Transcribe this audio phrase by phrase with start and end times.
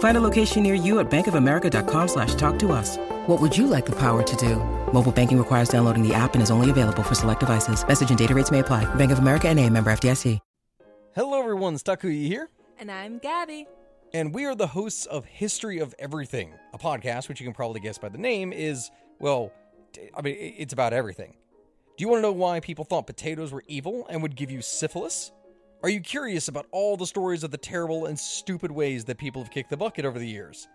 [0.00, 2.98] Find a location near you at bankofamerica.com slash talk to us.
[3.26, 4.56] What would you like the power to do?
[4.92, 7.86] Mobile banking requires downloading the app and is only available for select devices.
[7.86, 8.92] Message and data rates may apply.
[8.96, 10.38] Bank of America and a member FDIC.
[11.16, 12.48] Hello everyone, Stakuyi here.
[12.78, 13.66] And I'm Gabby.
[14.14, 17.80] And we are the hosts of History of Everything, a podcast which you can probably
[17.80, 19.50] guess by the name is, well,
[20.14, 21.34] I mean, it's about everything.
[21.98, 24.62] Do you want to know why people thought potatoes were evil and would give you
[24.62, 25.32] syphilis?
[25.82, 29.42] Are you curious about all the stories of the terrible and stupid ways that people
[29.42, 30.68] have kicked the bucket over the years?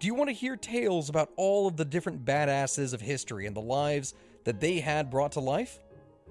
[0.00, 3.54] Do you want to hear tales about all of the different badasses of history and
[3.54, 5.80] the lives that they had brought to life?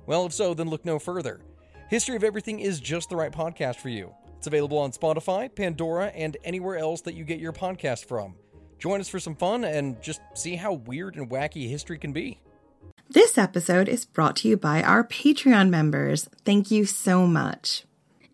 [0.07, 1.41] Well, if so, then look no further.
[1.89, 4.11] History of Everything is just the right podcast for you.
[4.37, 8.33] It's available on Spotify, Pandora, and anywhere else that you get your podcast from.
[8.79, 12.39] Join us for some fun and just see how weird and wacky history can be.
[13.09, 16.27] This episode is brought to you by our Patreon members.
[16.43, 17.86] Thank you so much.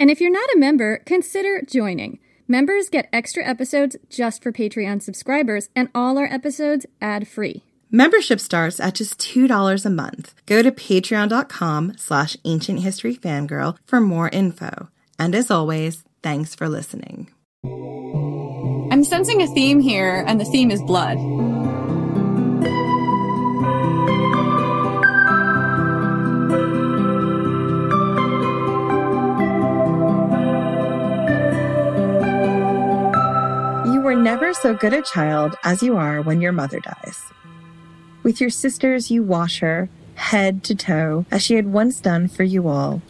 [0.03, 2.19] And if you're not a member, consider joining.
[2.45, 7.63] Members get extra episodes just for Patreon subscribers, and all our episodes ad free.
[7.89, 10.35] Membership starts at just $2 a month.
[10.45, 14.89] Go to patreon.com slash ancient history fangirl for more info.
[15.17, 17.29] And as always, thanks for listening.
[17.63, 21.17] I'm sensing a theme here, and the theme is blood.
[34.15, 37.19] Never so good a child as you are when your mother dies.
[38.23, 42.43] With your sisters, you wash her, head to toe, as she had once done for
[42.43, 43.01] you all.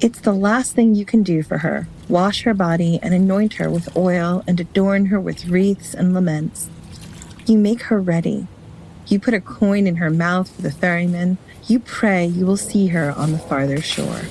[0.00, 3.68] It's the last thing you can do for her wash her body and anoint her
[3.68, 6.70] with oil and adorn her with wreaths and laments.
[7.46, 8.46] You make her ready.
[9.06, 11.38] You put a coin in her mouth for the ferryman.
[11.66, 14.22] You pray you will see her on the farther shore.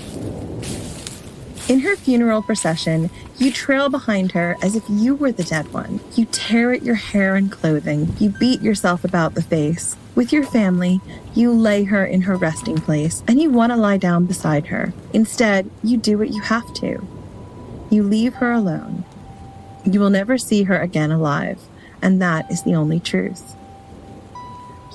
[1.67, 3.09] In her funeral procession,
[3.39, 5.99] you trail behind her as if you were the dead one.
[6.13, 8.15] You tear at your hair and clothing.
[8.19, 9.95] You beat yourself about the face.
[10.13, 11.01] With your family,
[11.33, 14.93] you lay her in her resting place and you want to lie down beside her.
[15.11, 17.05] Instead, you do what you have to.
[17.89, 19.03] You leave her alone.
[19.85, 21.59] You will never see her again alive,
[21.99, 23.55] and that is the only truth.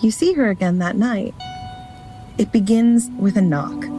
[0.03, 1.35] You see her again that night.
[2.39, 3.90] It begins with a knock.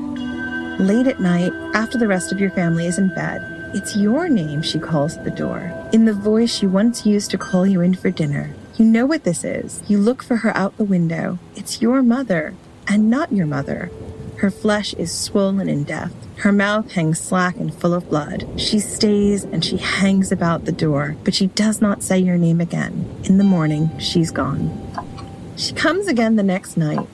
[0.80, 3.42] Late at night, after the rest of your family is in bed,
[3.76, 7.38] it's your name she calls at the door, in the voice she once used to
[7.38, 8.54] call you in for dinner.
[8.78, 9.84] You know what this is.
[9.88, 11.38] You look for her out the window.
[11.56, 12.56] It's your mother,
[12.88, 13.92] and not your mother.
[14.38, 16.14] Her flesh is swollen in death.
[16.38, 18.48] Her mouth hangs slack and full of blood.
[18.58, 22.60] She stays and she hangs about the door, but she does not say your name
[22.60, 23.08] again.
[23.26, 24.72] In the morning, she's gone.
[25.58, 27.08] She comes again the next night.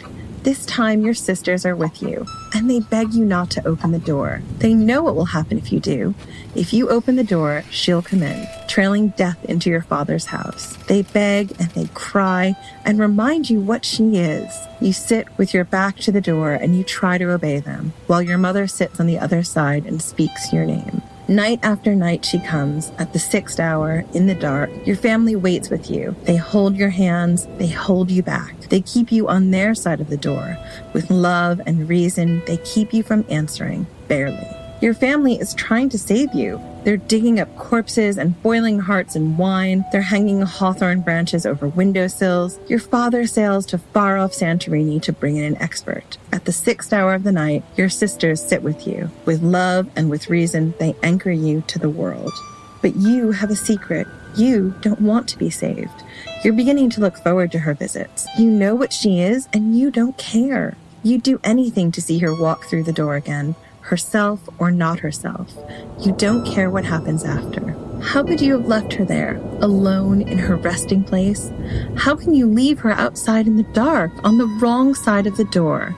[0.44, 2.26] This time your sisters are with you,
[2.58, 4.42] and they beg you not to open the door.
[4.58, 6.16] They know what will happen if you do.
[6.56, 10.76] If you open the door, she'll come in, trailing death into your father's house.
[10.88, 14.52] They beg and they cry and remind you what she is.
[14.82, 18.24] You sit with your back to the door and you try to obey them, while
[18.24, 21.04] your mother sits on the other side and speaks your name.
[21.30, 24.70] Night after night she comes, at the sixth hour, in the dark.
[24.88, 26.16] Your family waits with you.
[26.24, 28.58] They hold your hands, they hold you back.
[28.70, 30.58] They keep you on their side of the door.
[30.94, 34.57] With love and reason, they keep you from answering, barely.
[34.80, 36.62] Your family is trying to save you.
[36.84, 39.84] They're digging up corpses and boiling hearts in wine.
[39.92, 42.60] They're hanging hawthorn branches over windowsills.
[42.70, 46.20] Your father sails to far off Santorini to bring in an expert.
[46.32, 49.10] At the sixth hour of the night, your sisters sit with you.
[49.26, 52.34] With love and with reason, they anchor you to the world.
[52.84, 54.06] But you have a secret.
[54.36, 56.04] You don't want to be saved.
[56.44, 58.28] You're beginning to look forward to her visits.
[58.38, 60.78] You know what she is, and you don't care.
[61.02, 63.56] You'd do anything to see her walk through the door again
[63.88, 65.54] herself or not herself.
[66.02, 67.76] You don't care what happens after.
[68.02, 71.52] How could you have left her there, alone in her resting place?
[71.96, 75.46] How can you leave her outside in the dark, on the wrong side of the
[75.46, 75.96] door?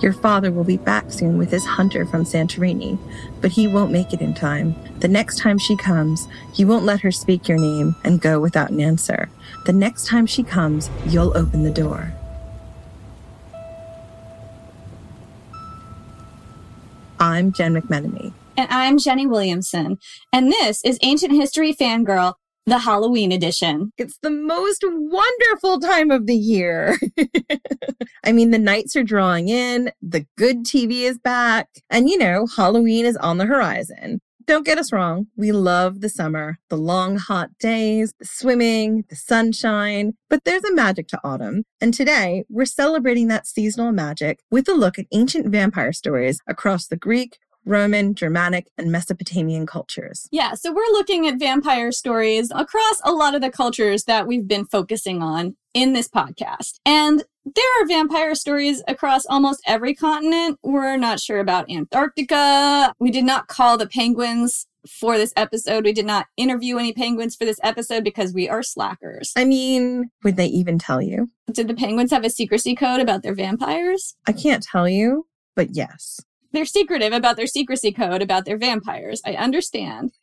[0.00, 2.98] Your father will be back soon with his hunter from Santorini,
[3.40, 4.76] but he won't make it in time.
[5.00, 8.70] The next time she comes, you won't let her speak your name and go without
[8.70, 9.28] an answer.
[9.66, 12.12] The next time she comes, you'll open the door.
[17.20, 18.32] I'm Jen McMenemy.
[18.56, 19.98] And I'm Jenny Williamson.
[20.32, 22.34] And this is Ancient History Fangirl,
[22.66, 23.92] the Halloween edition.
[23.98, 26.96] It's the most wonderful time of the year.
[28.24, 32.46] I mean, the nights are drawing in, the good TV is back, and you know,
[32.56, 34.20] Halloween is on the horizon.
[34.48, 39.14] Don't get us wrong, we love the summer, the long hot days, the swimming, the
[39.14, 41.64] sunshine, but there's a magic to autumn.
[41.82, 46.86] And today, we're celebrating that seasonal magic with a look at ancient vampire stories across
[46.86, 47.36] the Greek,
[47.66, 50.26] Roman, Germanic, and Mesopotamian cultures.
[50.32, 54.48] Yeah, so we're looking at vampire stories across a lot of the cultures that we've
[54.48, 56.80] been focusing on in this podcast.
[56.86, 57.24] And
[57.54, 60.58] there are vampire stories across almost every continent.
[60.62, 62.92] We're not sure about Antarctica.
[62.98, 65.84] We did not call the penguins for this episode.
[65.84, 69.32] We did not interview any penguins for this episode because we are slackers.
[69.36, 71.30] I mean, would they even tell you?
[71.52, 74.16] Did the penguins have a secrecy code about their vampires?
[74.26, 76.20] I can't tell you, but yes.
[76.52, 79.20] They're secretive about their secrecy code about their vampires.
[79.24, 80.12] I understand.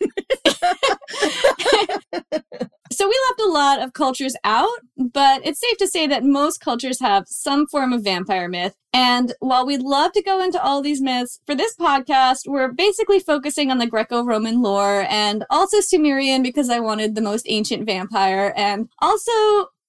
[2.95, 6.59] so we left a lot of cultures out, but it's safe to say that most
[6.59, 8.75] cultures have some form of vampire myth.
[8.93, 13.19] And while we'd love to go into all these myths, for this podcast, we're basically
[13.19, 17.85] focusing on the Greco Roman lore and also Sumerian because I wanted the most ancient
[17.85, 19.31] vampire and also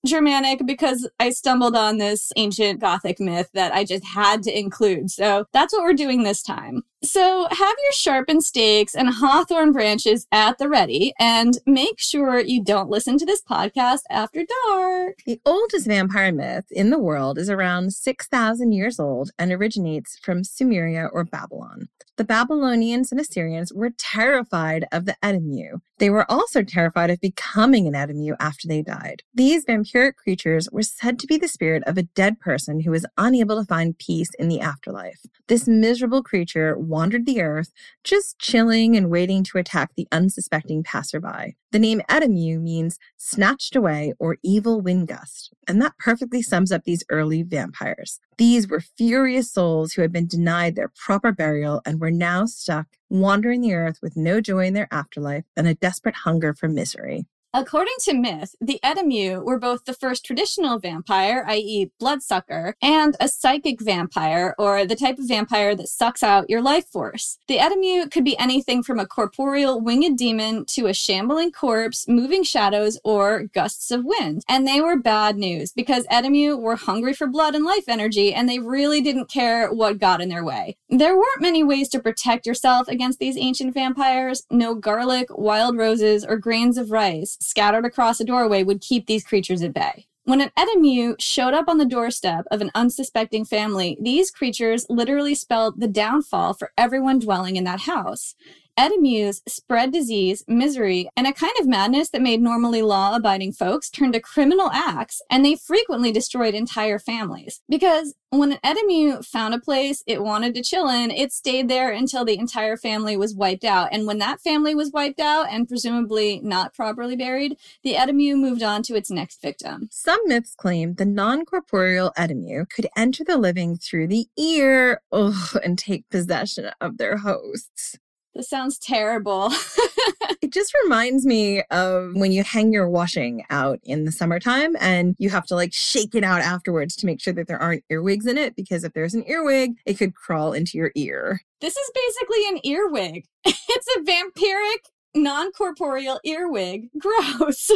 [0.06, 5.10] Germanic because I stumbled on this ancient Gothic myth that I just had to include.
[5.10, 6.82] So that's what we're doing this time.
[7.06, 12.64] So have your sharpened stakes and hawthorn branches at the ready and make sure you
[12.64, 15.18] don't listen to this podcast after dark.
[15.24, 20.42] The oldest vampire myth in the world is around 6,000 years old and originates from
[20.42, 21.88] Sumeria or Babylon.
[22.16, 25.80] The Babylonians and Assyrians were terrified of the Edemu.
[25.98, 29.22] They were also terrified of becoming an Edemu after they died.
[29.34, 33.06] These vampiric creatures were said to be the spirit of a dead person who was
[33.18, 35.20] unable to find peace in the afterlife.
[35.48, 37.72] This miserable creature wandered the earth,
[38.04, 41.54] just chilling and waiting to attack the unsuspecting passerby.
[41.72, 46.84] The name Edemu means snatched away or evil wind gust, and that perfectly sums up
[46.84, 48.18] these early vampires.
[48.38, 52.86] These were furious souls who had been denied their proper burial and were now stuck
[53.10, 57.26] wandering the earth with no joy in their afterlife and a desperate hunger for misery.
[57.54, 63.28] According to myth, the Edemu were both the first traditional vampire, i.e., bloodsucker, and a
[63.28, 67.38] psychic vampire, or the type of vampire that sucks out your life force.
[67.48, 72.42] The Edemu could be anything from a corporeal winged demon to a shambling corpse, moving
[72.42, 74.42] shadows, or gusts of wind.
[74.46, 78.48] And they were bad news because Edemu were hungry for blood and life energy, and
[78.48, 80.76] they really didn't care what got in their way.
[80.90, 84.44] There weren't many ways to protect yourself against these ancient vampires.
[84.50, 89.24] No garlic, wild roses, or grains of rice scattered across a doorway would keep these
[89.24, 90.06] creatures at bay.
[90.24, 95.36] When an Edemu showed up on the doorstep of an unsuspecting family, these creatures literally
[95.36, 98.34] spelled the downfall for everyone dwelling in that house.
[98.78, 103.88] Edemus spread disease, misery, and a kind of madness that made normally law abiding folks
[103.88, 107.62] turn to criminal acts, and they frequently destroyed entire families.
[107.68, 111.90] Because when an Edemu found a place it wanted to chill in, it stayed there
[111.90, 113.88] until the entire family was wiped out.
[113.92, 118.62] And when that family was wiped out and presumably not properly buried, the Edemu moved
[118.62, 119.88] on to its next victim.
[119.90, 125.56] Some myths claim the non corporeal Edemu could enter the living through the ear ugh,
[125.64, 127.98] and take possession of their hosts.
[128.36, 129.50] This sounds terrible.
[130.42, 135.16] it just reminds me of when you hang your washing out in the summertime and
[135.18, 138.26] you have to like shake it out afterwards to make sure that there aren't earwigs
[138.26, 141.40] in it because if there's an earwig, it could crawl into your ear.
[141.62, 143.24] This is basically an earwig.
[143.46, 146.90] it's a vampiric, non corporeal earwig.
[146.98, 147.70] Gross.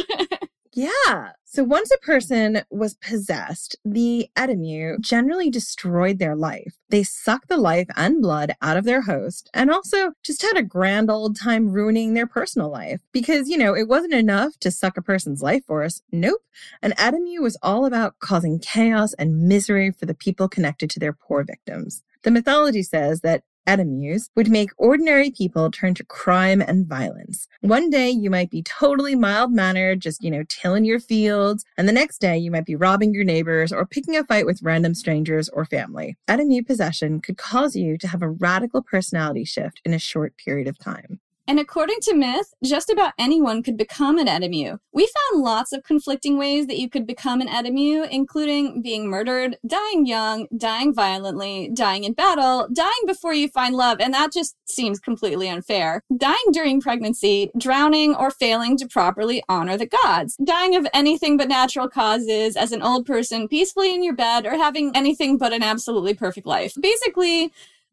[0.73, 1.33] Yeah.
[1.43, 6.77] So once a person was possessed, the Edemu generally destroyed their life.
[6.87, 10.63] They sucked the life and blood out of their host and also just had a
[10.63, 13.01] grand old time ruining their personal life.
[13.11, 16.01] Because, you know, it wasn't enough to suck a person's life force.
[16.09, 16.41] Nope.
[16.81, 21.13] An Edemu was all about causing chaos and misery for the people connected to their
[21.13, 22.01] poor victims.
[22.23, 27.47] The mythology says that Edemus would make ordinary people turn to crime and violence.
[27.61, 31.87] One day you might be totally mild mannered, just, you know, tilling your fields, and
[31.87, 34.95] the next day you might be robbing your neighbors or picking a fight with random
[34.95, 36.17] strangers or family.
[36.27, 40.67] Edemu possession could cause you to have a radical personality shift in a short period
[40.67, 41.19] of time.
[41.51, 44.79] And according to myth, just about anyone could become an Edemu.
[44.93, 49.57] We found lots of conflicting ways that you could become an Edemu, including being murdered,
[49.67, 54.55] dying young, dying violently, dying in battle, dying before you find love, and that just
[54.63, 56.03] seems completely unfair.
[56.15, 60.37] Dying during pregnancy, drowning, or failing to properly honor the gods.
[60.41, 64.55] Dying of anything but natural causes as an old person peacefully in your bed, or
[64.55, 66.75] having anything but an absolutely perfect life.
[66.79, 67.51] Basically,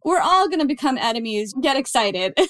[0.08, 1.54] we're all going to become enemies.
[1.60, 2.32] Get excited.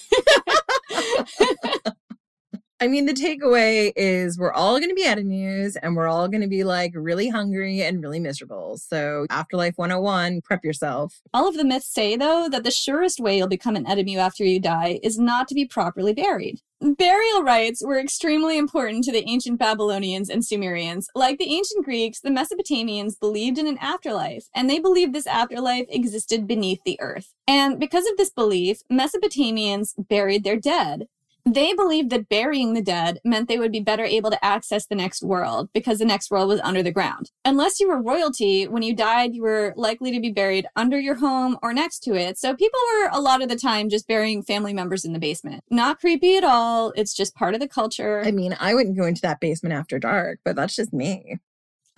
[2.80, 6.42] I mean, the takeaway is we're all going to be enemies and we're all going
[6.42, 8.78] to be like really hungry and really miserable.
[8.78, 11.20] So, Afterlife 101, prep yourself.
[11.34, 14.44] All of the myths say, though, that the surest way you'll become an enemy after
[14.44, 16.60] you die is not to be properly buried.
[16.80, 21.08] Burial rites were extremely important to the ancient Babylonians and Sumerians.
[21.12, 25.86] Like the ancient Greeks, the Mesopotamians believed in an afterlife, and they believed this afterlife
[25.88, 27.34] existed beneath the earth.
[27.48, 31.06] And because of this belief, Mesopotamians buried their dead.
[31.50, 34.94] They believed that burying the dead meant they would be better able to access the
[34.94, 37.30] next world because the next world was under the ground.
[37.42, 41.14] Unless you were royalty, when you died, you were likely to be buried under your
[41.14, 42.36] home or next to it.
[42.36, 45.64] So people were a lot of the time just burying family members in the basement.
[45.70, 46.92] Not creepy at all.
[46.96, 48.22] It's just part of the culture.
[48.26, 51.38] I mean, I wouldn't go into that basement after dark, but that's just me.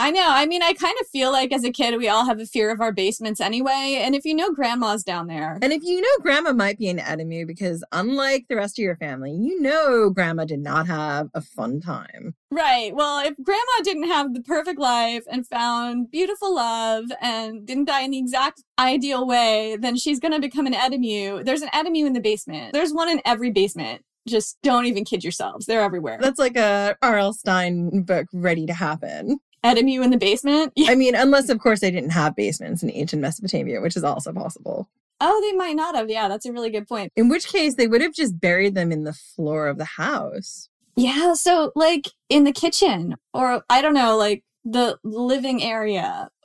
[0.01, 0.27] I know.
[0.27, 2.71] I mean, I kind of feel like as a kid, we all have a fear
[2.71, 4.01] of our basements anyway.
[4.01, 5.59] And if you know grandma's down there.
[5.61, 8.97] And if you know grandma might be an enemy, because unlike the rest of your
[8.97, 12.35] family, you know grandma did not have a fun time.
[12.51, 12.95] Right.
[12.95, 18.01] Well, if grandma didn't have the perfect life and found beautiful love and didn't die
[18.01, 21.43] in the exact ideal way, then she's going to become an enemy.
[21.43, 22.73] There's an enemy in the basement.
[22.73, 25.67] There's one in every basement just don't even kid yourselves.
[25.67, 26.19] They're everywhere.
[26.21, 27.33] That's like a R.L.
[27.33, 29.41] Stine book ready to happen.
[29.65, 30.73] Adamu in the basement.
[30.87, 34.33] I mean, unless of course they didn't have basements in ancient Mesopotamia, which is also
[34.33, 34.89] possible.
[35.21, 36.09] Oh, they might not have.
[36.09, 37.13] Yeah, that's a really good point.
[37.15, 40.69] In which case, they would have just buried them in the floor of the house.
[40.97, 46.31] Yeah, so like in the kitchen, or I don't know, like the living area.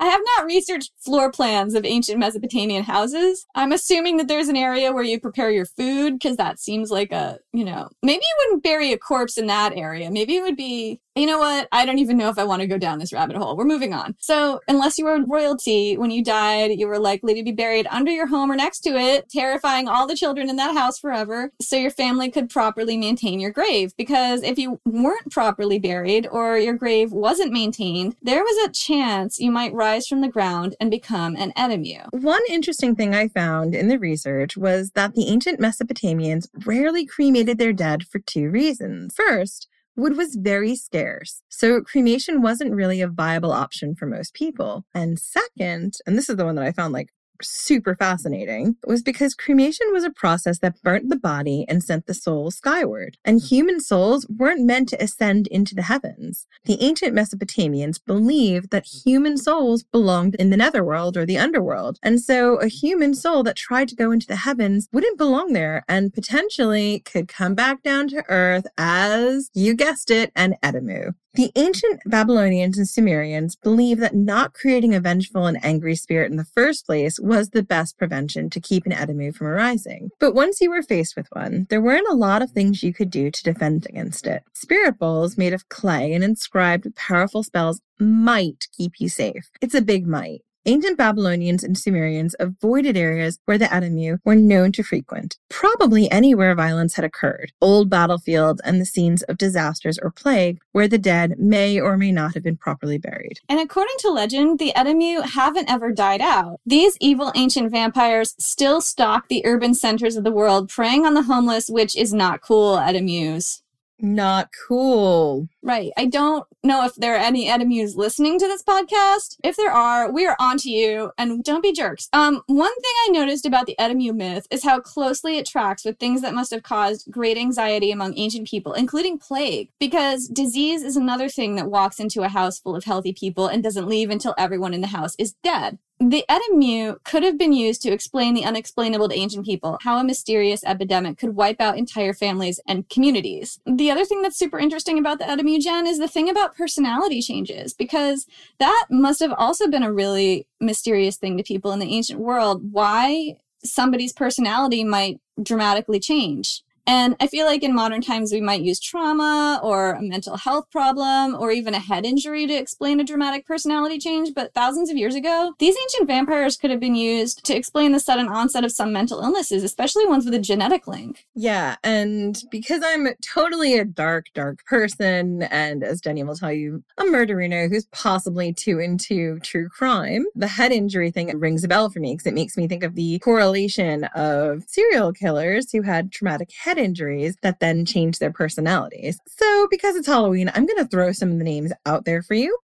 [0.00, 3.46] I have not researched floor plans of ancient Mesopotamian houses.
[3.54, 7.12] I'm assuming that there's an area where you prepare your food because that seems like
[7.12, 10.10] a, you know, maybe you wouldn't bury a corpse in that area.
[10.10, 11.68] Maybe it would be, you know what?
[11.72, 13.56] I don't even know if I want to go down this rabbit hole.
[13.56, 14.14] We're moving on.
[14.18, 18.10] So, unless you were royalty, when you died, you were likely to be buried under
[18.10, 21.76] your home or next to it, terrifying all the children in that house forever so
[21.76, 23.92] your family could properly maintain your grave.
[23.98, 29.38] Because if you weren't properly buried or your grave wasn't maintained, there was a chance
[29.38, 32.06] you might rise from the ground and become an adamu.
[32.12, 37.58] One interesting thing I found in the research was that the ancient Mesopotamians rarely cremated
[37.58, 39.14] their dead for two reasons.
[39.14, 44.86] First, Wood was very scarce, so cremation wasn't really a viable option for most people.
[44.94, 47.10] And second, and this is the one that I found like
[47.44, 52.14] super fascinating was because cremation was a process that burnt the body and sent the
[52.14, 53.16] soul skyward.
[53.24, 53.46] And hmm.
[53.46, 56.46] human souls weren't meant to ascend into the heavens.
[56.64, 61.98] The ancient Mesopotamians believed that human souls belonged in the netherworld or the underworld.
[62.02, 65.84] And so a human soul that tried to go into the heavens wouldn't belong there
[65.88, 71.14] and potentially could come back down to earth as, you guessed it, an Adamu.
[71.34, 76.36] The ancient Babylonians and Sumerians believed that not creating a vengeful and angry spirit in
[76.36, 80.10] the first place was the best prevention to keep an Adamu from arising.
[80.20, 83.08] But once you were faced with one, there weren't a lot of things you could
[83.08, 84.42] do to defend against it.
[84.52, 89.48] Spirit bowls made of clay and inscribed with powerful spells might keep you safe.
[89.62, 90.42] It's a big might.
[90.64, 96.54] Ancient Babylonians and Sumerians avoided areas where the Adamu were known to frequent, probably anywhere
[96.54, 101.34] violence had occurred, old battlefields and the scenes of disasters or plague where the dead
[101.36, 103.40] may or may not have been properly buried.
[103.48, 106.60] And according to legend, the Adamu haven't ever died out.
[106.64, 111.22] These evil ancient vampires still stalk the urban centers of the world, preying on the
[111.22, 113.61] homeless, which is not cool, Adamus.
[114.04, 115.48] Not cool.
[115.62, 115.92] Right.
[115.96, 119.36] I don't know if there are any enemies listening to this podcast.
[119.44, 122.08] If there are, we are on to you and don't be jerks.
[122.12, 126.00] Um, one thing I noticed about the Adamu myth is how closely it tracks with
[126.00, 130.96] things that must have caused great anxiety among ancient people, including plague, because disease is
[130.96, 134.34] another thing that walks into a house full of healthy people and doesn't leave until
[134.36, 135.78] everyone in the house is dead.
[136.04, 140.04] The Adamu could have been used to explain the unexplainable to ancient people, how a
[140.04, 143.60] mysterious epidemic could wipe out entire families and communities.
[143.66, 147.22] The other thing that's super interesting about the Adamu Jen is the thing about personality
[147.22, 148.26] changes, because
[148.58, 152.72] that must have also been a really mysterious thing to people in the ancient world.
[152.72, 156.64] Why somebody's personality might dramatically change.
[156.86, 160.70] And I feel like in modern times, we might use trauma or a mental health
[160.70, 164.34] problem or even a head injury to explain a dramatic personality change.
[164.34, 168.00] But thousands of years ago, these ancient vampires could have been used to explain the
[168.00, 171.26] sudden onset of some mental illnesses, especially ones with a genetic link.
[171.34, 171.76] Yeah.
[171.84, 177.04] And because I'm totally a dark, dark person, and as Jenny will tell you, a
[177.04, 182.00] murderino who's possibly too into true crime, the head injury thing rings a bell for
[182.00, 186.50] me because it makes me think of the correlation of serial killers who had traumatic
[186.52, 189.20] head head injuries that then change their personalities.
[189.28, 192.34] So, because it's Halloween, I'm going to throw some of the names out there for
[192.34, 192.56] you.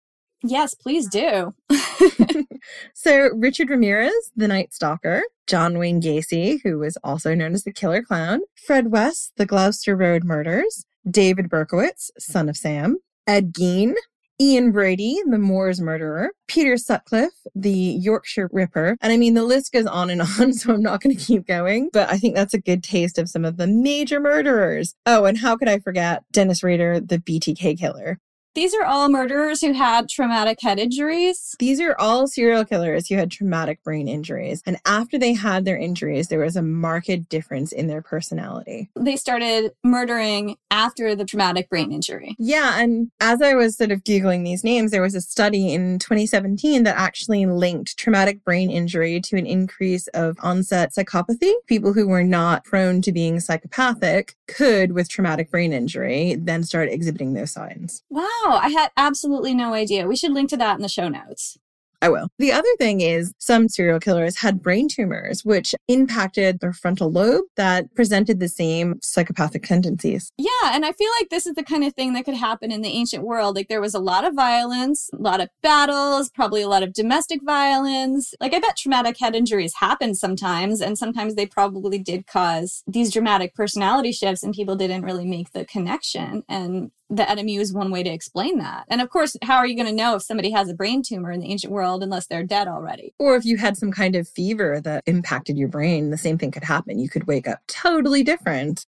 [0.44, 1.54] Yes, please do.
[2.94, 7.72] so, Richard Ramirez, the Night Stalker, John Wayne Gacy, who was also known as the
[7.72, 13.94] Killer Clown, Fred West, the Gloucester Road Murders, David Berkowitz, son of Sam, Ed Gein,
[14.40, 18.96] Ian Brady, the Moors murderer, Peter Sutcliffe, the Yorkshire Ripper.
[19.00, 21.46] And I mean, the list goes on and on, so I'm not going to keep
[21.46, 24.94] going, but I think that's a good taste of some of the major murderers.
[25.06, 28.18] Oh, and how could I forget Dennis Rader, the BTK killer?
[28.56, 31.54] These are all murderers who had traumatic head injuries.
[31.58, 34.62] These are all serial killers who had traumatic brain injuries.
[34.64, 38.88] And after they had their injuries, there was a marked difference in their personality.
[38.98, 42.34] They started murdering after the traumatic brain injury.
[42.38, 42.80] Yeah.
[42.80, 46.84] And as I was sort of Googling these names, there was a study in 2017
[46.84, 51.52] that actually linked traumatic brain injury to an increase of onset psychopathy.
[51.66, 56.88] People who were not prone to being psychopathic could, with traumatic brain injury, then start
[56.88, 58.02] exhibiting those signs.
[58.08, 58.45] Wow.
[58.50, 60.06] I had absolutely no idea.
[60.06, 61.58] We should link to that in the show notes.
[62.02, 62.28] I will.
[62.38, 67.44] The other thing is some serial killers had brain tumors, which impacted their frontal lobe
[67.56, 70.30] that presented the same psychopathic tendencies.
[70.36, 70.50] Yeah.
[70.72, 72.88] And I feel like this is the kind of thing that could happen in the
[72.88, 73.56] ancient world.
[73.56, 76.92] Like there was a lot of violence, a lot of battles, probably a lot of
[76.92, 78.34] domestic violence.
[78.40, 80.80] Like I bet traumatic head injuries happen sometimes.
[80.80, 85.52] And sometimes they probably did cause these dramatic personality shifts and people didn't really make
[85.52, 86.42] the connection.
[86.48, 88.84] And the NMU is one way to explain that.
[88.88, 91.30] And of course, how are you going to know if somebody has a brain tumor
[91.30, 93.14] in the ancient world unless they're dead already?
[93.18, 96.50] Or if you had some kind of fever that impacted your brain, the same thing
[96.50, 96.98] could happen.
[96.98, 98.86] You could wake up totally different.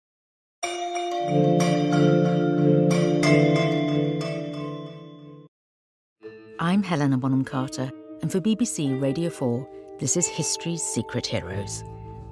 [6.59, 9.69] I'm Helena Bonham Carter, and for BBC Radio 4,
[10.01, 11.85] this is History's Secret Heroes,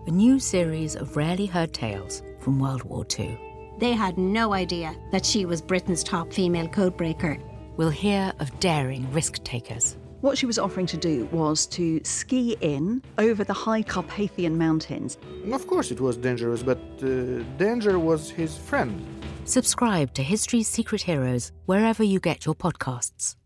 [0.06, 3.38] a new series of rarely heard tales from World War II.
[3.78, 7.40] They had no idea that she was Britain's top female codebreaker.
[7.76, 9.96] We'll hear of daring risk takers.
[10.20, 15.16] What she was offering to do was to ski in over the high Carpathian mountains.
[15.50, 19.02] Of course, it was dangerous, but uh, danger was his friend.
[19.46, 23.36] Subscribe to History's Secret Heroes wherever you get your podcasts.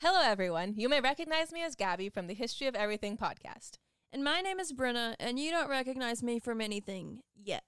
[0.00, 0.72] Hello, everyone.
[0.78, 3.72] You may recognize me as Gabby from the History of Everything podcast.
[4.10, 7.64] And my name is Brenna, and you don't recognize me from anything yet.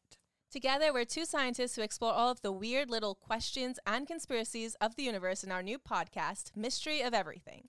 [0.51, 4.97] Together, we're two scientists who explore all of the weird little questions and conspiracies of
[4.97, 7.69] the universe in our new podcast, Mystery of Everything.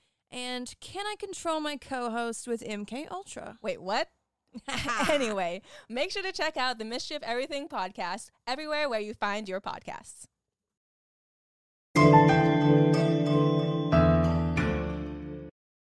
[0.31, 3.57] and can I control my co-host with MK Ultra?
[3.61, 4.07] Wait, what?
[5.09, 9.61] anyway, make sure to check out the Mischief Everything podcast everywhere where you find your
[9.61, 10.25] podcasts.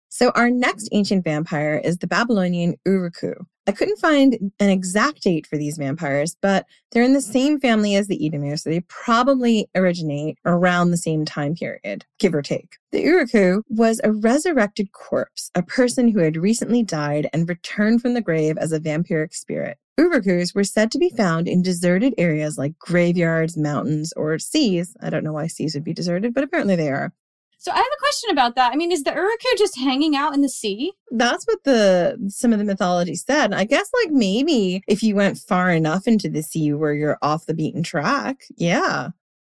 [0.09, 3.45] So, our next ancient vampire is the Babylonian Uruku.
[3.67, 7.95] I couldn't find an exact date for these vampires, but they're in the same family
[7.95, 12.77] as the Edamu, so they probably originate around the same time period, give or take.
[12.91, 18.13] The Uruku was a resurrected corpse, a person who had recently died and returned from
[18.13, 19.77] the grave as a vampiric spirit.
[19.99, 24.95] Urukus were said to be found in deserted areas like graveyards, mountains, or seas.
[25.01, 27.13] I don't know why seas would be deserted, but apparently they are.
[27.57, 28.71] So I have a question about that.
[28.71, 30.93] I mean, is the Uruku just hanging out in the sea?
[31.11, 33.53] That's what the some of the mythology said.
[33.53, 37.45] I guess like maybe if you went far enough into the sea where you're off
[37.45, 39.09] the beaten track, yeah.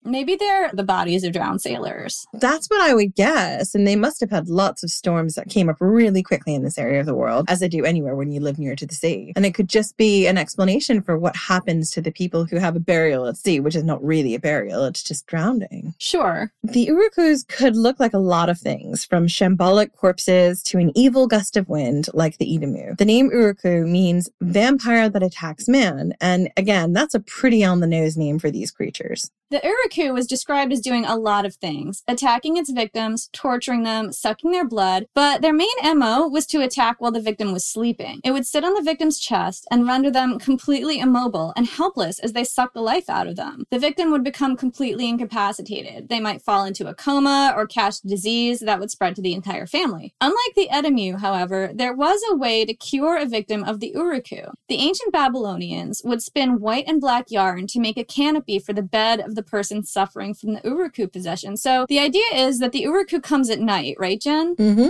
[0.07, 2.27] Maybe they're the bodies of drowned sailors.
[2.33, 3.75] That's what I would guess.
[3.75, 6.79] And they must have had lots of storms that came up really quickly in this
[6.79, 9.33] area of the world, as they do anywhere when you live near to the sea.
[9.35, 12.77] And it could just be an explanation for what happens to the people who have
[12.77, 15.95] a burial at sea, which is not really a burial, it's just drowning.
[15.99, 16.53] Sure.
[16.63, 21.27] The Urukus could look like a lot of things, from shambolic corpses to an evil
[21.27, 22.97] gust of wind like the Edamu.
[22.97, 26.15] The name Uruku means vampire that attacks man.
[26.21, 29.31] And again, that's a pretty on the nose name for these creatures.
[29.49, 34.13] The Uruku was described as doing a lot of things attacking its victims, torturing them,
[34.13, 38.21] sucking their blood, but their main MO was to attack while the victim was sleeping.
[38.25, 42.33] It would sit on the victim's chest and render them completely immobile and helpless as
[42.33, 43.63] they sucked the life out of them.
[43.71, 46.09] The victim would become completely incapacitated.
[46.09, 49.69] They might fall into a coma or catch disease that would spread to the entire
[49.69, 50.13] family.
[50.21, 54.51] Unlike the Edamu, however, there was a way to cure a victim of the Uruku.
[54.69, 58.83] The ancient Babylonians would spin white and black yarn to make a canopy for the
[58.83, 61.57] bed of the person suffering from the Uruku possession.
[61.57, 64.57] So the idea is that the Uruku comes at night, right, Jen?
[64.57, 64.89] Mm-hmm.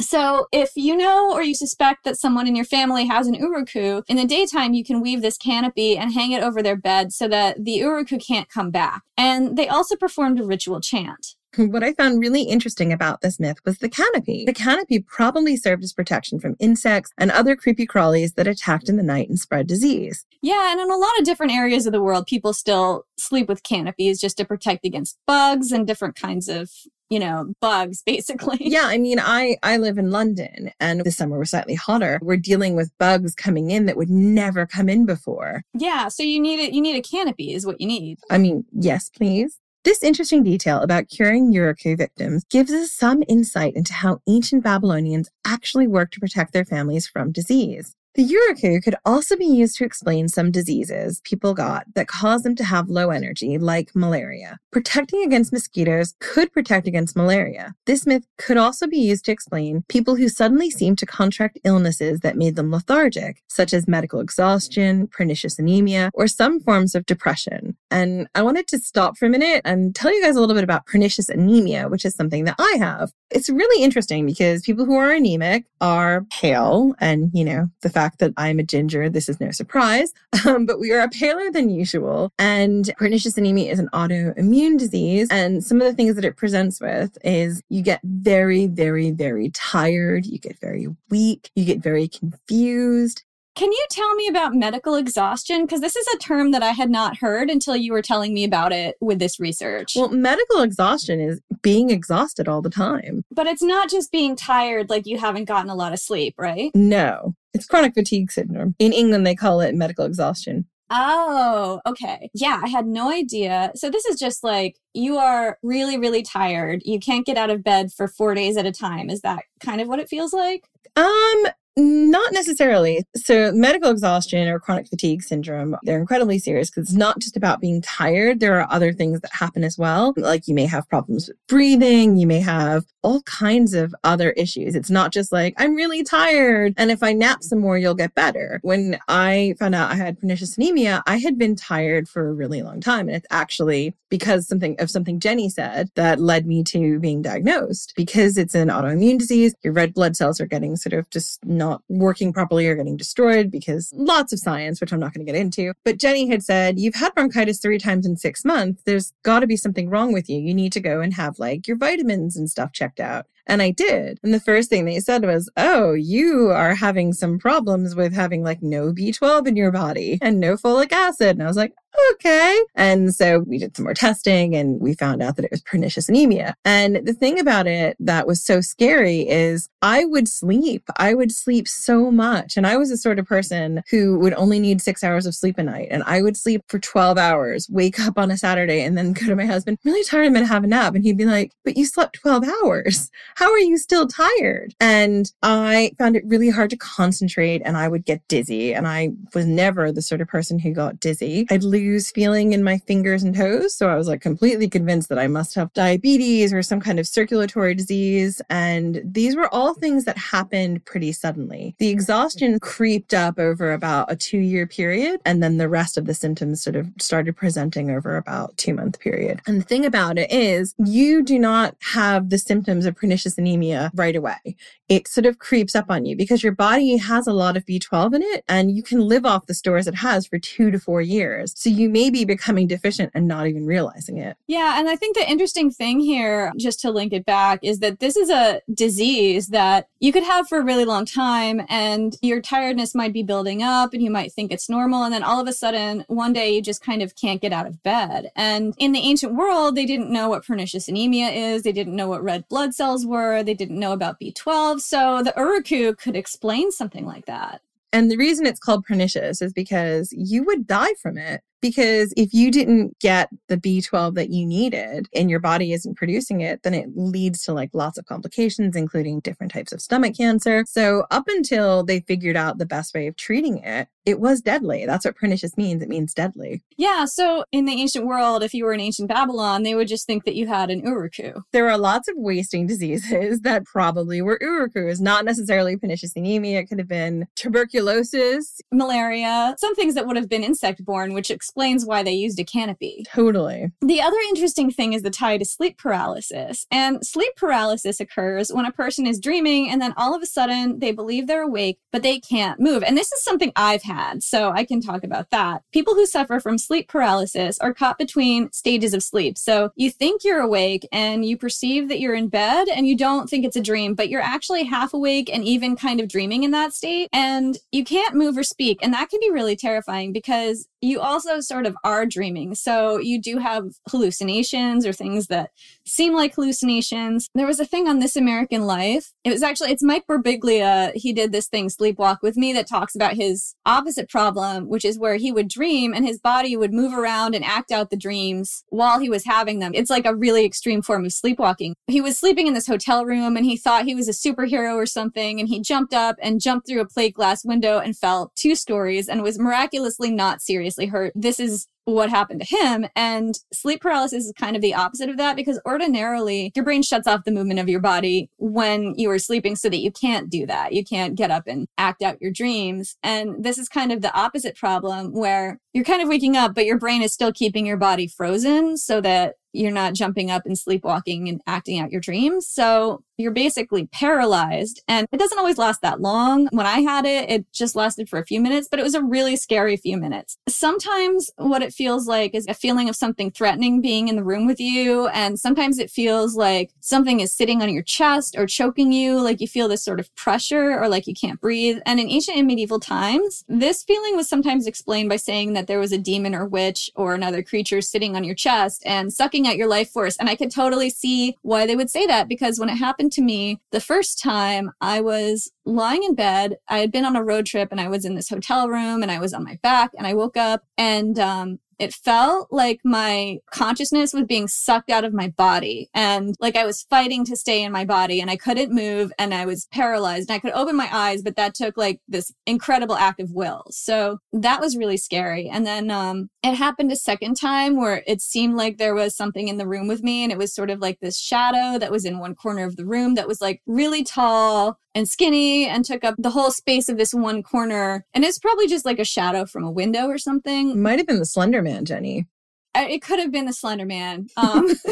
[0.00, 4.04] So, if you know or you suspect that someone in your family has an uruku,
[4.06, 7.26] in the daytime you can weave this canopy and hang it over their bed so
[7.26, 9.02] that the uruku can't come back.
[9.16, 11.34] And they also performed a ritual chant.
[11.68, 14.44] What I found really interesting about this myth was the canopy.
[14.46, 18.96] The canopy probably served as protection from insects and other creepy crawlies that attacked in
[18.96, 20.24] the night and spread disease.
[20.40, 23.64] Yeah, and in a lot of different areas of the world, people still sleep with
[23.64, 26.70] canopies just to protect against bugs and different kinds of
[27.10, 28.58] you know bugs basically.
[28.60, 32.18] Yeah i mean i i live in london and this summer was slightly hotter.
[32.22, 35.62] We're dealing with bugs coming in that would never come in before.
[35.72, 38.18] Yeah so you need it you need a canopy is what you need.
[38.30, 43.74] I mean yes please this interesting detail about curing Uruku victims gives us some insight
[43.74, 47.96] into how ancient Babylonians actually worked to protect their families from disease.
[48.14, 52.56] The uruku could also be used to explain some diseases people got that cause them
[52.56, 54.58] to have low energy, like malaria.
[54.72, 57.74] Protecting against mosquitoes could protect against malaria.
[57.86, 62.20] This myth could also be used to explain people who suddenly seemed to contract illnesses
[62.20, 67.76] that made them lethargic, such as medical exhaustion, pernicious anemia, or some forms of depression.
[67.90, 70.64] And I wanted to stop for a minute and tell you guys a little bit
[70.64, 73.12] about pernicious anemia, which is something that I have.
[73.30, 78.18] It's really interesting because people who are anemic are pale, and you know, the fact
[78.20, 80.12] that I'm a ginger, this is no surprise,
[80.46, 82.32] um, but we are paler than usual.
[82.38, 85.28] And pernicious anemia is an autoimmune disease.
[85.30, 89.50] And some of the things that it presents with is you get very, very, very
[89.50, 90.26] tired.
[90.26, 91.50] You get very weak.
[91.56, 93.24] You get very confused.
[93.58, 95.62] Can you tell me about medical exhaustion?
[95.62, 98.44] Because this is a term that I had not heard until you were telling me
[98.44, 99.94] about it with this research.
[99.96, 103.24] Well, medical exhaustion is being exhausted all the time.
[103.32, 106.70] But it's not just being tired like you haven't gotten a lot of sleep, right?
[106.72, 108.76] No, it's chronic fatigue syndrome.
[108.78, 110.66] In England, they call it medical exhaustion.
[110.90, 112.30] Oh, okay.
[112.34, 113.72] Yeah, I had no idea.
[113.74, 116.82] So this is just like you are really, really tired.
[116.84, 119.10] You can't get out of bed for four days at a time.
[119.10, 120.62] Is that kind of what it feels like?
[120.94, 121.44] Um,
[121.78, 123.04] not necessarily.
[123.16, 127.60] So, medical exhaustion or chronic fatigue syndrome, they're incredibly serious because it's not just about
[127.60, 128.40] being tired.
[128.40, 130.12] There are other things that happen as well.
[130.16, 134.74] Like you may have problems with breathing, you may have all kinds of other issues.
[134.74, 136.74] It's not just like, I'm really tired.
[136.76, 138.58] And if I nap some more, you'll get better.
[138.62, 142.62] When I found out I had pernicious anemia, I had been tired for a really
[142.62, 143.08] long time.
[143.08, 147.92] And it's actually because something of something Jenny said that led me to being diagnosed
[147.96, 149.54] because it's an autoimmune disease.
[149.62, 152.96] Your red blood cells are getting sort of just not not working properly or getting
[152.96, 155.72] destroyed because lots of science, which I'm not going to get into.
[155.84, 158.82] But Jenny had said, You've had bronchitis three times in six months.
[158.84, 160.38] There's got to be something wrong with you.
[160.38, 163.26] You need to go and have like your vitamins and stuff checked out.
[163.46, 164.18] And I did.
[164.22, 168.42] And the first thing they said was, Oh, you are having some problems with having
[168.42, 171.30] like no B12 in your body and no folic acid.
[171.30, 171.72] And I was like,
[172.12, 172.60] okay.
[172.74, 176.08] And so we did some more testing and we found out that it was pernicious
[176.08, 176.54] anemia.
[176.64, 180.84] And the thing about it that was so scary is I would sleep.
[180.96, 182.56] I would sleep so much.
[182.56, 185.58] And I was the sort of person who would only need six hours of sleep
[185.58, 185.88] a night.
[185.90, 189.26] And I would sleep for 12 hours, wake up on a Saturday, and then go
[189.26, 190.94] to my husband, really tired, I'm going to have a nap.
[190.94, 193.10] And he'd be like, but you slept 12 hours.
[193.36, 194.74] How are you still tired?
[194.80, 198.74] And I found it really hard to concentrate and I would get dizzy.
[198.74, 201.46] And I was never the sort of person who got dizzy.
[201.50, 203.74] I'd lose feeling in my fingers and toes.
[203.74, 207.06] So I was like completely convinced that I must have diabetes or some kind of
[207.06, 208.40] circulatory disease.
[208.50, 211.74] And these were all things that happened pretty suddenly.
[211.78, 215.20] The exhaustion creeped up over about a two year period.
[215.24, 219.00] And then the rest of the symptoms sort of started presenting over about two month
[219.00, 219.40] period.
[219.46, 223.90] And the thing about it is you do not have the symptoms of pernicious anemia
[223.94, 224.56] right away.
[224.88, 228.14] It sort of creeps up on you because your body has a lot of B12
[228.14, 231.02] in it and you can live off the stores it has for two to four
[231.02, 231.52] years.
[231.56, 234.36] So you may be becoming deficient and not even realizing it.
[234.46, 234.78] Yeah.
[234.78, 238.16] And I think the interesting thing here, just to link it back, is that this
[238.16, 242.94] is a disease that you could have for a really long time and your tiredness
[242.94, 245.04] might be building up and you might think it's normal.
[245.04, 247.66] And then all of a sudden, one day you just kind of can't get out
[247.66, 248.30] of bed.
[248.36, 251.62] And in the ancient world, they didn't know what pernicious anemia is.
[251.62, 253.42] They didn't know what red blood cells were.
[253.42, 254.80] They didn't know about B12.
[254.80, 257.60] So the Uruku could explain something like that.
[257.92, 261.42] And the reason it's called pernicious is because you would die from it.
[261.60, 266.40] Because if you didn't get the B12 that you needed and your body isn't producing
[266.40, 270.64] it, then it leads to like lots of complications, including different types of stomach cancer.
[270.68, 274.86] So, up until they figured out the best way of treating it, it was deadly.
[274.86, 275.82] That's what pernicious means.
[275.82, 276.62] It means deadly.
[276.78, 277.04] Yeah.
[277.04, 280.24] So, in the ancient world, if you were in ancient Babylon, they would just think
[280.24, 281.42] that you had an uruku.
[281.52, 286.60] There are lots of wasting diseases that probably were urukus, not necessarily pernicious anemia.
[286.60, 291.30] It could have been tuberculosis, malaria, some things that would have been insect borne, which
[291.48, 293.06] explains why they used a canopy.
[293.10, 293.72] Totally.
[293.80, 296.66] The other interesting thing is the tie to sleep paralysis.
[296.70, 300.78] And sleep paralysis occurs when a person is dreaming and then all of a sudden
[300.78, 302.82] they believe they're awake, but they can't move.
[302.82, 305.62] And this is something I've had, so I can talk about that.
[305.72, 309.38] People who suffer from sleep paralysis are caught between stages of sleep.
[309.38, 313.30] So you think you're awake and you perceive that you're in bed and you don't
[313.30, 316.50] think it's a dream, but you're actually half awake and even kind of dreaming in
[316.50, 317.08] that state.
[317.10, 318.80] And you can't move or speak.
[318.82, 322.54] And that can be really terrifying because you also sort of are dreaming.
[322.54, 325.50] So you do have hallucinations or things that
[325.86, 327.28] seem like hallucinations.
[327.34, 329.12] There was a thing on This American Life.
[329.24, 330.92] It was actually, it's Mike Birbiglia.
[330.94, 334.98] He did this thing, Sleepwalk with Me, that talks about his opposite problem, which is
[334.98, 338.64] where he would dream and his body would move around and act out the dreams
[338.68, 339.72] while he was having them.
[339.74, 341.74] It's like a really extreme form of sleepwalking.
[341.86, 344.86] He was sleeping in this hotel room and he thought he was a superhero or
[344.86, 345.40] something.
[345.40, 349.08] And he jumped up and jumped through a plate glass window and fell two stories
[349.08, 351.12] and was miraculously not seriously hurt.
[351.40, 352.86] Is what happened to him.
[352.94, 357.06] And sleep paralysis is kind of the opposite of that because ordinarily your brain shuts
[357.06, 360.44] off the movement of your body when you are sleeping so that you can't do
[360.46, 360.74] that.
[360.74, 362.96] You can't get up and act out your dreams.
[363.02, 366.66] And this is kind of the opposite problem where you're kind of waking up, but
[366.66, 370.58] your brain is still keeping your body frozen so that you're not jumping up and
[370.58, 372.46] sleepwalking and acting out your dreams.
[372.46, 374.82] So you're basically paralyzed.
[374.88, 376.48] And it doesn't always last that long.
[376.52, 379.02] When I had it, it just lasted for a few minutes, but it was a
[379.02, 380.38] really scary few minutes.
[380.48, 384.46] Sometimes what it feels like is a feeling of something threatening being in the room
[384.46, 385.08] with you.
[385.08, 389.40] And sometimes it feels like something is sitting on your chest or choking you, like
[389.40, 391.78] you feel this sort of pressure or like you can't breathe.
[391.86, 395.80] And in ancient and medieval times, this feeling was sometimes explained by saying that there
[395.80, 399.56] was a demon or witch or another creature sitting on your chest and sucking at
[399.56, 400.16] your life force.
[400.18, 403.22] And I could totally see why they would say that because when it happened to
[403.22, 406.56] me the first time, I was lying in bed.
[406.68, 409.10] I had been on a road trip and I was in this hotel room and
[409.10, 413.38] I was on my back and I woke up and um, it felt like my
[413.52, 417.62] consciousness was being sucked out of my body and like I was fighting to stay
[417.62, 420.76] in my body and I couldn't move and I was paralyzed and I could open
[420.76, 423.64] my eyes, but that took like this incredible act of will.
[423.70, 425.48] So that was really scary.
[425.48, 429.48] And then um, it happened a second time where it seemed like there was something
[429.48, 432.04] in the room with me and it was sort of like this shadow that was
[432.04, 436.02] in one corner of the room that was like really tall and skinny and took
[436.02, 438.04] up the whole space of this one corner.
[438.12, 440.82] And it's probably just like a shadow from a window or something.
[440.82, 442.26] Might have been the Slender Man, Jenny.
[442.74, 444.26] It could have been the Slender Man.
[444.36, 444.66] Um,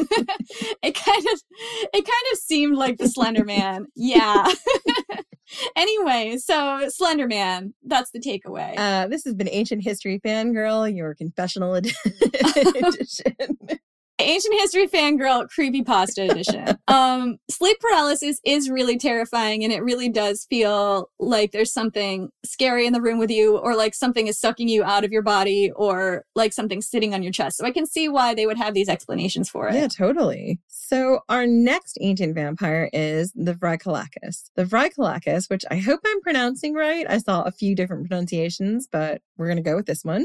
[0.83, 1.43] it kind of,
[1.93, 3.87] it kind of seemed like the Slender Man.
[3.95, 4.47] Yeah.
[5.77, 7.75] anyway, so Slender Man.
[7.85, 8.75] That's the takeaway.
[8.77, 13.37] Uh, this has been Ancient History Fangirl, your confessional edition.
[14.19, 16.79] Ancient History Fangirl Creepy Pasta Edition.
[16.89, 22.87] um, sleep paralysis is really terrifying and it really does feel like there's something scary
[22.87, 25.71] in the room with you or like something is sucking you out of your body
[25.77, 27.59] or like something sitting on your chest.
[27.59, 29.75] So I can see why they would have these explanations for it.
[29.75, 30.61] Yeah, totally.
[30.67, 34.51] So our next ancient vampire is the Vrykolakas.
[34.55, 37.05] The Vrykolakas, which I hope I'm pronouncing right.
[37.09, 40.25] I saw a few different pronunciations, but we're going to go with this one.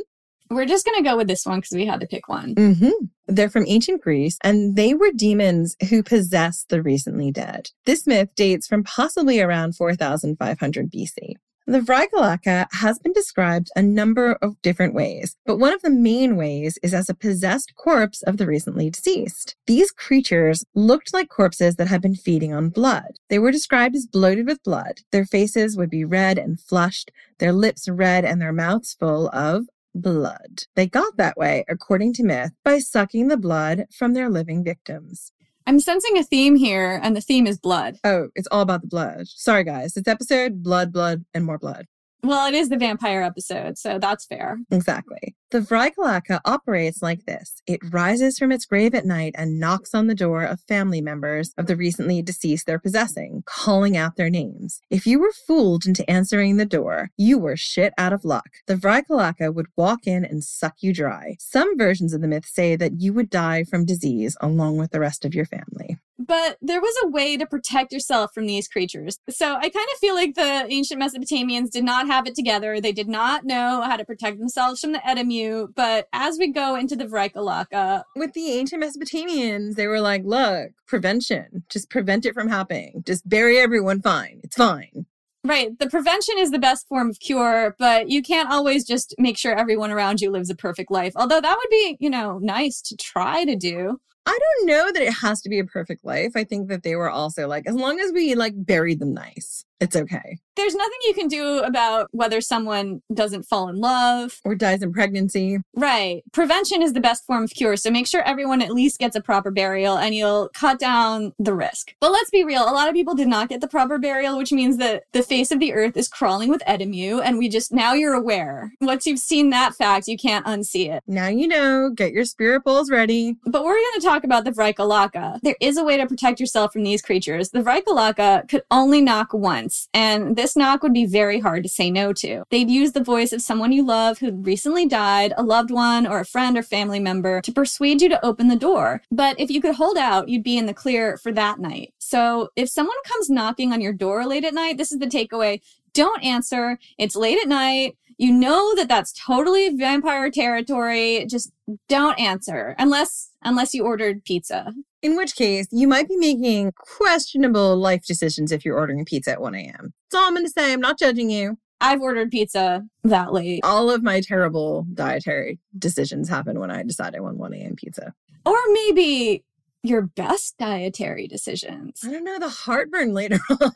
[0.52, 2.56] We're just going to go with this one because we had to pick one.
[2.56, 3.06] Mm-hmm.
[3.28, 7.70] They're from ancient Greece, and they were demons who possessed the recently dead.
[7.86, 11.36] This myth dates from possibly around 4500 BC.
[11.68, 16.36] The Vrykolaka has been described a number of different ways, but one of the main
[16.36, 19.56] ways is as a possessed corpse of the recently deceased.
[19.68, 23.14] These creatures looked like corpses that had been feeding on blood.
[23.30, 25.00] They were described as bloated with blood.
[25.14, 29.68] Their faces would be red and flushed, their lips red, and their mouths full of
[29.94, 30.64] blood.
[30.76, 35.32] They got that way, according to myth, by sucking the blood from their living victims.
[35.68, 37.98] I'm sensing a theme here, and the theme is blood.
[38.04, 39.28] Oh, it's all about the blood.
[39.28, 39.94] Sorry, guys.
[39.94, 41.86] This episode, blood, blood, and more blood.
[42.24, 44.60] Well, it is the vampire episode, so that's fair.
[44.70, 45.36] Exactly.
[45.50, 50.08] The Vrykolaka operates like this it rises from its grave at night and knocks on
[50.08, 54.80] the door of family members of the recently deceased they're possessing, calling out their names.
[54.90, 58.50] If you were fooled into answering the door, you were shit out of luck.
[58.68, 61.36] The Vrykolaka would walk in and suck you dry.
[61.40, 65.00] Some versions of the myth say that you would die from disease along with the
[65.00, 69.18] rest of your family but there was a way to protect yourself from these creatures.
[69.30, 72.80] So I kind of feel like the ancient Mesopotamians did not have it together.
[72.80, 75.74] They did not know how to protect themselves from the Edemu.
[75.76, 80.72] But as we go into the Vrykolaka, with the ancient Mesopotamians, they were like, look,
[80.88, 83.04] prevention, just prevent it from happening.
[83.06, 84.42] Just bury everyone fine.
[84.44, 85.06] It's fine.
[85.44, 85.78] Right.
[85.80, 89.56] The prevention is the best form of cure, but you can't always just make sure
[89.56, 91.14] everyone around you lives a perfect life.
[91.16, 94.00] Although that would be, you know, nice to try to do.
[94.26, 96.32] I don't know that it has to be a perfect life.
[96.36, 99.66] I think that they were also like, as long as we like buried them nice.
[99.82, 100.38] It's okay.
[100.56, 104.94] There's nothing you can do about whether someone doesn't fall in love or dies in
[104.94, 105.58] pregnancy.
[105.76, 106.24] Right.
[106.34, 107.76] Prevention is the best form of cure.
[107.78, 111.56] So make sure everyone at least gets a proper burial and you'll cut down the
[111.56, 111.96] risk.
[112.00, 114.52] But let's be real, a lot of people did not get the proper burial, which
[114.52, 117.22] means that the face of the earth is crawling with Edemu.
[117.24, 118.74] And we just, now you're aware.
[118.82, 121.02] Once you've seen that fact, you can't unsee it.
[121.08, 123.36] Now you know, get your spirit bowls ready.
[123.46, 125.40] But we're going to talk about the Vrykolaka.
[125.42, 127.50] There is a way to protect yourself from these creatures.
[127.50, 129.71] The Vrykolaka could only knock once.
[129.94, 132.44] And this knock would be very hard to say no to.
[132.50, 136.20] They'd use the voice of someone you love who'd recently died, a loved one, or
[136.20, 139.02] a friend or family member to persuade you to open the door.
[139.12, 141.94] But if you could hold out, you'd be in the clear for that night.
[142.00, 145.62] So if someone comes knocking on your door late at night, this is the takeaway.
[145.94, 146.80] Don't answer.
[146.98, 147.98] It's late at night.
[148.18, 151.26] You know that that's totally vampire territory.
[151.28, 151.52] Just
[151.88, 154.74] don't answer unless unless you ordered pizza.
[155.02, 159.42] In which case, you might be making questionable life decisions if you're ordering pizza at
[159.42, 159.94] 1 a.m.
[160.10, 160.74] That's all I'm going to say.
[160.74, 161.58] I'm not judging you.
[161.80, 163.62] I've ordered pizza that late.
[163.64, 167.76] All of my terrible dietary decisions happen when I decide I want 1 a.m.
[167.76, 168.14] pizza.
[168.46, 169.44] Or maybe
[169.84, 172.02] your best dietary decisions.
[172.06, 173.72] I don't know the heartburn later on.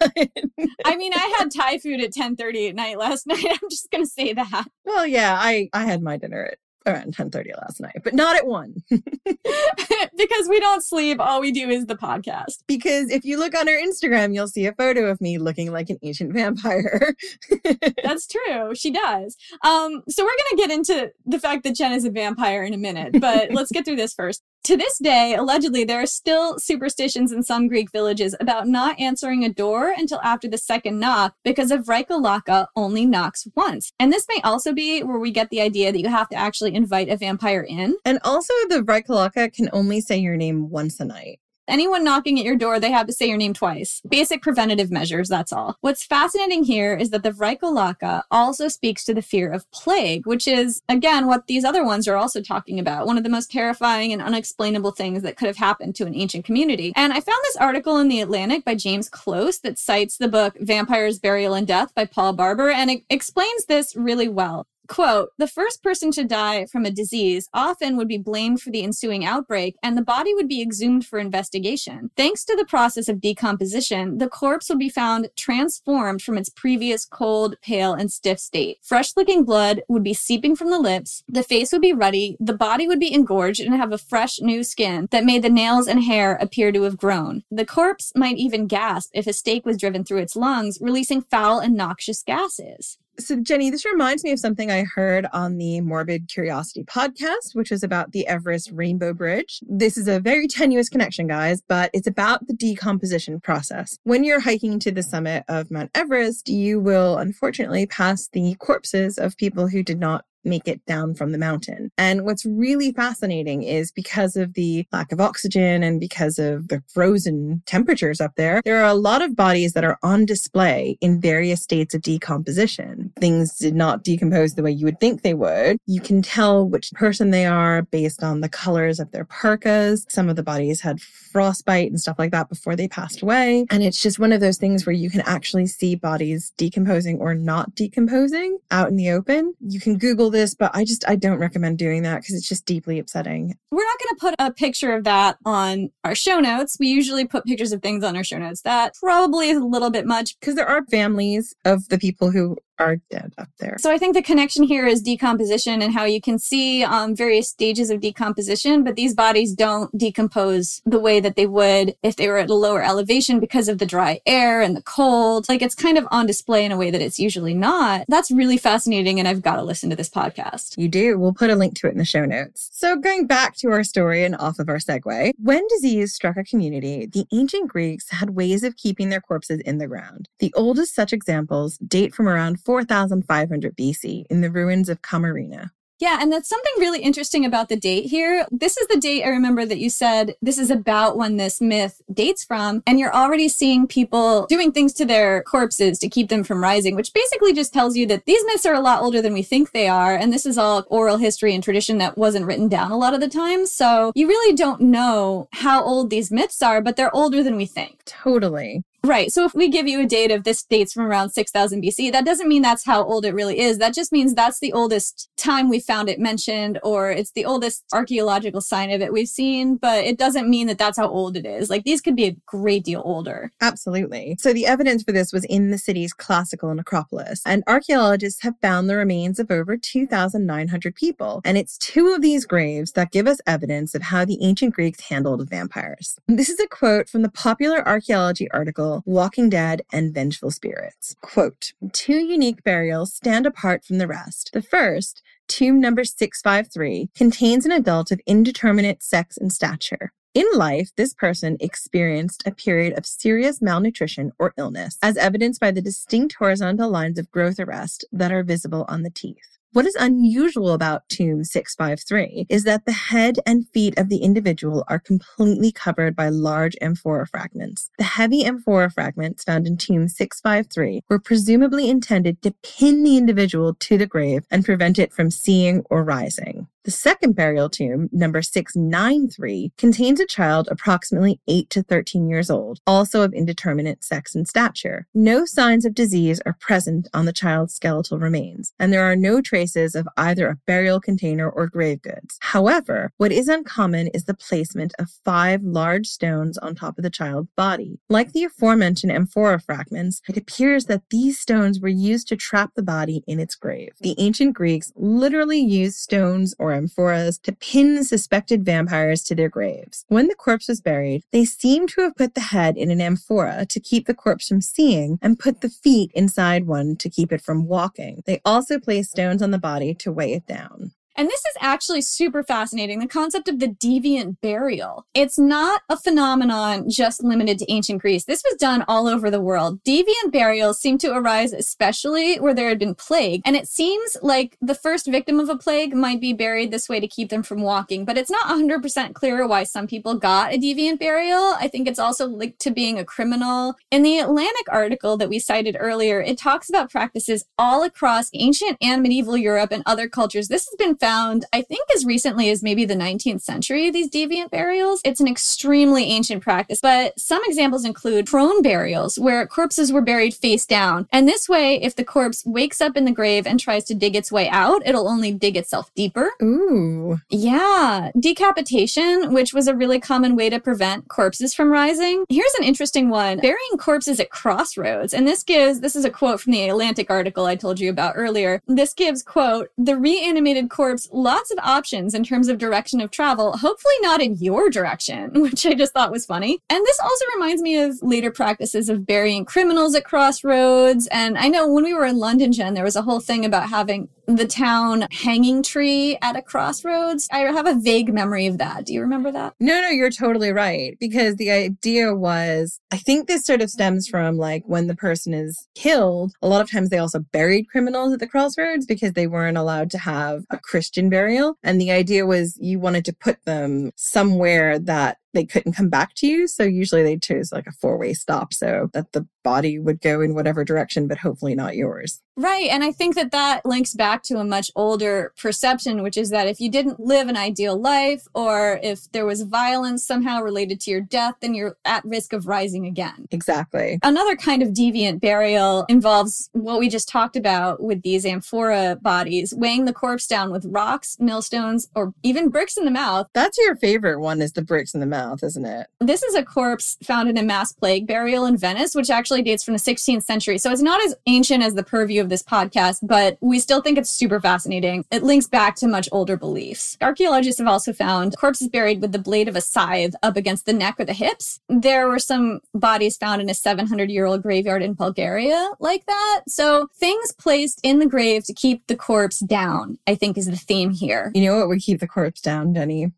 [0.86, 3.43] I mean, I had Thai food at 10:30 at night last night.
[3.43, 4.67] I'm just going to say that.
[4.86, 8.45] Well, yeah, I I had my dinner at around 10:30 last night, but not at
[8.45, 8.76] 1.
[8.89, 12.63] because we don't sleep, all we do is the podcast.
[12.67, 15.89] Because if you look on her Instagram, you'll see a photo of me looking like
[15.89, 17.15] an ancient vampire.
[18.04, 18.76] That's true.
[18.76, 19.36] She does.
[19.63, 22.74] Um so we're going to get into the fact that Jen is a vampire in
[22.74, 24.43] a minute, but let's get through this first.
[24.65, 29.43] To this day, allegedly, there are still superstitions in some Greek villages about not answering
[29.45, 33.91] a door until after the second knock because of Vrykolaka only knocks once.
[33.99, 36.73] And this may also be where we get the idea that you have to actually
[36.73, 37.95] invite a vampire in.
[38.06, 41.39] And also, the Vrykolaka can only say your name once a night.
[41.67, 44.01] Anyone knocking at your door, they have to say your name twice.
[44.08, 45.78] Basic preventative measures, that's all.
[45.82, 50.47] What's fascinating here is that the Vrykolaka also speaks to the fear of plague, which
[50.47, 53.08] is, again, what these other ones are also talking about.
[53.08, 56.45] One of the most terrifying and unexplainable things that could have happened to an ancient
[56.45, 56.93] community.
[56.95, 60.56] And I found this article in The Atlantic by James Close that cites the book
[60.60, 64.67] Vampires, Burial, and Death by Paul Barber, and it explains this really well.
[64.88, 68.84] Quote, the first person to die from a disease often would be blamed for the
[68.84, 72.12] ensuing outbreak, and the body would be exhumed for investigation.
[72.15, 77.06] Thanks to the process of decomposition, the corpse would be found transformed from its previous
[77.06, 78.78] cold, pale, and stiff state.
[78.82, 82.54] Fresh looking blood would be seeping from the lips, the face would be ruddy, the
[82.54, 86.04] body would be engorged and have a fresh new skin that made the nails and
[86.04, 87.43] hair appear to have grown.
[87.50, 91.60] The corpse might even gasp if a stake was driven through its lungs, releasing foul
[91.60, 92.98] and noxious gases.
[93.17, 97.71] So, Jenny, this reminds me of something I heard on the Morbid Curiosity podcast, which
[97.71, 99.62] is about the Everest Rainbow Bridge.
[99.65, 103.99] This is a very tenuous connection, guys, but it's about the decomposition process.
[104.04, 109.17] When you're hiking to the summit of Mount Everest, you will unfortunately pass the corpses
[109.17, 111.91] of people who did not make it down from the mountain.
[111.97, 116.81] And what's really fascinating is because of the lack of oxygen and because of the
[116.93, 121.19] frozen temperatures up there, there are a lot of bodies that are on display in
[121.19, 123.12] various states of decomposition.
[123.19, 125.77] Things did not decompose the way you would think they would.
[125.86, 130.05] You can tell which person they are based on the colors of their parkas.
[130.10, 133.65] Some of the bodies had frostbite and stuff like that before they passed away.
[133.69, 137.34] And it's just one of those things where you can actually see bodies decomposing or
[137.34, 139.53] not decomposing out in the open.
[139.60, 142.65] You can Google this, but I just I don't recommend doing that because it's just
[142.65, 143.58] deeply upsetting.
[143.71, 146.78] We're not going to put a picture of that on our show notes.
[146.80, 148.62] We usually put pictures of things on our show notes.
[148.62, 152.58] That probably is a little bit much because there are families of the people who
[152.80, 153.78] are dead up there.
[153.80, 157.50] So I think the connection here is decomposition and how you can see um, various
[157.50, 162.28] stages of decomposition, but these bodies don't decompose the way that they would if they
[162.28, 165.48] were at a lower elevation because of the dry air and the cold.
[165.50, 168.06] Like it's kind of on display in a way that it's usually not.
[168.08, 170.78] That's really fascinating, and I've got to listen to this podcast.
[170.78, 171.18] You do.
[171.18, 172.70] We'll put a link to it in the show notes.
[172.74, 176.44] So going back to our story and off of our segue, when disease struck a
[176.44, 180.30] community, the ancient Greeks had ways of keeping their corpses in the ground.
[180.40, 185.71] The oldest such examples date from around 4500 BC in the ruins of Camarina.
[185.99, 188.45] Yeah, and that's something really interesting about the date here.
[188.51, 192.01] This is the date I remember that you said this is about when this myth
[192.12, 196.43] dates from, and you're already seeing people doing things to their corpses to keep them
[196.43, 199.34] from rising, which basically just tells you that these myths are a lot older than
[199.34, 202.67] we think they are, and this is all oral history and tradition that wasn't written
[202.67, 203.65] down a lot of the time.
[203.65, 207.65] So you really don't know how old these myths are, but they're older than we
[207.65, 208.04] think.
[208.04, 208.84] Totally.
[209.06, 209.32] Right.
[209.32, 212.25] So if we give you a date of this dates from around 6000 BC, that
[212.25, 213.77] doesn't mean that's how old it really is.
[213.77, 217.86] That just means that's the oldest time we found it mentioned, or it's the oldest
[217.94, 221.46] archaeological sign of it we've seen, but it doesn't mean that that's how old it
[221.46, 221.69] is.
[221.69, 223.52] Like these could be a great deal older.
[223.62, 224.38] Absolutely.
[224.40, 228.90] So the evidence for this was in the city's classical necropolis, and archaeologists have found
[228.90, 231.42] the remains of over 2,900 people.
[231.46, 235.02] And it's two of these graves that give us evidence of how the ancient Greeks
[235.02, 236.17] handled vampires.
[236.27, 241.15] This is a quote from the popular archaeology article Walking Dead and Vengeful Spirits.
[241.21, 244.52] Quote Two unique burials stand apart from the rest.
[244.54, 250.12] The first, tomb number 653, contains an adult of indeterminate sex and stature.
[250.33, 255.71] In life, this person experienced a period of serious malnutrition or illness, as evidenced by
[255.71, 259.58] the distinct horizontal lines of growth arrest that are visible on the teeth.
[259.76, 264.86] What is unusual about Tomb 653 is that the head and feet of the individual
[264.88, 267.90] are completely covered by large amphora fragments.
[267.98, 273.73] The heavy amphora fragments found in Tomb 653 were presumably intended to pin the individual
[273.73, 276.69] to the grave and prevent it from seeing or rising.
[276.86, 282.79] The second burial tomb, number 693, contains a child approximately 8 to 13 years old,
[282.86, 285.08] also of indeterminate sex and stature.
[285.12, 289.42] No signs of disease are present on the child's skeletal remains, and there are no
[289.42, 292.38] traces of either a burial container or grave goods.
[292.42, 297.10] However, what is uncommon is the placement of five large stones on top of the
[297.10, 298.00] child's body.
[298.10, 302.83] Like the aforementioned amphora fragments, it appears that these stones were used to trap the
[302.83, 303.94] body in its grave.
[304.02, 310.06] The ancient Greeks literally used stones or amphoras to pin suspected vampires to their graves.
[310.08, 313.65] When the corpse was buried, they seem to have put the head in an amphora
[313.67, 317.42] to keep the corpse from seeing and put the feet inside one to keep it
[317.42, 318.23] from walking.
[318.26, 320.92] They also placed stones on the body to weigh it down.
[321.18, 325.06] And this is actually super fascinating the concept of the deviant burial.
[325.13, 328.26] It's not a phenomenon just limited to ancient Greece.
[328.26, 329.82] This was done all over the world.
[329.84, 333.42] Deviant burials seem to arise especially where there had been plague.
[333.46, 337.00] And it seems like the first victim of a plague might be buried this way
[337.00, 340.58] to keep them from walking, but it's not 100% clear why some people got a
[340.58, 341.54] deviant burial.
[341.60, 343.76] I think it's also linked to being a criminal.
[343.90, 348.78] In the Atlantic article that we cited earlier, it talks about practices all across ancient
[348.82, 350.50] and medieval Europe and other cultures.
[350.50, 354.49] This has been found, I think, as recently as maybe the 19th century, these deviant
[354.49, 355.01] burials.
[355.06, 360.33] It's an extremely ancient practice, but some examples include prone burials, where corpses were buried
[360.33, 361.08] face down.
[361.12, 364.15] And this way, if the corpse wakes up in the grave and tries to dig
[364.15, 366.31] its way out, it'll only dig itself deeper.
[366.41, 367.19] Ooh.
[367.29, 368.10] Yeah.
[368.19, 372.25] Decapitation, which was a really common way to prevent corpses from rising.
[372.29, 375.13] Here's an interesting one burying corpses at crossroads.
[375.13, 378.13] And this gives, this is a quote from the Atlantic article I told you about
[378.15, 378.60] earlier.
[378.67, 383.58] This gives, quote, the reanimated corpse lots of options in terms of direction of travel,
[383.58, 386.60] hopefully not in your direction, which I just thought was funny.
[386.69, 391.08] And this also reminds me of later practices of burying criminals at crossroads.
[391.08, 393.69] And I know when we were in London, Jen, there was a whole thing about
[393.69, 397.27] having the town hanging tree at a crossroads.
[397.31, 398.85] I have a vague memory of that.
[398.85, 399.54] Do you remember that?
[399.60, 400.98] No, no, you're totally right.
[401.00, 405.33] Because the idea was, I think this sort of stems from like when the person
[405.33, 409.27] is killed, a lot of times they also buried criminals at the crossroads because they
[409.27, 411.58] weren't allowed to have a Christian burial.
[411.63, 416.13] And the idea was you wanted to put them somewhere that they couldn't come back
[416.15, 416.48] to you.
[416.48, 420.19] So usually they chose like a four way stop so that the body would go
[420.21, 422.21] in whatever direction, but hopefully not yours.
[422.35, 422.67] Right.
[422.69, 426.48] And I think that that links back to a much older perception, which is that
[426.48, 430.91] if you didn't live an ideal life or if there was violence somehow related to
[430.91, 433.27] your death, then you're at risk of rising again.
[433.31, 434.00] Exactly.
[434.04, 439.54] Another kind of deviant burial involves what we just talked about with these amphora bodies,
[439.56, 443.27] weighing the corpse down with rocks, millstones, or even bricks in the mouth.
[443.33, 445.87] That's your favorite one is the bricks in the mouth, isn't it?
[446.00, 449.63] This is a corpse found in a mass plague burial in Venice, which actually dates
[449.63, 450.58] from the 16th century.
[450.58, 453.98] So it's not as ancient as the purview of this podcast, but we still think
[453.98, 455.06] it's super fascinating.
[455.12, 456.98] It links back to much older beliefs.
[457.02, 460.73] Archaeologists have also found corpses buried with the blade of a scythe up against the
[460.73, 461.60] neck or the hips.
[461.69, 466.44] There were some bodies found in a 700 year old graveyard in Bulgaria like that.
[466.48, 470.56] So things placed in the grave to keep the corpse down, I think is the
[470.56, 471.31] theme here.
[471.33, 473.12] You know what would keep the corpse down, Denny?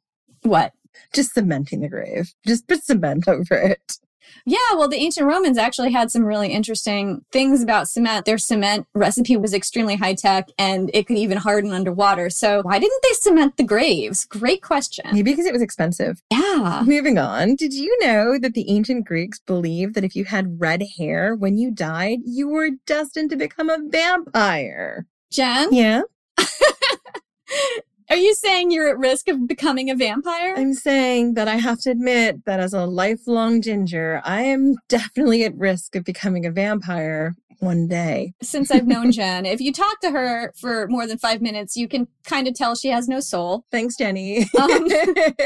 [0.44, 0.74] What?
[1.14, 2.34] Just cementing the grave.
[2.46, 3.98] Just put cement over it.
[4.46, 8.26] Yeah, well, the ancient Romans actually had some really interesting things about cement.
[8.26, 12.30] Their cement recipe was extremely high tech and it could even harden underwater.
[12.30, 14.26] So, why didn't they cement the graves?
[14.26, 15.06] Great question.
[15.12, 16.22] Maybe because it was expensive.
[16.32, 16.84] Yeah.
[16.86, 17.56] Moving on.
[17.56, 21.58] Did you know that the ancient Greeks believed that if you had red hair when
[21.58, 25.06] you died, you were destined to become a vampire?
[25.32, 25.74] Jen?
[25.74, 26.02] Yeah.
[28.10, 30.54] Are you saying you're at risk of becoming a vampire?
[30.56, 35.44] I'm saying that I have to admit that as a lifelong ginger, I am definitely
[35.44, 38.34] at risk of becoming a vampire one day.
[38.42, 41.90] Since I've known Jen, if you talk to her for more than five minutes, you
[41.90, 43.66] can kind of tell she has no soul.
[43.72, 44.48] Thanks, Jenny.
[44.58, 44.70] Um,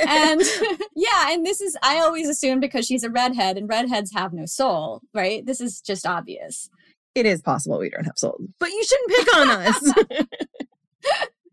[0.07, 0.41] and
[0.95, 4.45] yeah, and this is, I always assume because she's a redhead and redheads have no
[4.45, 5.43] soul, right?
[5.43, 6.69] This is just obvious.
[7.15, 9.93] It is possible we don't have souls, but you shouldn't pick on us.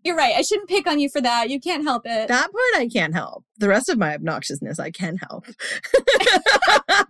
[0.04, 0.34] You're right.
[0.36, 1.50] I shouldn't pick on you for that.
[1.50, 2.28] You can't help it.
[2.28, 3.44] That part I can't help.
[3.58, 5.44] The rest of my obnoxiousness I can help.
[6.88, 7.04] I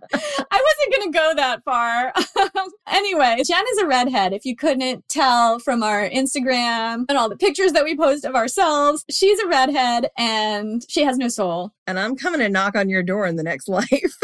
[0.51, 2.11] wasn't going to go that far.
[2.87, 4.33] anyway, Jen is a redhead.
[4.33, 8.35] If you couldn't tell from our Instagram and all the pictures that we post of
[8.35, 11.71] ourselves, she's a redhead and she has no soul.
[11.85, 14.17] And I'm coming to knock on your door in the next life.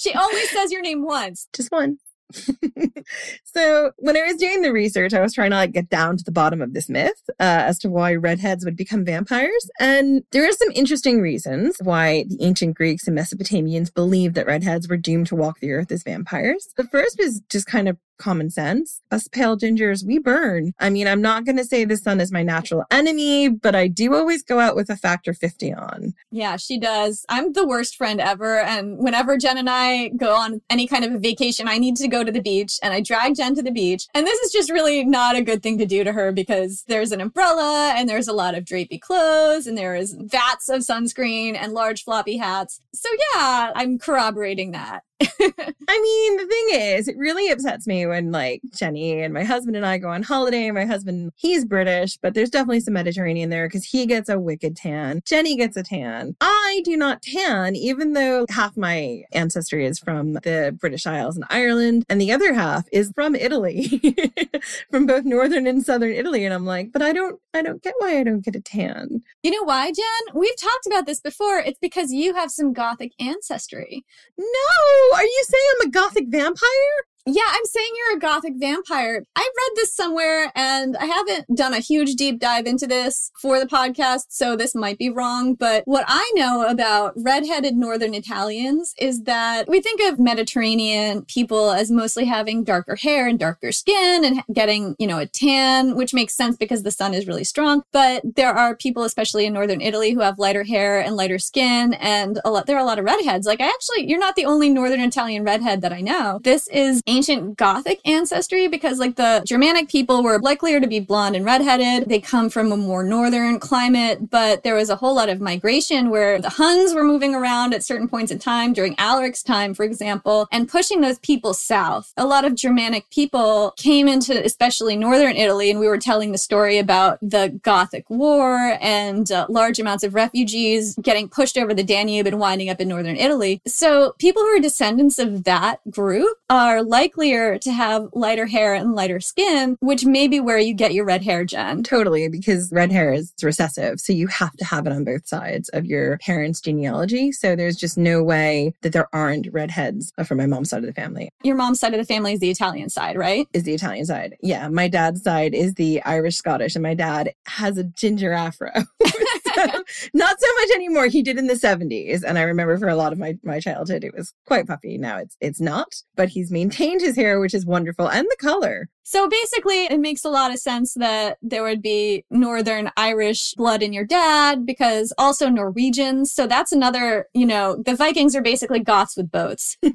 [0.00, 1.46] she only says your name once.
[1.52, 1.98] Just one.
[3.44, 6.24] so when I was doing the research, I was trying to like get down to
[6.24, 10.48] the bottom of this myth uh, as to why redheads would become vampires, and there
[10.48, 15.26] are some interesting reasons why the ancient Greeks and Mesopotamians believed that redheads were doomed
[15.28, 16.68] to walk the earth as vampires.
[16.76, 19.00] The first was just kind of common sense.
[19.10, 20.72] Us pale gingers, we burn.
[20.78, 23.88] I mean, I'm not going to say the sun is my natural enemy, but I
[23.88, 26.14] do always go out with a factor 50 on.
[26.30, 27.26] Yeah, she does.
[27.28, 28.60] I'm the worst friend ever.
[28.60, 32.08] And whenever Jen and I go on any kind of a vacation, I need to
[32.08, 34.06] go to the beach and I drag Jen to the beach.
[34.14, 37.10] And this is just really not a good thing to do to her because there's
[37.10, 41.56] an umbrella and there's a lot of drapey clothes and there is vats of sunscreen
[41.56, 42.80] and large floppy hats.
[42.94, 45.02] So yeah, I'm corroborating that.
[45.88, 49.76] I mean, the thing is, it really upsets me when like Jenny and my husband
[49.76, 50.70] and I go on holiday.
[50.70, 54.76] My husband, he's British, but there's definitely some Mediterranean there because he gets a wicked
[54.76, 55.20] tan.
[55.24, 56.36] Jenny gets a tan.
[56.40, 61.44] I do not tan, even though half my ancestry is from the British Isles and
[61.50, 64.14] Ireland, and the other half is from Italy,
[64.90, 66.44] from both northern and southern Italy.
[66.44, 69.22] And I'm like, but I don't, I don't get why I don't get a tan.
[69.42, 70.34] You know why, Jen?
[70.34, 71.58] We've talked about this before.
[71.58, 74.04] It's because you have some Gothic ancestry.
[74.38, 76.96] No, are you saying I'm a gothic vampire?
[77.24, 79.24] Yeah, I'm saying you're a gothic vampire.
[79.36, 83.60] I read this somewhere and I haven't done a huge deep dive into this for
[83.60, 85.54] the podcast, so this might be wrong.
[85.54, 91.70] But what I know about redheaded Northern Italians is that we think of Mediterranean people
[91.70, 96.12] as mostly having darker hair and darker skin and getting, you know, a tan, which
[96.12, 97.84] makes sense because the sun is really strong.
[97.92, 101.94] But there are people, especially in Northern Italy, who have lighter hair and lighter skin.
[101.94, 103.46] And a lot, there are a lot of redheads.
[103.46, 106.40] Like, I actually, you're not the only Northern Italian redhead that I know.
[106.42, 111.36] This is ancient Gothic ancestry because, like, the Germanic people were likelier to be blonde
[111.36, 112.08] and redheaded.
[112.08, 116.10] They come from a more northern climate, but there was a whole lot of migration
[116.10, 119.84] where the Huns were moving around at certain points in time during Alaric's time, for
[119.84, 122.12] example, and pushing those people south.
[122.16, 126.38] A lot of Germanic people came into especially northern Italy, and we were telling the
[126.38, 131.84] story about the Gothic War and uh, large amounts of refugees getting pushed over the
[131.84, 133.60] Danube and winding up in northern Italy.
[133.66, 138.94] So people who are descendants of that group are likelier to have lighter hair and
[138.94, 141.82] lighter skin, which may be where you get your red hair, Jen.
[141.82, 144.00] Totally, because red hair is recessive.
[144.00, 147.32] So you have to have it on both sides of your parents' genealogy.
[147.32, 150.86] So there's just no way that there aren't redheads uh, from my mom's side of
[150.86, 151.28] the family.
[151.42, 153.48] Your mom's side of the family is the Italian side, right?
[153.52, 154.36] Is the Italian side.
[154.40, 154.68] Yeah.
[154.68, 158.70] My dad's side is the Irish Scottish, and my dad has a ginger afro.
[160.14, 161.06] not so much anymore.
[161.06, 162.22] He did in the 70s.
[162.22, 164.98] And I remember for a lot of my, my childhood, it was quite puffy.
[164.98, 168.88] Now it's it's not, but he's maintained his hair, which is wonderful, and the color.
[169.04, 173.82] So basically, it makes a lot of sense that there would be Northern Irish blood
[173.82, 176.32] in your dad because also Norwegians.
[176.32, 179.76] So that's another, you know, the Vikings are basically Goths with boats.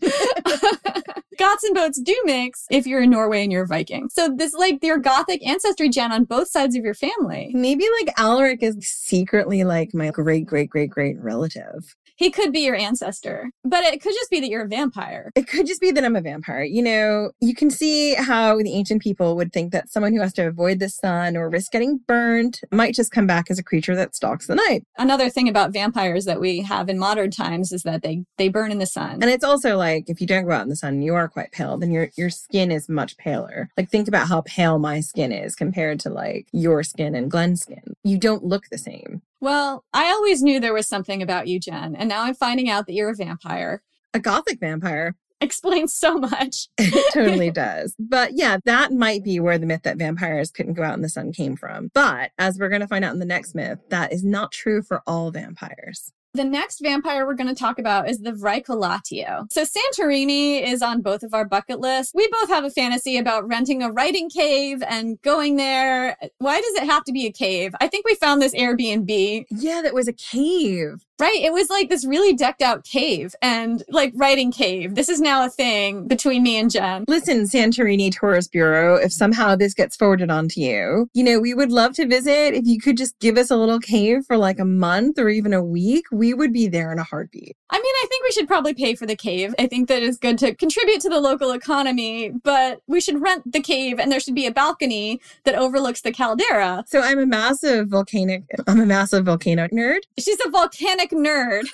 [1.38, 4.10] Goths and boats do mix if you're in Norway and you're a Viking.
[4.12, 7.52] So this like your Gothic ancestry, Jen, on both sides of your family.
[7.54, 11.96] Maybe like Alaric is secretly like my great, great, great, great relative.
[12.18, 15.32] He could be your ancestor, but it could just be that you're a vampire.
[15.36, 16.64] It could just be that I'm a vampire.
[16.64, 20.34] You know, you can see how the ancient people would think that someone who has
[20.34, 23.96] to avoid the sun or risk getting burned might just come back as a creature
[23.96, 24.84] that stalks the night.
[24.98, 28.72] Another thing about vampires that we have in modern times is that they they burn
[28.72, 29.22] in the sun.
[29.22, 31.52] And it's also like if you don't go out in the sun, you are quite
[31.52, 33.70] pale, then your your skin is much paler.
[33.78, 37.62] Like think about how pale my skin is compared to like your skin and Glenn's
[37.62, 37.94] skin.
[38.04, 39.22] You don't look the same.
[39.40, 42.88] Well, I always knew there was something about you, Jen, and now I'm finding out
[42.88, 43.82] that you're a vampire.
[44.14, 45.16] A gothic vampire.
[45.42, 46.68] Explains so much.
[46.80, 47.96] it totally does.
[48.00, 51.10] But yeah, that might be where the myth that vampires couldn't go out in the
[51.10, 51.92] sun came from.
[51.94, 54.82] But as we're going to find out in the next myth, that is not true
[54.82, 56.12] for all vampires.
[56.38, 59.52] The next vampire we're going to talk about is the Vricolatio.
[59.52, 62.14] So Santorini is on both of our bucket lists.
[62.14, 66.16] We both have a fantasy about renting a writing cave and going there.
[66.38, 67.74] Why does it have to be a cave?
[67.82, 69.46] I think we found this Airbnb.
[69.50, 71.04] Yeah, that was a cave.
[71.20, 71.42] Right.
[71.42, 74.94] It was like this really decked out cave and like writing cave.
[74.94, 77.06] This is now a thing between me and Jen.
[77.08, 81.56] Listen, Santorini Tourist Bureau, if somehow this gets forwarded on to you, you know, we
[81.56, 82.54] would love to visit.
[82.54, 85.54] If you could just give us a little cave for like a month or even
[85.54, 87.58] a week, we would be there in a heartbeat.
[87.72, 89.56] I mean, I think we should probably pay for the cave.
[89.58, 93.52] I think that is good to contribute to the local economy, but we should rent
[93.52, 96.84] the cave and there should be a balcony that overlooks the caldera.
[96.88, 100.02] So I'm a massive volcanic, I'm a massive volcano nerd.
[100.20, 101.66] She's a volcanic nerd.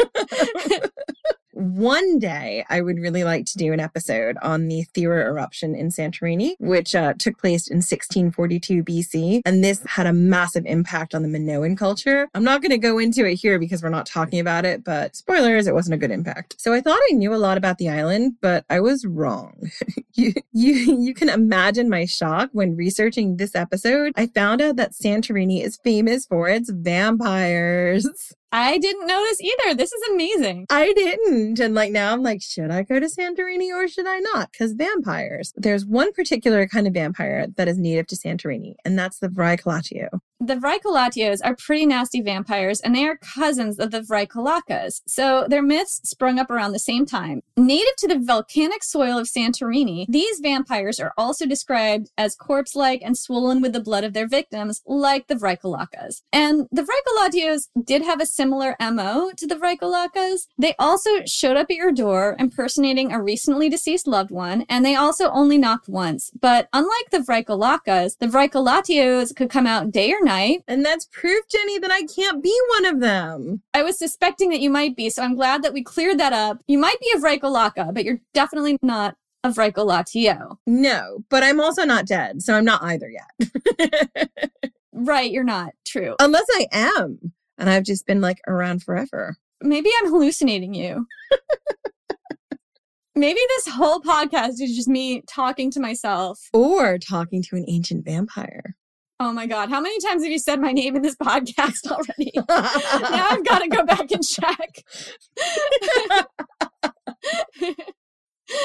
[1.54, 5.90] One day, I would really like to do an episode on the Thera eruption in
[5.90, 9.42] Santorini, which uh, took place in 1642 BC.
[9.46, 12.28] And this had a massive impact on the Minoan culture.
[12.34, 15.16] I'm not going to go into it here because we're not talking about it, but
[15.16, 16.56] spoilers, it wasn't a good impact.
[16.60, 19.70] So I thought I knew a lot about the island, but I was wrong.
[20.16, 24.14] you, you, you can imagine my shock when researching this episode.
[24.16, 28.34] I found out that Santorini is famous for its vampires.
[28.56, 29.74] I didn't know this either.
[29.74, 30.68] This is amazing.
[30.70, 31.60] I didn't.
[31.60, 34.52] And like now I'm like, should I go to Santorini or should I not?
[34.52, 35.54] Because vampires.
[35.56, 40.20] There's one particular kind of vampire that is native to Santorini, and that's the Vricolatio.
[40.46, 45.02] The Vricolatios are pretty nasty vampires, and they are cousins of the Vrykolakas.
[45.08, 47.44] So their myths sprung up around the same time.
[47.56, 53.02] Native to the volcanic soil of Santorini, these vampires are also described as corpse like
[53.02, 56.24] and swollen with the blood of their victims, like the Vrykolakas.
[56.34, 60.48] And the Vricolatios did have a similar MO to the Vrykolakas.
[60.58, 64.96] They also showed up at your door impersonating a recently deceased loved one, and they
[64.96, 66.32] also only knocked once.
[66.38, 70.33] But unlike the Vrykolakas, the Vricolatios could come out day or night.
[70.68, 73.62] And that's proof, Jenny, that I can't be one of them.
[73.74, 76.62] I was suspecting that you might be, so I'm glad that we cleared that up.
[76.68, 80.58] You might be a Vrykolaka, but you're definitely not a Vricolatio.
[80.66, 84.30] No, but I'm also not dead, so I'm not either yet.
[84.94, 85.74] right, you're not.
[85.86, 86.16] True.
[86.20, 89.38] Unless I am, and I've just been like around forever.
[89.62, 91.08] Maybe I'm hallucinating you.
[93.16, 96.50] Maybe this whole podcast is just me talking to myself.
[96.52, 98.76] Or talking to an ancient vampire.
[99.20, 99.70] Oh my God.
[99.70, 102.32] How many times have you said my name in this podcast already?
[102.50, 104.84] now I've got to go back and check.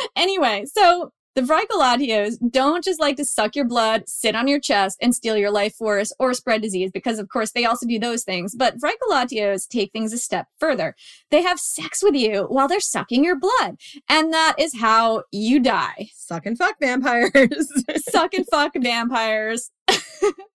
[0.17, 4.99] anyway, so the Vricolatios don't just like to suck your blood, sit on your chest,
[5.01, 8.25] and steal your life force or spread disease, because of course they also do those
[8.25, 8.57] things.
[8.57, 10.97] But Vricolatios take things a step further.
[11.31, 13.77] They have sex with you while they're sucking your blood.
[14.09, 16.11] And that is how you die.
[16.13, 17.73] Suck and fuck vampires.
[18.11, 19.71] suck and fuck vampires.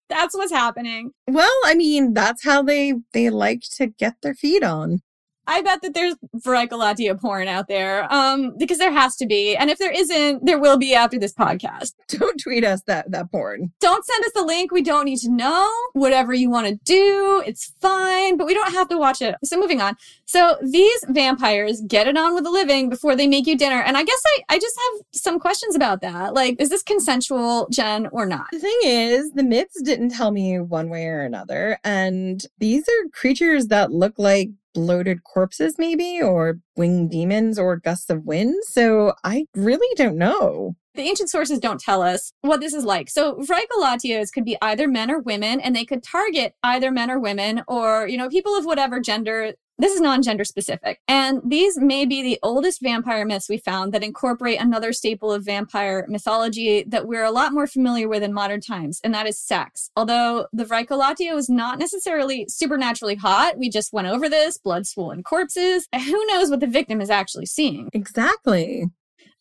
[0.09, 1.11] That's what's happening.
[1.27, 5.01] Well, I mean, that's how they they like to get their feet on.
[5.47, 9.69] I bet that there's Vricolatio porn out there, um, because there has to be, and
[9.69, 11.93] if there isn't, there will be after this podcast.
[12.07, 13.71] Don't tweet us that that porn.
[13.79, 14.71] Don't send us the link.
[14.71, 15.69] We don't need to know.
[15.93, 19.35] Whatever you want to do, it's fine, but we don't have to watch it.
[19.43, 19.95] So moving on.
[20.25, 23.97] So these vampires get it on with the living before they make you dinner, and
[23.97, 26.33] I guess I I just have some questions about that.
[26.33, 28.47] Like, is this consensual, Jen, or not?
[28.51, 33.09] The thing is, the myths didn't tell me one way or another, and these are
[33.11, 38.55] creatures that look like bloated corpses, maybe, or winged demons or gusts of wind.
[38.65, 40.75] So I really don't know.
[40.95, 43.09] The ancient sources don't tell us what this is like.
[43.09, 47.19] So Vricolatios could be either men or women, and they could target either men or
[47.19, 49.53] women or, you know, people of whatever gender
[49.83, 51.01] this is non gender specific.
[51.09, 55.43] And these may be the oldest vampire myths we found that incorporate another staple of
[55.43, 59.37] vampire mythology that we're a lot more familiar with in modern times, and that is
[59.37, 59.91] sex.
[59.97, 65.21] Although the Vricolatio is not necessarily supernaturally hot, we just went over this blood swollen
[65.21, 65.85] corpses.
[65.93, 67.89] Who knows what the victim is actually seeing?
[67.91, 68.85] Exactly.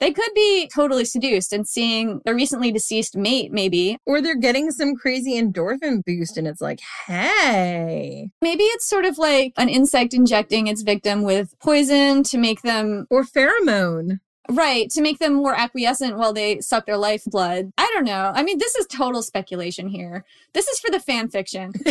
[0.02, 3.98] They could be totally seduced and seeing a recently deceased mate, maybe.
[4.04, 8.32] Or they're getting some crazy endorphin boost and it's like, hey.
[8.40, 13.06] Maybe it's sort of like an insect injecting its victim with poison to make them.
[13.10, 14.18] Or pheromone.
[14.50, 17.70] Right, to make them more acquiescent while they suck their lifeblood.
[17.78, 18.32] I don't know.
[18.34, 20.24] I mean, this is total speculation here.
[20.52, 21.72] This is for the fan fiction.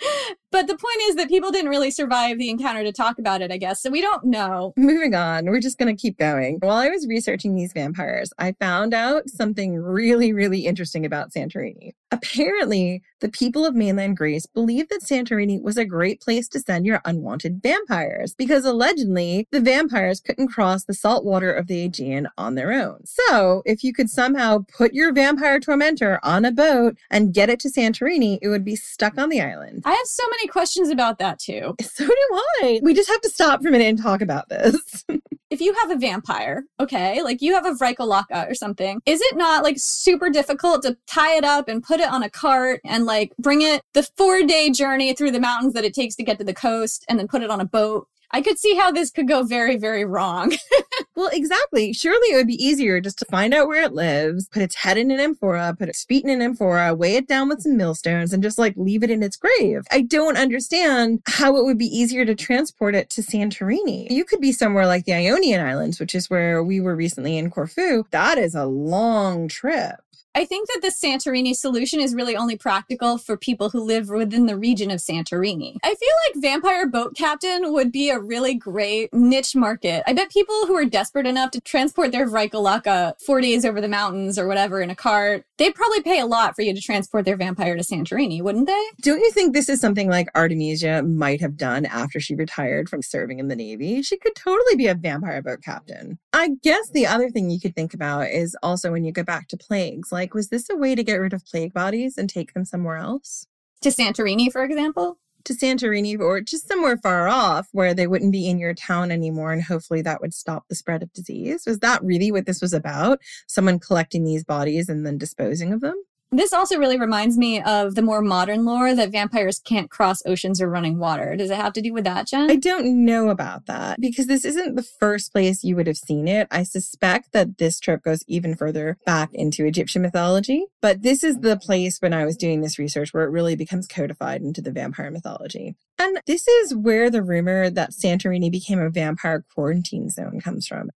[0.50, 3.50] but the point is that people didn't really survive the encounter to talk about it,
[3.50, 3.82] I guess.
[3.82, 4.72] So we don't know.
[4.76, 6.58] Moving on, we're just going to keep going.
[6.60, 11.92] While I was researching these vampires, I found out something really, really interesting about Santorini.
[12.10, 16.86] Apparently, the people of mainland Greece believed that Santorini was a great place to send
[16.86, 22.28] your unwanted vampires because allegedly the vampires couldn't cross the salt water of the Aegean
[22.38, 23.00] on their own.
[23.04, 27.58] So, if you could somehow put your vampire tormentor on a boat and get it
[27.58, 29.82] to Santorini, it would be stuck on the island.
[29.84, 31.74] I have so many questions about that too.
[31.98, 32.14] So do
[32.62, 32.80] I.
[32.80, 35.04] We just have to stop for a minute and talk about this.
[35.50, 39.36] if you have a vampire, okay, like you have a Vrykolaca or something, is it
[39.36, 43.04] not like super difficult to tie it up and put it on a cart and
[43.04, 46.38] like bring it the four day journey through the mountains that it takes to get
[46.38, 48.06] to the coast and then put it on a boat?
[48.30, 50.54] I could see how this could go very, very wrong.
[51.16, 51.92] well, exactly.
[51.92, 54.98] Surely it would be easier just to find out where it lives, put its head
[54.98, 58.32] in an amphora, put its feet in an amphora, weigh it down with some millstones,
[58.32, 59.82] and just like leave it in its grave.
[59.90, 64.10] I don't understand how it would be easier to transport it to Santorini.
[64.10, 67.50] You could be somewhere like the Ionian Islands, which is where we were recently in
[67.50, 68.04] Corfu.
[68.10, 69.96] That is a long trip.
[70.34, 74.46] I think that the Santorini solution is really only practical for people who live within
[74.46, 75.76] the region of Santorini.
[75.82, 80.04] I feel like Vampire Boat Captain would be a really great niche market.
[80.06, 83.88] I bet people who are desperate enough to transport their Vrykolaca four days over the
[83.88, 87.24] mountains or whatever in a cart, they'd probably pay a lot for you to transport
[87.24, 88.84] their vampire to Santorini, wouldn't they?
[89.02, 93.02] Don't you think this is something like Artemisia might have done after she retired from
[93.02, 94.02] serving in the Navy?
[94.02, 96.18] She could totally be a vampire boat captain.
[96.32, 99.48] I guess the other thing you could think about is also when you go back
[99.48, 102.52] to plagues, like, was this a way to get rid of plague bodies and take
[102.52, 103.46] them somewhere else?
[103.82, 105.18] To Santorini, for example?
[105.44, 109.52] To Santorini or just somewhere far off where they wouldn't be in your town anymore.
[109.52, 111.62] And hopefully that would stop the spread of disease.
[111.66, 113.20] Was that really what this was about?
[113.46, 115.94] Someone collecting these bodies and then disposing of them?
[116.30, 120.60] This also really reminds me of the more modern lore that vampires can't cross oceans
[120.60, 121.36] or running water.
[121.36, 122.50] Does it have to do with that, Jen?
[122.50, 126.28] I don't know about that because this isn't the first place you would have seen
[126.28, 126.46] it.
[126.50, 131.38] I suspect that this trip goes even further back into Egyptian mythology, but this is
[131.38, 134.70] the place when I was doing this research where it really becomes codified into the
[134.70, 135.76] vampire mythology.
[135.98, 140.90] And this is where the rumor that Santorini became a vampire quarantine zone comes from.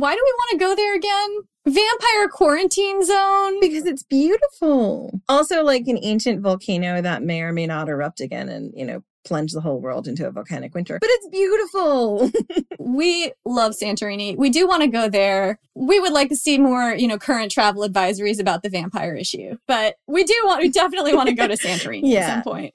[0.00, 1.28] Why do we want to go there again?
[1.66, 3.60] Vampire quarantine zone?
[3.60, 5.20] Because it's beautiful.
[5.28, 9.02] Also, like an ancient volcano that may or may not erupt again and, you know,
[9.28, 10.98] plunge the whole world into a volcanic winter.
[11.00, 12.30] But it's beautiful.
[12.78, 14.36] we love Santorini.
[14.36, 15.60] We do want to go there.
[15.74, 19.56] We would like to see more, you know, current travel advisories about the vampire issue.
[19.68, 22.20] But we do want we definitely want to go to Santorini yeah.
[22.20, 22.72] at some point.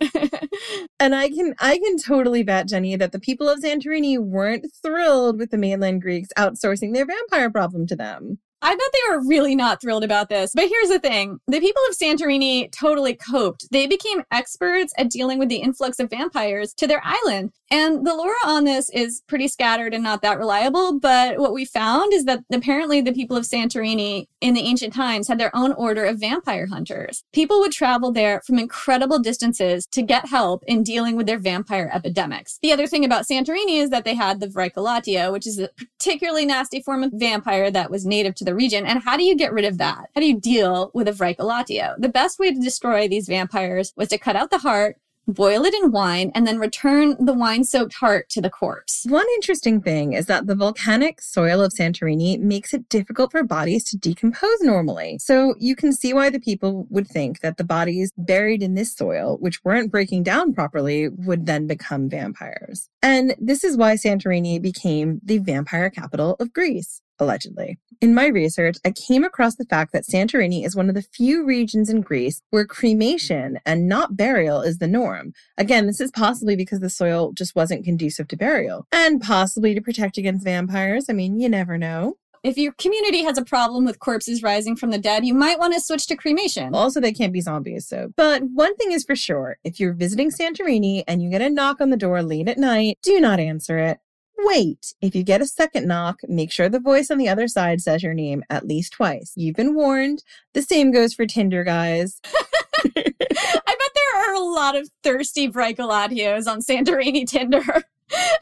[0.99, 5.39] and I can I can totally bet Jenny that the people of Santorini weren't thrilled
[5.39, 8.37] with the mainland Greeks outsourcing their vampire problem to them.
[8.66, 10.53] I bet they were really not thrilled about this.
[10.55, 13.68] But here's the thing the people of Santorini totally coped.
[13.72, 17.51] They became experts at dealing with the influx of vampires to their island.
[17.74, 20.99] And the lore on this is pretty scattered and not that reliable.
[20.99, 25.28] But what we found is that apparently the people of Santorini in the ancient times
[25.28, 27.24] had their own order of vampire hunters.
[27.34, 31.89] People would travel there from incredible distances to get help in dealing with their vampire
[31.91, 32.59] epidemics.
[32.61, 36.45] The other thing about Santorini is that they had the Vrykolatia, which is a particularly
[36.45, 38.86] nasty form of vampire that was native to the region.
[38.86, 40.09] And how do you get rid of that?
[40.13, 41.95] How do you deal with a Vrykolatia?
[41.97, 44.97] The best way to destroy these vampires was to cut out the heart,
[45.28, 49.05] boil it in wine, and then return the wine soaked heart to the corpse.
[49.07, 53.84] One interesting thing is that the volcanic soil of Santorini makes it difficult for bodies
[53.86, 55.17] to decompose normally.
[55.19, 58.95] So you can see why the people would think that the bodies buried in this
[58.95, 62.89] soil, which weren't breaking down properly, would then become vampires.
[63.01, 67.78] And this is why Santorini became the vampire capital of Greece allegedly.
[68.01, 71.45] In my research, I came across the fact that Santorini is one of the few
[71.45, 75.34] regions in Greece where cremation and not burial is the norm.
[75.57, 79.82] Again, this is possibly because the soil just wasn't conducive to burial, and possibly to
[79.82, 81.05] protect against vampires.
[81.09, 82.16] I mean, you never know.
[82.43, 85.74] If your community has a problem with corpses rising from the dead, you might want
[85.76, 86.76] to switch to cremation.
[86.76, 88.09] Also, they can't be zombies, so.
[88.18, 91.80] But one thing is for sure if you're visiting Santorini and you get a knock
[91.80, 93.99] on the door late at night, do not answer it.
[94.38, 94.93] Wait.
[95.01, 98.03] If you get a second knock, make sure the voice on the other side says
[98.03, 99.31] your name at least twice.
[99.36, 100.23] You've been warned.
[100.53, 102.19] The same goes for Tinder, guys.
[102.86, 107.84] I bet there are a lot of thirsty Vricolatios on Santorini Tinder.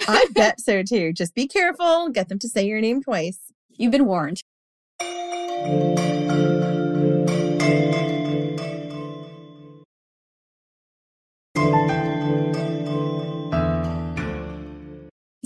[0.08, 1.14] I bet so too.
[1.14, 2.10] Just be careful.
[2.10, 3.40] Get them to say your name twice.
[3.70, 4.42] You've been warned.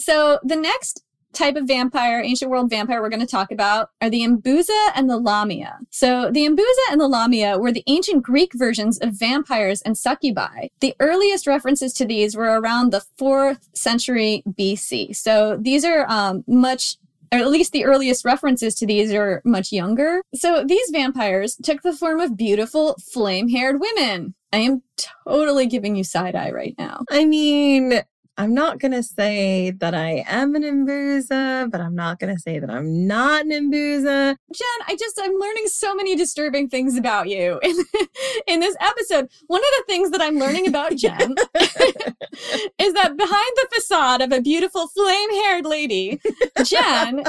[0.05, 1.03] So the next
[1.33, 5.09] type of vampire, ancient world vampire we're going to talk about are the Empusa and
[5.09, 5.79] the Lamia.
[5.89, 10.67] So the Empusa and the Lamia were the ancient Greek versions of vampires and succubi.
[10.79, 15.15] The earliest references to these were around the 4th century BC.
[15.15, 16.97] So these are um, much
[17.33, 20.21] or at least the earliest references to these are much younger.
[20.35, 24.35] So these vampires took the form of beautiful flame haired women.
[24.53, 24.83] I am
[25.25, 27.03] totally giving you side eye right now.
[27.09, 28.03] I mean,
[28.37, 32.39] I'm not going to say that I am an Empusa, but I'm not going to
[32.39, 34.35] say that I'm not an Empusa.
[34.53, 37.75] Jen, I just, I'm learning so many disturbing things about you in,
[38.47, 39.29] in this episode.
[39.47, 44.33] One of the things that I'm learning about Jen is that behind the facade of
[44.33, 46.19] a beautiful flame haired lady,
[46.63, 47.23] Jen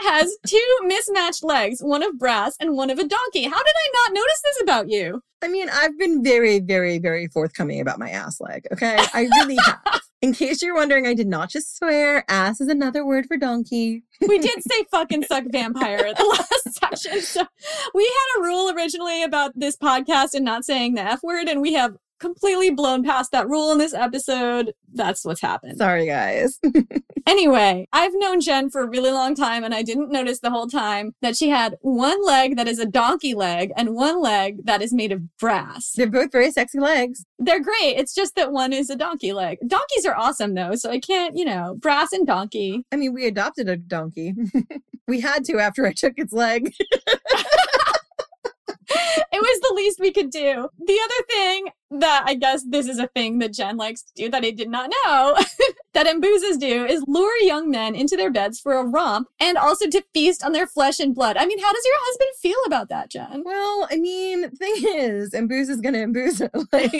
[0.00, 3.44] has two mismatched legs, one of brass and one of a donkey.
[3.44, 5.22] How did I not notice this about you?
[5.40, 8.66] I mean, I've been very, very, very forthcoming about my ass leg.
[8.72, 8.96] Okay.
[9.14, 10.00] I really have.
[10.20, 12.24] In case you're wondering, I did not just swear.
[12.28, 14.02] Ass is another word for donkey.
[14.20, 17.20] We did say fucking suck vampire at the last section.
[17.20, 17.46] So
[17.94, 21.60] we had a rule originally about this podcast and not saying the F word, and
[21.60, 24.74] we have completely blown past that rule in this episode.
[24.92, 25.78] That's what's happened.
[25.78, 26.58] Sorry, guys.
[27.28, 30.66] Anyway, I've known Jen for a really long time, and I didn't notice the whole
[30.66, 34.80] time that she had one leg that is a donkey leg and one leg that
[34.80, 35.92] is made of brass.
[35.94, 37.26] They're both very sexy legs.
[37.38, 37.98] They're great.
[37.98, 39.58] It's just that one is a donkey leg.
[39.66, 42.86] Donkeys are awesome, though, so I can't, you know, brass and donkey.
[42.92, 44.32] I mean, we adopted a donkey.
[45.06, 46.72] we had to after I took its leg.
[49.32, 50.68] it was the least we could do.
[50.78, 54.30] The other thing that I guess this is a thing that Jen likes to do
[54.30, 55.36] that I did not know
[55.94, 59.88] that Mbuzas do is lure young men into their beds for a romp and also
[59.88, 61.36] to feast on their flesh and blood.
[61.36, 63.42] I mean, how does your husband feel about that, Jen?
[63.44, 66.50] Well, I mean, the thing is, Empusa's gonna Empusa.
[66.70, 66.92] Like,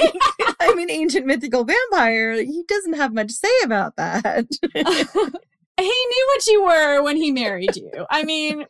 [0.61, 2.35] I'm an ancient mythical vampire.
[2.35, 4.47] He doesn't have much say about that.
[4.73, 7.91] he knew what you were when he married you.
[8.11, 8.65] I mean,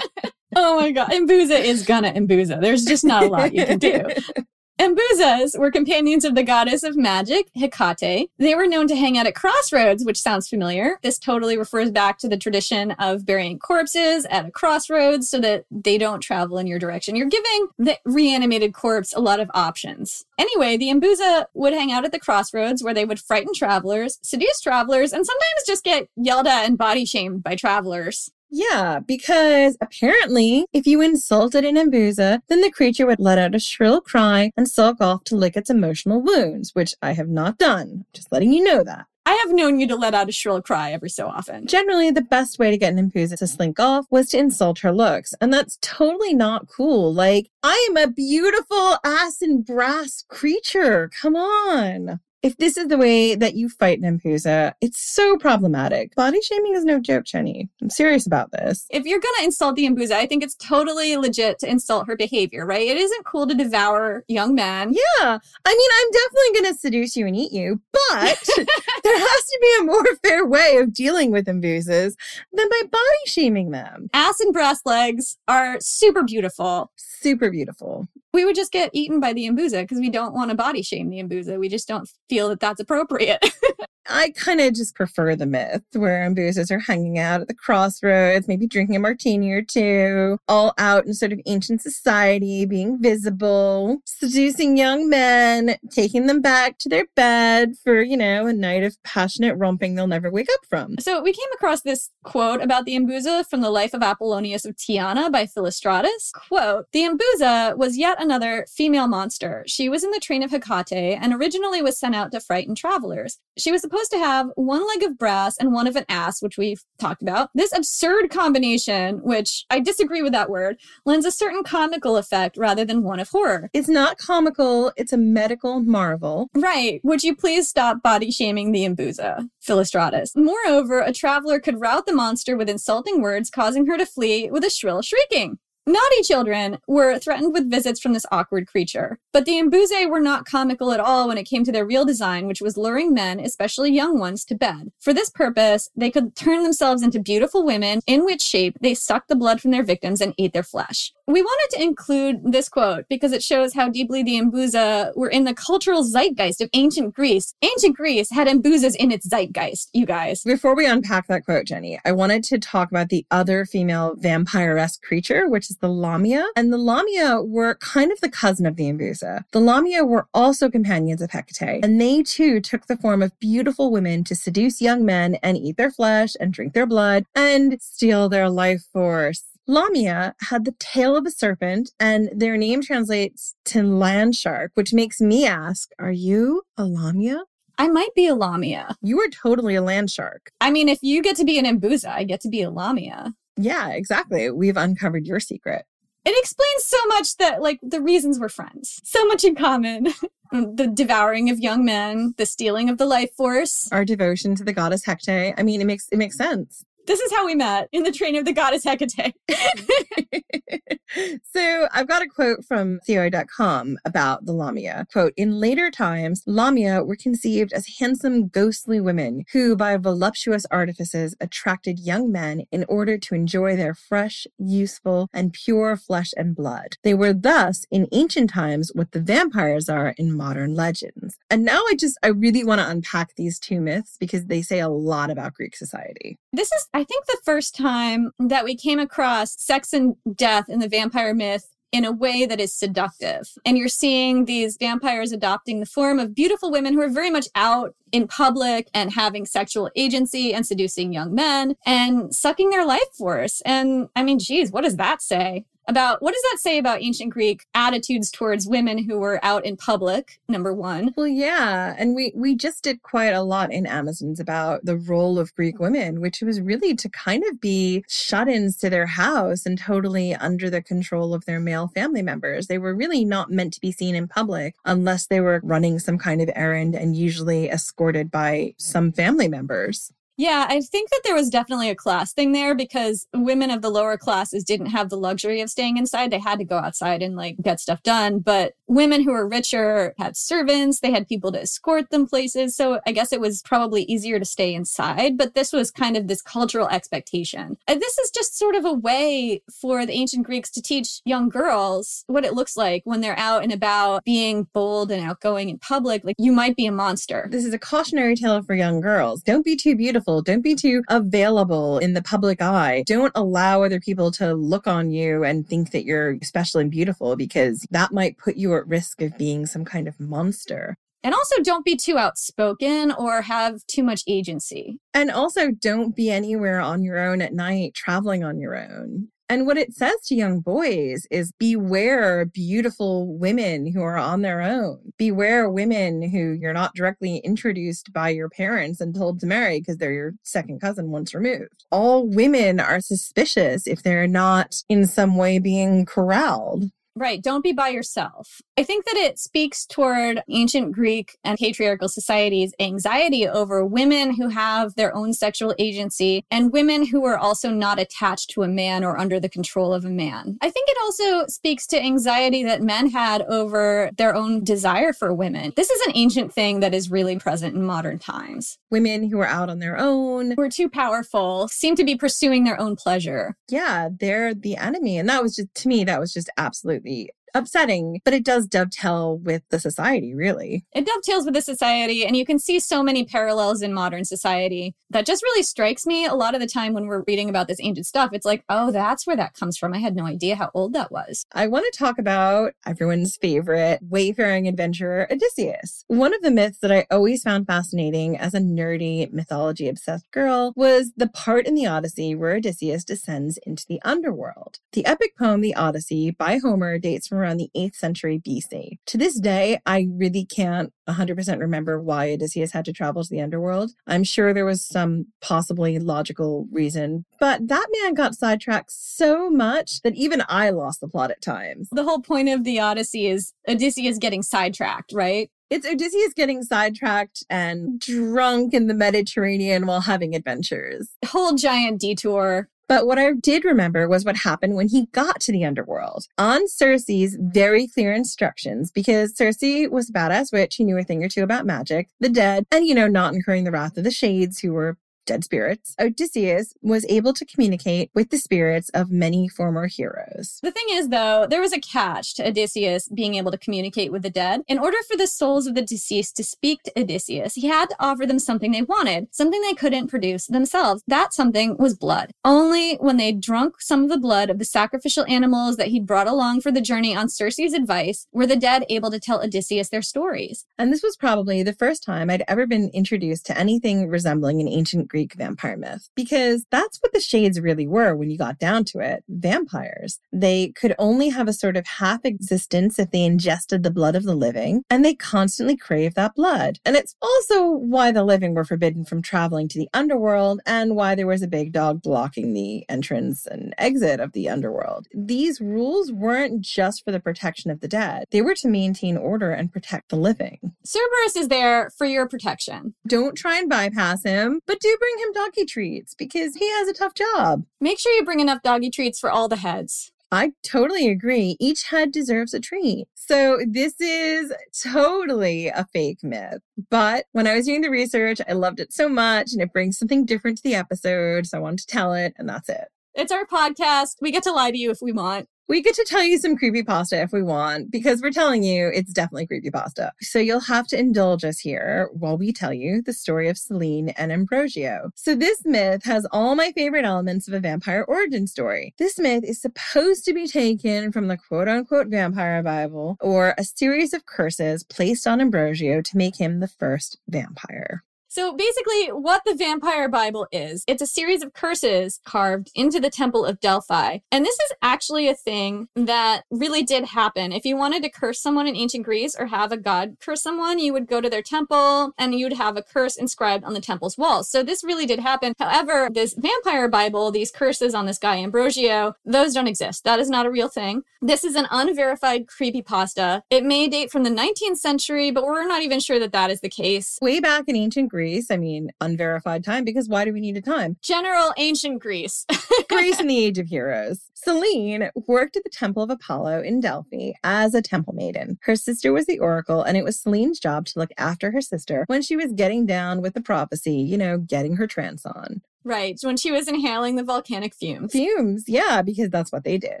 [0.56, 1.10] oh my God.
[1.10, 2.60] Empusa is gonna Empusa.
[2.60, 4.04] There's just not a lot you can do.
[4.78, 8.30] Mbuzas were companions of the goddess of magic, Hecate.
[8.38, 11.00] They were known to hang out at crossroads, which sounds familiar.
[11.02, 15.64] This totally refers back to the tradition of burying corpses at a crossroads so that
[15.72, 17.16] they don't travel in your direction.
[17.16, 20.24] You're giving the reanimated corpse a lot of options.
[20.38, 24.60] Anyway, the Empusa would hang out at the crossroads where they would frighten travelers, seduce
[24.60, 28.30] travelers, and sometimes just get yelled at and body shamed by travelers.
[28.50, 33.58] Yeah, because apparently, if you insulted an Empusa, then the creature would let out a
[33.58, 38.06] shrill cry and sulk off to lick its emotional wounds, which I have not done.
[38.12, 39.06] Just letting you know that.
[39.26, 41.66] I have known you to let out a shrill cry every so often.
[41.66, 44.90] Generally, the best way to get an Empusa to slink off was to insult her
[44.90, 47.12] looks, and that's totally not cool.
[47.12, 51.10] Like, I am a beautiful ass and brass creature.
[51.20, 52.20] Come on.
[52.48, 56.14] If this is the way that you fight an Empusa, it's so problematic.
[56.14, 57.68] Body shaming is no joke, Jenny.
[57.82, 58.86] I'm serious about this.
[58.88, 62.16] If you're going to insult the Empusa, I think it's totally legit to insult her
[62.16, 62.88] behavior, right?
[62.88, 64.94] It isn't cool to devour young men.
[64.94, 65.38] Yeah.
[65.66, 68.42] I mean, I'm definitely going to seduce you and eat you, but
[69.04, 72.14] there has to be a more fair way of dealing with Mbuzas
[72.54, 74.08] than by body shaming them.
[74.14, 76.92] Ass and brass legs are super beautiful.
[76.96, 78.08] Super beautiful.
[78.32, 81.08] We would just get eaten by the Empusa because we don't want to body shame
[81.08, 81.58] the Empusa.
[81.58, 83.44] We just don't feel that that's appropriate.
[84.08, 88.48] I kind of just prefer the myth where Mbuzas are hanging out at the crossroads,
[88.48, 93.98] maybe drinking a martini or two, all out in sort of ancient society, being visible,
[94.04, 98.96] seducing young men, taking them back to their bed for, you know, a night of
[99.02, 100.96] passionate romping they'll never wake up from.
[100.98, 104.76] So we came across this quote about the Empusa from the life of Apollonius of
[104.76, 106.32] Tyana by Philostratus.
[106.32, 109.64] Quote, the Empusa was yet another female monster.
[109.66, 113.38] She was in the train of Hecate and originally was sent out to frighten travelers.
[113.56, 116.56] She was supposed to have one leg of brass and one of an ass, which
[116.56, 117.50] we've talked about.
[117.54, 122.84] This absurd combination, which I disagree with that word, lends a certain comical effect rather
[122.84, 123.70] than one of horror.
[123.72, 126.48] It's not comical, it's a medical marvel.
[126.54, 127.00] Right.
[127.02, 130.36] Would you please stop body shaming the Empusa, Philostratus?
[130.36, 134.64] Moreover, a traveler could rout the monster with insulting words, causing her to flee with
[134.64, 135.58] a shrill shrieking.
[135.88, 139.18] Naughty children were threatened with visits from this awkward creature.
[139.32, 142.46] But the Empusae were not comical at all when it came to their real design,
[142.46, 144.92] which was luring men, especially young ones, to bed.
[145.00, 149.28] For this purpose, they could turn themselves into beautiful women, in which shape they sucked
[149.28, 151.14] the blood from their victims and ate their flesh.
[151.26, 155.44] We wanted to include this quote because it shows how deeply the Empusa were in
[155.44, 157.54] the cultural zeitgeist of ancient Greece.
[157.62, 160.42] Ancient Greece had Mbuzas in its zeitgeist, you guys.
[160.42, 165.02] Before we unpack that quote, Jenny, I wanted to talk about the other female vampire-esque
[165.02, 166.46] creature, which is the Lamia.
[166.56, 169.44] And the Lamia were kind of the cousin of the Empusa.
[169.52, 173.90] The Lamia were also companions of Hecate, and they too took the form of beautiful
[173.90, 178.28] women to seduce young men and eat their flesh and drink their blood and steal
[178.28, 179.44] their life force.
[179.66, 184.94] Lamia had the tail of a serpent, and their name translates to land shark, which
[184.94, 187.44] makes me ask, are you a Lamia?
[187.76, 188.96] I might be a Lamia.
[189.02, 190.50] You are totally a land shark.
[190.60, 193.34] I mean, if you get to be an Empusa, I get to be a Lamia.
[193.58, 194.50] Yeah, exactly.
[194.50, 195.84] We've uncovered your secret.
[196.24, 199.00] It explains so much that, like, the reasons we're friends.
[199.04, 200.08] So much in common.
[200.52, 204.64] Mm, the devouring of young men, the stealing of the life force, our devotion to
[204.64, 205.52] the goddess Hecate.
[205.58, 206.86] I mean, it makes it makes sense.
[207.08, 209.32] This is how we met in the train of the goddess Hecate.
[211.42, 215.06] so I've got a quote from Theoi.com about the Lamia.
[215.10, 221.34] Quote, in later times, Lamia were conceived as handsome, ghostly women who, by voluptuous artifices,
[221.40, 226.98] attracted young men in order to enjoy their fresh, useful, and pure flesh and blood.
[227.04, 231.38] They were thus, in ancient times, what the vampires are in modern legends.
[231.48, 234.78] And now I just, I really want to unpack these two myths because they say
[234.78, 236.38] a lot about Greek society.
[236.52, 240.78] This is, I think, the first time that we came across sex and death in
[240.78, 243.50] the vampire myth in a way that is seductive.
[243.64, 247.48] And you're seeing these vampires adopting the form of beautiful women who are very much
[247.54, 253.12] out in public and having sexual agency and seducing young men and sucking their life
[253.16, 253.62] force.
[253.64, 255.64] And I mean, geez, what does that say?
[255.88, 259.76] About what does that say about ancient Greek attitudes towards women who were out in
[259.76, 260.38] public?
[260.48, 261.14] Number one.
[261.16, 265.38] Well, yeah, and we we just did quite a lot in Amazons about the role
[265.38, 269.78] of Greek women, which was really to kind of be shut-ins to their house and
[269.78, 272.66] totally under the control of their male family members.
[272.66, 276.18] They were really not meant to be seen in public unless they were running some
[276.18, 280.12] kind of errand and usually escorted by some family members.
[280.38, 283.90] Yeah, I think that there was definitely a class thing there because women of the
[283.90, 286.30] lower classes didn't have the luxury of staying inside.
[286.30, 288.38] They had to go outside and like get stuff done.
[288.38, 292.76] But women who were richer had servants, they had people to escort them places.
[292.76, 295.36] So I guess it was probably easier to stay inside.
[295.36, 297.76] But this was kind of this cultural expectation.
[297.88, 301.48] And this is just sort of a way for the ancient Greeks to teach young
[301.48, 305.78] girls what it looks like when they're out and about being bold and outgoing in
[305.80, 306.22] public.
[306.22, 307.48] Like you might be a monster.
[307.50, 309.42] This is a cautionary tale for young girls.
[309.42, 313.02] Don't be too beautiful don't be too available in the public eye.
[313.06, 317.34] Don't allow other people to look on you and think that you're special and beautiful
[317.34, 320.96] because that might put you at risk of being some kind of monster.
[321.24, 325.00] And also, don't be too outspoken or have too much agency.
[325.12, 329.28] And also, don't be anywhere on your own at night, traveling on your own.
[329.50, 334.60] And what it says to young boys is beware beautiful women who are on their
[334.60, 335.12] own.
[335.16, 339.96] Beware women who you're not directly introduced by your parents and told to marry because
[339.96, 341.86] they're your second cousin once removed.
[341.90, 346.90] All women are suspicious if they're not in some way being corralled.
[347.18, 347.42] Right.
[347.42, 348.60] Don't be by yourself.
[348.76, 354.50] I think that it speaks toward ancient Greek and patriarchal societies' anxiety over women who
[354.50, 359.02] have their own sexual agency and women who are also not attached to a man
[359.02, 360.58] or under the control of a man.
[360.60, 365.34] I think it also speaks to anxiety that men had over their own desire for
[365.34, 365.72] women.
[365.74, 368.78] This is an ancient thing that is really present in modern times.
[368.92, 372.62] Women who are out on their own, who are too powerful, seem to be pursuing
[372.62, 373.56] their own pleasure.
[373.68, 375.18] Yeah, they're the enemy.
[375.18, 378.66] And that was just, to me, that was just absolutely me upsetting, but it does
[378.66, 380.84] dovetail with the society, really.
[380.94, 384.94] It dovetails with the society, and you can see so many parallels in modern society
[385.10, 387.80] that just really strikes me a lot of the time when we're reading about this
[387.80, 388.30] ancient stuff.
[388.32, 389.94] It's like, oh, that's where that comes from.
[389.94, 391.46] I had no idea how old that was.
[391.54, 396.04] I want to talk about everyone's favorite wayfaring adventurer, Odysseus.
[396.08, 400.72] One of the myths that I always found fascinating as a nerdy, mythology obsessed girl
[400.76, 404.78] was the part in the Odyssey where Odysseus descends into the underworld.
[404.92, 408.98] The epic poem, The Odyssey, by Homer, dates from around the 8th century BC.
[409.06, 413.40] To this day, I really can't 100% remember why Odysseus had to travel to the
[413.40, 413.92] underworld.
[414.06, 420.02] I'm sure there was some possibly logical reason, but that man got sidetracked so much
[420.02, 421.88] that even I lost the plot at times.
[421.92, 425.50] The whole point of the Odyssey is Odysseus getting sidetracked, right?
[425.70, 431.10] It's Odysseus getting sidetracked and drunk in the Mediterranean while having adventures.
[431.26, 432.70] Whole giant detour.
[432.88, 436.24] But what I did remember was what happened when he got to the underworld.
[436.38, 439.58] On Circe's very clear instructions, because Circe
[439.90, 442.86] was a badass witch who knew a thing or two about magic, the dead, and,
[442.86, 444.96] you know, not incurring the wrath of the shades who were
[445.28, 450.58] dead spirits, Odysseus was able to communicate with the spirits of many former heroes.
[450.62, 454.22] The thing is, though, there was a catch to Odysseus being able to communicate with
[454.22, 454.62] the dead.
[454.66, 457.96] In order for the souls of the deceased to speak to Odysseus, he had to
[458.00, 461.02] offer them something they wanted, something they couldn't produce themselves.
[461.06, 462.32] That something was blood.
[462.44, 466.26] Only when they drunk some of the blood of the sacrificial animals that he'd brought
[466.26, 470.02] along for the journey on Circe's advice were the dead able to tell Odysseus their
[470.02, 470.64] stories.
[470.78, 474.68] And this was probably the first time I'd ever been introduced to anything resembling an
[474.68, 478.60] ancient Greek Greek vampire myth because that's what the shades really were when you got
[478.60, 480.20] down to it vampires.
[480.32, 484.22] They could only have a sort of half existence if they ingested the blood of
[484.22, 486.78] the living, and they constantly craved that blood.
[486.84, 491.16] And it's also why the living were forbidden from traveling to the underworld and why
[491.16, 495.08] there was a big dog blocking the entrance and exit of the underworld.
[495.12, 499.50] These rules weren't just for the protection of the dead, they were to maintain order
[499.50, 500.60] and protect the living.
[500.84, 502.94] Cerberus is there for your protection.
[503.08, 506.92] Don't try and bypass him, but do bring him doggy treats because he has a
[506.92, 507.64] tough job.
[507.80, 510.12] Make sure you bring enough doggy treats for all the heads.
[510.30, 511.56] I totally agree.
[511.58, 513.08] Each head deserves a treat.
[513.14, 514.52] So this is
[514.82, 516.60] totally a fake myth.
[516.90, 519.98] But when I was doing the research, I loved it so much and it brings
[519.98, 521.46] something different to the episode.
[521.46, 522.88] So I wanted to tell it, and that's it.
[523.18, 524.14] It's our podcast.
[524.20, 525.48] We get to lie to you if we want.
[525.66, 528.92] We get to tell you some creepy pasta if we want, because we're telling you
[528.94, 530.12] it's definitely creepy pasta.
[530.20, 534.10] So you'll have to indulge us here while we tell you the story of Selene
[534.10, 535.10] and Ambrosio.
[535.16, 538.94] So this myth has all my favorite elements of a vampire origin story.
[538.98, 543.64] This myth is supposed to be taken from the quote unquote vampire Bible or a
[543.64, 548.04] series of curses placed on Ambrosio to make him the first vampire.
[548.38, 553.10] So basically, what the Vampire Bible is, it's a series of curses carved into the
[553.10, 554.18] Temple of Delphi.
[554.30, 557.50] And this is actually a thing that really did happen.
[557.50, 560.78] If you wanted to curse someone in ancient Greece or have a god curse someone,
[560.78, 564.16] you would go to their temple and you'd have a curse inscribed on the temple's
[564.16, 564.48] walls.
[564.48, 565.52] So this really did happen.
[565.58, 570.04] However, this Vampire Bible, these curses on this guy Ambrosio, those don't exist.
[570.04, 571.02] That is not a real thing.
[571.20, 573.42] This is an unverified creepypasta.
[573.50, 576.60] It may date from the 19th century, but we're not even sure that that is
[576.60, 577.18] the case.
[577.20, 578.50] Way back in ancient Greece, Greece.
[578.50, 580.98] I mean, unverified time because why do we need a time?
[581.00, 582.44] General ancient Greece.
[582.90, 584.20] Greece in the Age of Heroes.
[584.34, 588.58] Selene worked at the Temple of Apollo in Delphi as a temple maiden.
[588.62, 592.04] Her sister was the oracle, and it was Selene's job to look after her sister
[592.06, 595.62] when she was getting down with the prophecy, you know, getting her trance on.
[595.84, 598.12] Right, when she was inhaling the volcanic fumes.
[598.12, 600.00] Fumes, yeah, because that's what they did.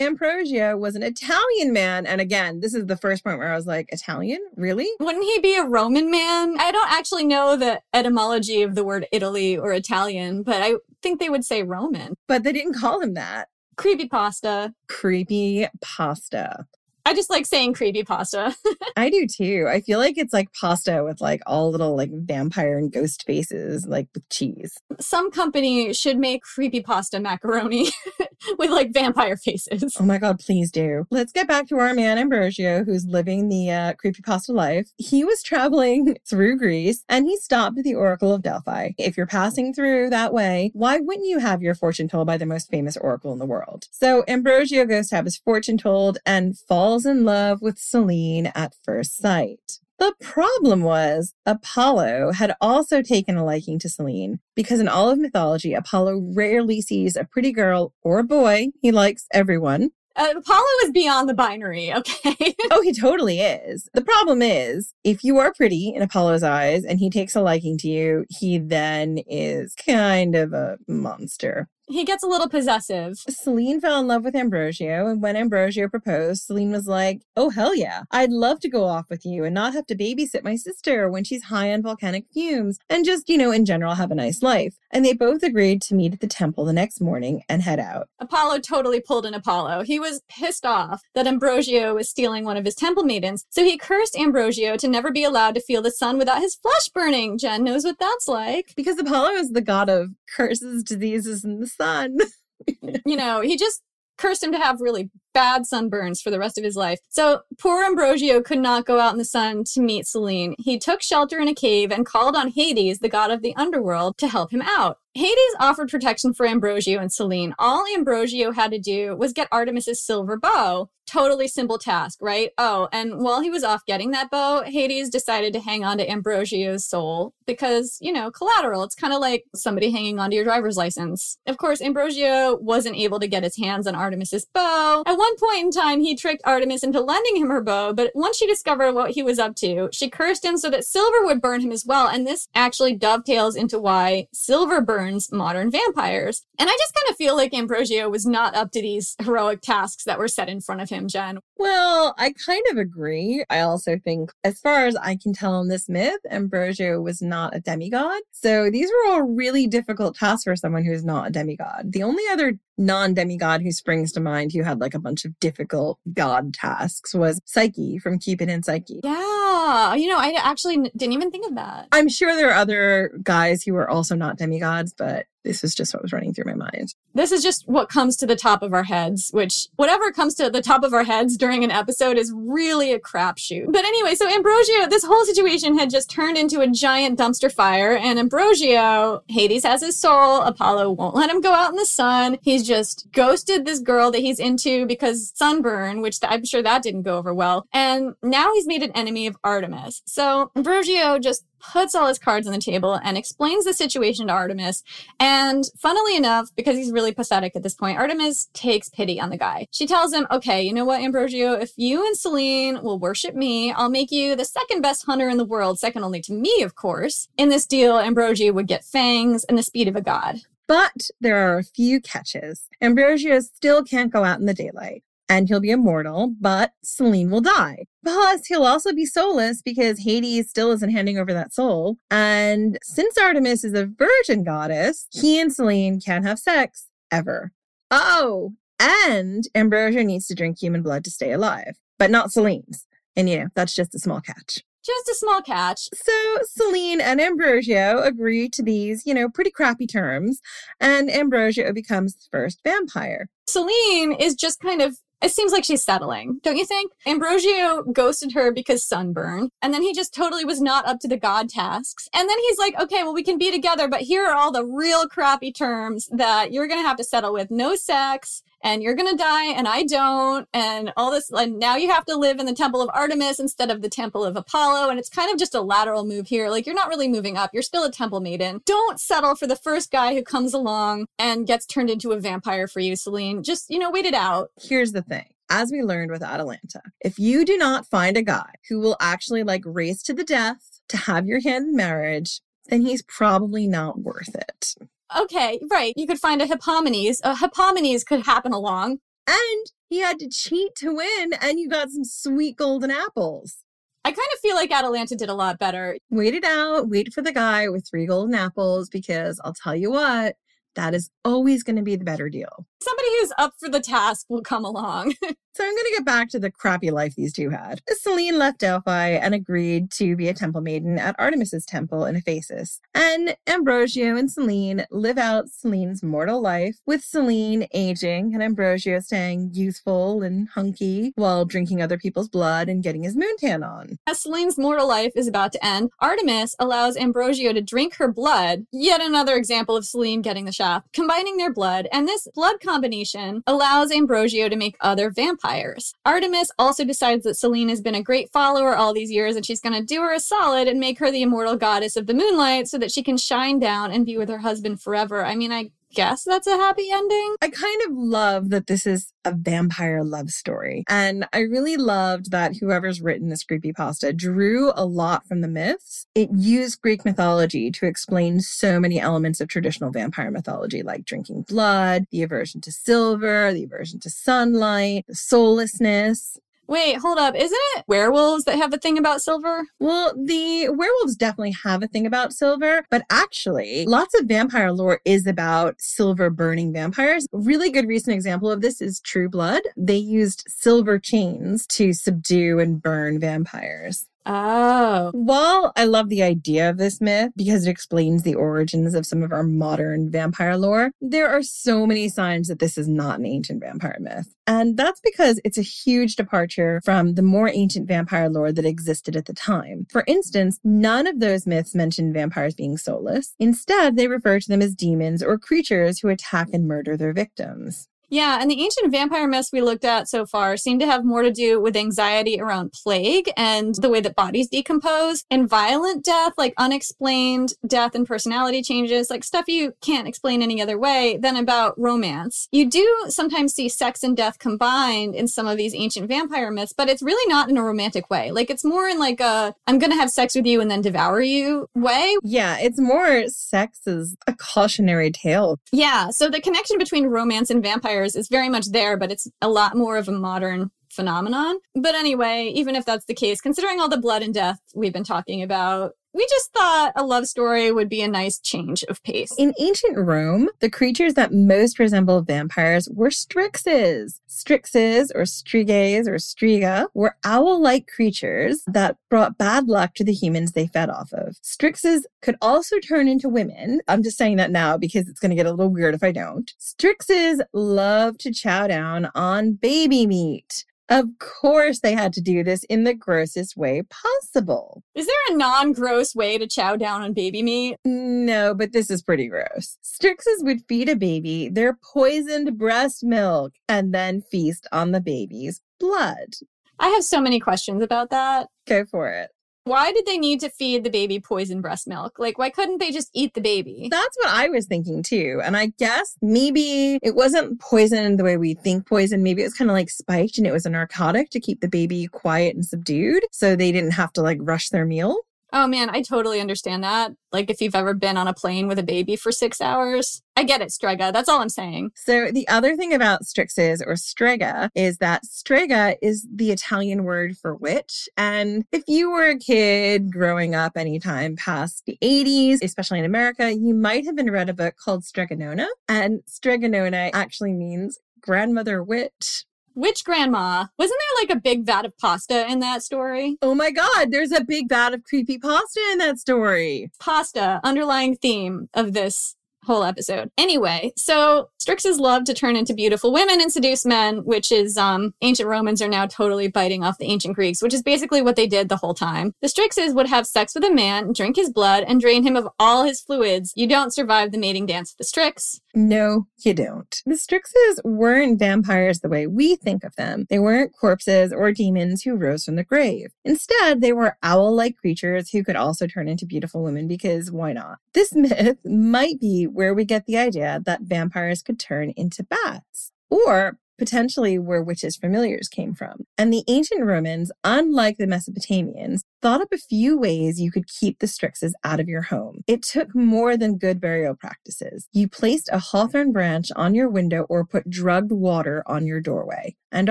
[0.00, 2.06] Ambrosio was an Italian man.
[2.06, 4.40] And again, this is the first point where I was like, Italian?
[4.56, 4.88] Really?
[5.00, 6.56] Wouldn't he be a Roman man?
[6.60, 11.18] I don't actually know the etymology of the word Italy or Italian, but I think
[11.18, 12.14] they would say Roman.
[12.28, 13.48] But they didn't call him that.
[13.76, 14.74] Creepy pasta.
[14.88, 16.66] Creepy pasta.
[17.04, 18.54] I just like saying creepy pasta.
[18.96, 19.66] I do too.
[19.68, 23.86] I feel like it's like pasta with like all little like vampire and ghost faces,
[23.86, 24.78] like with cheese.
[25.00, 27.90] Some company should make creepy pasta macaroni
[28.58, 29.96] with like vampire faces.
[29.98, 31.06] Oh my god, please do.
[31.10, 34.88] Let's get back to our man Ambrosio, who's living the uh, creepy pasta life.
[34.96, 38.90] He was traveling through Greece and he stopped at the Oracle of Delphi.
[38.96, 42.46] If you're passing through that way, why wouldn't you have your fortune told by the
[42.46, 43.86] most famous oracle in the world?
[43.90, 48.52] So Ambrosio goes to have his fortune told and falls falls in love with Selene
[48.54, 49.78] at first sight.
[49.98, 55.18] The problem was Apollo had also taken a liking to Selene because in all of
[55.18, 58.66] mythology, Apollo rarely sees a pretty girl or a boy.
[58.82, 59.92] He likes everyone.
[60.16, 62.54] Uh, Apollo is beyond the binary, okay?
[62.70, 63.88] oh, he totally is.
[63.94, 67.78] The problem is, if you are pretty in Apollo's eyes and he takes a liking
[67.78, 71.68] to you, he then is kind of a monster.
[71.88, 73.18] He gets a little possessive.
[73.28, 77.74] Selene fell in love with Ambrosio, and when Ambrosio proposed, Selene was like, Oh, hell
[77.74, 78.02] yeah.
[78.10, 81.24] I'd love to go off with you and not have to babysit my sister when
[81.24, 84.76] she's high on volcanic fumes and just, you know, in general, have a nice life.
[84.90, 88.08] And they both agreed to meet at the temple the next morning and head out.
[88.18, 89.82] Apollo totally pulled an Apollo.
[89.82, 93.78] He was pissed off that Ambrosio was stealing one of his temple maidens, so he
[93.78, 97.38] cursed Ambrosio to never be allowed to feel the sun without his flesh burning.
[97.38, 98.72] Jen knows what that's like.
[98.76, 102.16] Because Apollo is the god of curses, diseases, and the sun.
[103.06, 103.82] you know, he just
[104.18, 107.00] cursed him to have really bad sunburns for the rest of his life.
[107.08, 110.54] So poor Ambrosio could not go out in the sun to meet Selene.
[110.58, 114.18] He took shelter in a cave and called on Hades, the god of the underworld,
[114.18, 114.98] to help him out.
[115.14, 117.54] Hades offered protection for Ambrosio and Selene.
[117.58, 120.88] All Ambrosio had to do was get Artemis's silver bow.
[121.04, 122.50] Totally simple task, right?
[122.56, 126.10] Oh, and while he was off getting that bow, Hades decided to hang on to
[126.10, 128.84] Ambrosio's soul because, you know, collateral.
[128.84, 131.36] It's kind of like somebody hanging onto your driver's license.
[131.46, 135.02] Of course, Ambrosio wasn't able to get his hands on Artemis's bow.
[135.04, 138.38] At one point in time, he tricked Artemis into lending him her bow, but once
[138.38, 141.60] she discovered what he was up to, she cursed him so that silver would burn
[141.60, 142.08] him as well.
[142.08, 146.44] And this actually dovetails into why silver burns modern vampires.
[146.62, 150.04] And I just kind of feel like Ambrosio was not up to these heroic tasks
[150.04, 151.40] that were set in front of him, Jen.
[151.56, 153.44] Well, I kind of agree.
[153.50, 157.56] I also think, as far as I can tell in this myth, Ambrosio was not
[157.56, 158.20] a demigod.
[158.30, 161.90] So these were all really difficult tasks for someone who is not a demigod.
[161.90, 165.38] The only other non demigod who springs to mind who had like a bunch of
[165.40, 169.00] difficult god tasks was Psyche from Cupid and Psyche.
[169.02, 169.94] Yeah.
[169.94, 171.88] You know, I actually didn't even think of that.
[171.92, 175.94] I'm sure there are other guys who were also not demigods, but this is just
[175.94, 176.94] what was running through my mind.
[177.14, 180.50] This is just what comes to the top of our heads, which whatever comes to
[180.50, 183.72] the top of our heads during an episode is really a crapshoot.
[183.72, 187.96] But anyway, so Ambrosio, this whole situation had just turned into a giant dumpster fire,
[187.96, 192.38] and Ambrosio, Hades has his soul, Apollo won't let him go out in the sun.
[192.42, 197.02] He's just ghosted this girl that he's into because sunburn, which I'm sure that didn't
[197.02, 197.66] go over well.
[197.72, 200.02] And now he's made an enemy of Artemis.
[200.06, 204.32] So Ambrosio just puts all his cards on the table and explains the situation to
[204.32, 204.82] Artemis.
[205.20, 209.36] And funnily enough, because he's really pathetic at this point, Artemis takes pity on the
[209.36, 209.66] guy.
[209.70, 213.72] She tells him, okay, you know what, Ambrosio, if you and Selene will worship me,
[213.72, 216.74] I'll make you the second best hunter in the world, second only to me, of
[216.74, 217.28] course.
[217.36, 220.40] In this deal, Ambrosio would get fangs and the speed of a god.
[220.66, 222.68] But there are a few catches.
[222.80, 227.40] Ambrosio still can't go out in the daylight and he'll be immortal, but Selene will
[227.40, 227.86] die.
[228.04, 231.96] Plus, he'll also be soulless because Hades still isn't handing over that soul.
[232.10, 237.52] And since Artemis is a virgin goddess, he and Selene can't have sex ever.
[237.90, 242.86] Oh, and Ambrosio needs to drink human blood to stay alive, but not Selene's.
[243.16, 244.62] And you know, that's just a small catch.
[244.84, 245.88] Just a small catch.
[245.94, 246.12] So
[246.42, 250.40] Selene and Ambrosio agree to these, you know, pretty crappy terms,
[250.80, 253.28] and Ambrosio becomes the first vampire.
[253.46, 256.92] Selene is just kind of it seems like she's settling, don't you think?
[257.06, 261.16] Ambrosio ghosted her because sunburn, and then he just totally was not up to the
[261.16, 262.08] god tasks.
[262.12, 264.64] And then he's like, okay, well, we can be together, but here are all the
[264.64, 268.94] real crappy terms that you're going to have to settle with no sex, and you're
[268.94, 271.30] gonna die and I don't, and all this.
[271.30, 274.24] And now you have to live in the temple of Artemis instead of the temple
[274.24, 274.90] of Apollo.
[274.90, 276.48] And it's kind of just a lateral move here.
[276.48, 278.60] Like you're not really moving up, you're still a temple maiden.
[278.64, 282.68] Don't settle for the first guy who comes along and gets turned into a vampire
[282.68, 283.42] for you, Selene.
[283.42, 284.50] Just, you know, wait it out.
[284.60, 288.54] Here's the thing as we learned with Atalanta, if you do not find a guy
[288.70, 292.80] who will actually like race to the death to have your hand in marriage, then
[292.80, 294.74] he's probably not worth it
[295.20, 295.92] okay, right.
[295.96, 297.18] You could find a Hippomenes.
[297.22, 298.98] A Hippomenes could happen along.
[299.26, 303.58] And he had to cheat to win, and you got some sweet golden apples.
[304.04, 305.96] I kind of feel like Atalanta did a lot better.
[306.10, 306.88] Wait it out.
[306.88, 310.34] Wait for the guy with three golden apples because I'll tell you what,
[310.74, 312.66] that is always going to be the better deal.
[312.82, 315.12] Somebody who's up for the task will come along.
[315.22, 317.80] so I'm going to get back to the crappy life these two had.
[317.88, 322.80] Selene left Delphi and agreed to be a temple maiden at Artemis's temple in Ephesus.
[322.94, 329.50] And Ambrosio and Selene live out Selene's mortal life, with Selene aging and Ambrosio staying
[329.52, 333.98] youthful and hunky while drinking other people's blood and getting his moon tan on.
[334.06, 338.66] As Selene's mortal life is about to end, Artemis allows Ambrosio to drink her blood.
[338.72, 343.42] Yet another example of Selene getting the shaft, combining their blood, and this blood combination
[343.46, 345.94] allows Ambrosio to make other vampires.
[346.04, 349.60] Artemis also decides that Selene has been a great follower all these years and she's
[349.60, 352.68] going to do her a solid and make her the immortal goddess of the moonlight
[352.68, 355.24] so that she can shine down and be with her husband forever.
[355.24, 357.36] I mean, I guess that's a happy ending.
[357.42, 360.84] I kind of love that this is a vampire love story.
[360.88, 365.48] And I really loved that whoever's written this creepy pasta drew a lot from the
[365.48, 366.06] myths.
[366.14, 371.42] It used Greek mythology to explain so many elements of traditional vampire mythology, like drinking
[371.42, 376.38] blood, the aversion to silver, the aversion to sunlight, the soullessness.
[376.68, 377.34] Wait, hold up.
[377.34, 379.64] Isn't it werewolves that have a thing about silver?
[379.78, 385.00] Well, the werewolves definitely have a thing about silver, but actually, lots of vampire lore
[385.04, 387.26] is about silver burning vampires.
[387.32, 389.62] Really good recent example of this is True Blood.
[389.76, 394.06] They used silver chains to subdue and burn vampires.
[394.24, 395.10] Oh.
[395.12, 399.22] While I love the idea of this myth because it explains the origins of some
[399.22, 403.26] of our modern vampire lore, there are so many signs that this is not an
[403.26, 404.34] ancient vampire myth.
[404.46, 409.16] And that's because it's a huge departure from the more ancient vampire lore that existed
[409.16, 409.86] at the time.
[409.90, 413.34] For instance, none of those myths mention vampires being soulless.
[413.38, 417.88] Instead, they refer to them as demons or creatures who attack and murder their victims.
[418.12, 421.22] Yeah, and the ancient vampire myths we looked at so far seem to have more
[421.22, 426.34] to do with anxiety around plague and the way that bodies decompose and violent death,
[426.36, 431.36] like unexplained death and personality changes, like stuff you can't explain any other way than
[431.36, 432.50] about romance.
[432.52, 436.74] You do sometimes see sex and death combined in some of these ancient vampire myths,
[436.76, 438.30] but it's really not in a romantic way.
[438.30, 440.82] Like it's more in like a I'm going to have sex with you and then
[440.82, 442.14] devour you way.
[442.22, 445.58] Yeah, it's more sex is a cautionary tale.
[445.72, 449.48] Yeah, so the connection between romance and vampire is very much there, but it's a
[449.48, 451.58] lot more of a modern phenomenon.
[451.74, 455.04] But anyway, even if that's the case, considering all the blood and death we've been
[455.04, 459.32] talking about, we just thought a love story would be a nice change of pace.
[459.38, 464.20] In ancient Rome, the creatures that most resembled vampires were strixes.
[464.28, 470.12] Strixes, or striges, or striga, were owl like creatures that brought bad luck to the
[470.12, 471.36] humans they fed off of.
[471.42, 473.80] Strixes could also turn into women.
[473.88, 476.12] I'm just saying that now because it's going to get a little weird if I
[476.12, 476.52] don't.
[476.60, 480.64] Strixes love to chow down on baby meat.
[480.92, 484.82] Of course, they had to do this in the grossest way possible.
[484.94, 487.76] Is there a non gross way to chow down on baby meat?
[487.86, 489.78] No, but this is pretty gross.
[489.82, 495.62] Strixes would feed a baby their poisoned breast milk and then feast on the baby's
[495.80, 496.34] blood.
[496.78, 498.48] I have so many questions about that.
[498.66, 499.30] Go for it.
[499.64, 502.18] Why did they need to feed the baby poison breast milk?
[502.18, 503.88] Like, why couldn't they just eat the baby?
[503.90, 505.40] That's what I was thinking too.
[505.44, 509.22] And I guess maybe it wasn't poison the way we think poison.
[509.22, 511.68] Maybe it was kind of like spiked and it was a narcotic to keep the
[511.68, 513.22] baby quiet and subdued.
[513.30, 515.16] So they didn't have to like rush their meal.
[515.52, 517.12] Oh man, I totally understand that.
[517.30, 520.44] Like if you've ever been on a plane with a baby for six hours, I
[520.44, 521.12] get it, Strega.
[521.12, 521.90] That's all I'm saying.
[521.94, 527.36] So the other thing about strixes or strega is that strega is the Italian word
[527.36, 528.08] for witch.
[528.16, 533.52] And if you were a kid growing up anytime past the 80s, especially in America,
[533.52, 535.66] you might have been read a book called Strega Nona.
[535.88, 540.66] And Strega Nona actually means grandmother witch which grandma?
[540.78, 543.36] Wasn't there like a big vat of pasta in that story?
[543.42, 546.90] Oh my god, there's a big vat of creepy pasta in that story.
[547.00, 550.30] Pasta, underlying theme of this whole episode.
[550.36, 555.14] Anyway, so Strixes love to turn into beautiful women and seduce men, which is um
[555.22, 558.46] ancient Romans are now totally biting off the ancient Greeks, which is basically what they
[558.46, 559.34] did the whole time.
[559.40, 562.48] The Strixes would have sex with a man, drink his blood, and drain him of
[562.58, 563.52] all his fluids.
[563.54, 565.60] You don't survive the mating dance with the Strix.
[565.74, 567.02] No, you don't.
[567.06, 570.26] The Strixes weren't vampires the way we think of them.
[570.28, 573.12] They weren't corpses or demons who rose from the grave.
[573.24, 577.52] Instead, they were owl like creatures who could also turn into beautiful women because why
[577.52, 577.78] not?
[577.94, 582.92] This myth might be where we get the idea that vampires could turn into bats.
[583.10, 586.04] Or potentially where witches' familiars came from.
[586.16, 591.00] And the ancient Romans, unlike the Mesopotamians, thought up a few ways you could keep
[591.00, 592.42] the Strixes out of your home.
[592.46, 594.86] It took more than good burial practices.
[594.92, 599.56] You placed a hawthorn branch on your window or put drugged water on your doorway.
[599.72, 599.90] And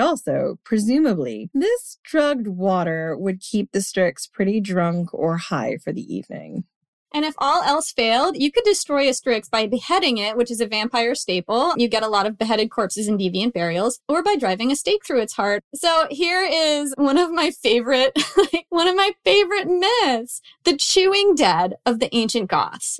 [0.00, 6.14] also, presumably, this drugged water would keep the Strix pretty drunk or high for the
[6.14, 6.64] evening.
[7.14, 10.60] And if all else failed, you could destroy a Strix by beheading it, which is
[10.60, 11.74] a vampire staple.
[11.76, 15.04] You get a lot of beheaded corpses in deviant burials, or by driving a stake
[15.06, 15.62] through its heart.
[15.74, 21.34] So here is one of my favorite, like one of my favorite myths: the chewing
[21.34, 22.98] dead of the ancient Goths.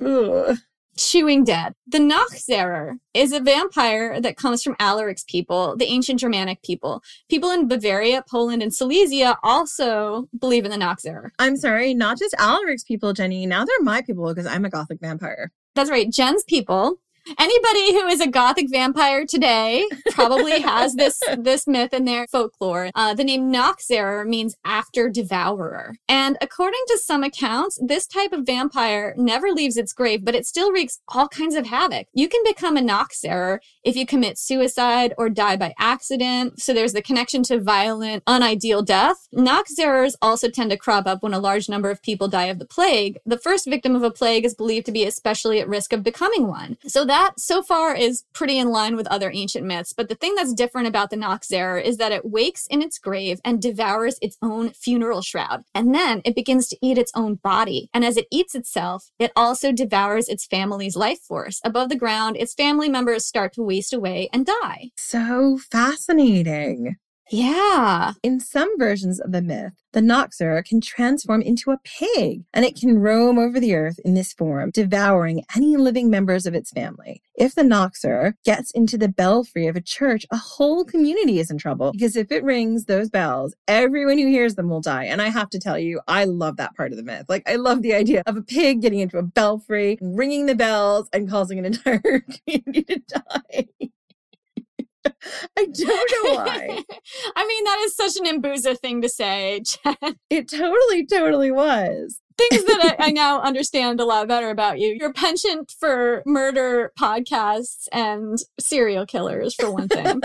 [0.97, 1.73] Chewing Dead.
[1.87, 7.01] The Nachzehrer is a vampire that comes from Alaric's people, the ancient Germanic people.
[7.29, 11.29] People in Bavaria, Poland, and Silesia also believe in the Nachzehrer.
[11.39, 13.45] I'm sorry, not just Alaric's people, Jenny.
[13.45, 15.51] Now they're my people because I'm a gothic vampire.
[15.75, 16.99] That's right, Jen's people.
[17.39, 22.89] Anybody who is a gothic vampire today probably has this this myth in their folklore.
[22.95, 28.45] Uh, the name Nachzehrer means after devourer, and according to some accounts, this type of
[28.45, 32.07] vampire never leaves its grave, but it still wreaks all kinds of havoc.
[32.13, 36.61] You can become a Nachzehrer if you commit suicide or die by accident.
[36.61, 39.27] So there's the connection to violent, unideal death.
[39.33, 42.65] Nachzehrers also tend to crop up when a large number of people die of the
[42.65, 43.17] plague.
[43.25, 46.47] The first victim of a plague is believed to be especially at risk of becoming
[46.47, 46.77] one.
[46.85, 49.93] So that so far is pretty in line with other ancient myths.
[49.93, 53.39] But the thing that's different about the Nachzehrer is that it wakes in its grave
[53.45, 55.63] and devours its own funeral shroud.
[55.75, 57.87] And then it begins to eat its own body.
[57.93, 61.61] And as it eats itself, it also devours its family's life force.
[61.63, 64.89] Above the ground, its family members start to waste away and die.
[64.97, 66.95] So fascinating.
[67.31, 68.13] Yeah.
[68.21, 72.75] In some versions of the myth, the Nachzehrer can transform into a pig and it
[72.75, 77.21] can roam over the earth in this form, devouring any living members of its family.
[77.35, 81.57] If the Nachzehrer gets into the belfry of a church, a whole community is in
[81.57, 85.05] trouble because if it rings those bells, everyone who hears them will die.
[85.05, 87.25] And I have to tell you, I love that part of the myth.
[87.29, 91.07] Like, I love the idea of a pig getting into a belfry, ringing the bells,
[91.13, 92.01] and causing an entire
[92.47, 93.67] community to die.
[95.57, 96.83] I don't know why.
[97.35, 100.15] I mean, that is such an Empusa thing to say, Jen.
[100.29, 102.19] It totally, totally was.
[102.37, 104.95] Things that I, I, now understand a lot better about you.
[104.99, 110.19] Your penchant for murder podcasts and serial killers, for one thing.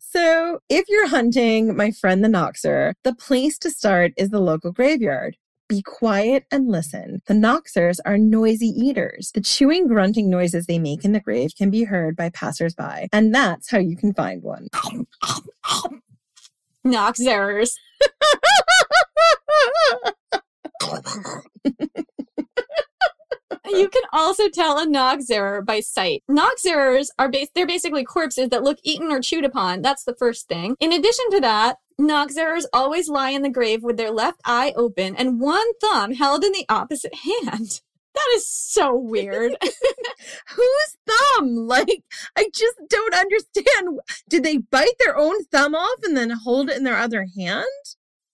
[0.00, 4.70] so, if you're hunting my friend the Nachzehrer, the place to start is the local
[4.70, 5.36] graveyard.
[5.70, 7.22] Be quiet and listen.
[7.26, 9.30] The Nachzehrers are noisy eaters.
[9.32, 13.32] The chewing, grunting noises they make in the grave can be heard by passersby, and
[13.32, 14.66] that's how you can find one.
[16.84, 17.70] Nachzehrs.
[23.76, 26.22] you can also tell a Nachzehrer by sight.
[26.30, 29.82] Nachzehrers are bas- they're basically corpses that look eaten or chewed upon.
[29.82, 30.76] That's the first thing.
[30.80, 35.14] In addition to that, Nachzehrs always lie in the grave with their left eye open
[35.16, 37.80] and one thumb held in the opposite hand.
[38.12, 39.56] That is so weird.
[40.48, 41.68] Whose thumb?
[41.68, 42.02] Like,
[42.36, 44.00] I just don't understand.
[44.28, 47.64] Did they bite their own thumb off and then hold it in their other hand?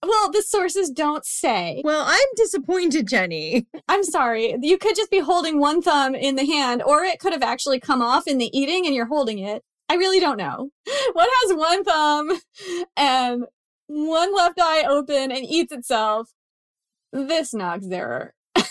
[0.03, 1.83] Well, the sources don't say.
[1.85, 3.67] Well, I'm disappointed, Jenny.
[3.89, 4.57] I'm sorry.
[4.61, 7.81] You could just be holding one thumb in the hand, or it could have actually
[7.81, 9.63] come off in the eating and you're holding it.
[9.89, 10.71] I really don't know.
[11.13, 12.33] What has one thumb
[12.97, 13.45] and
[13.87, 16.31] one left eye open and eats itself?
[17.13, 18.31] this Nachzehrer.
[18.57, 18.63] I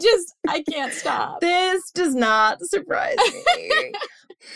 [0.00, 1.40] just, I can't stop.
[1.40, 3.16] This does not surprise
[3.56, 3.92] me.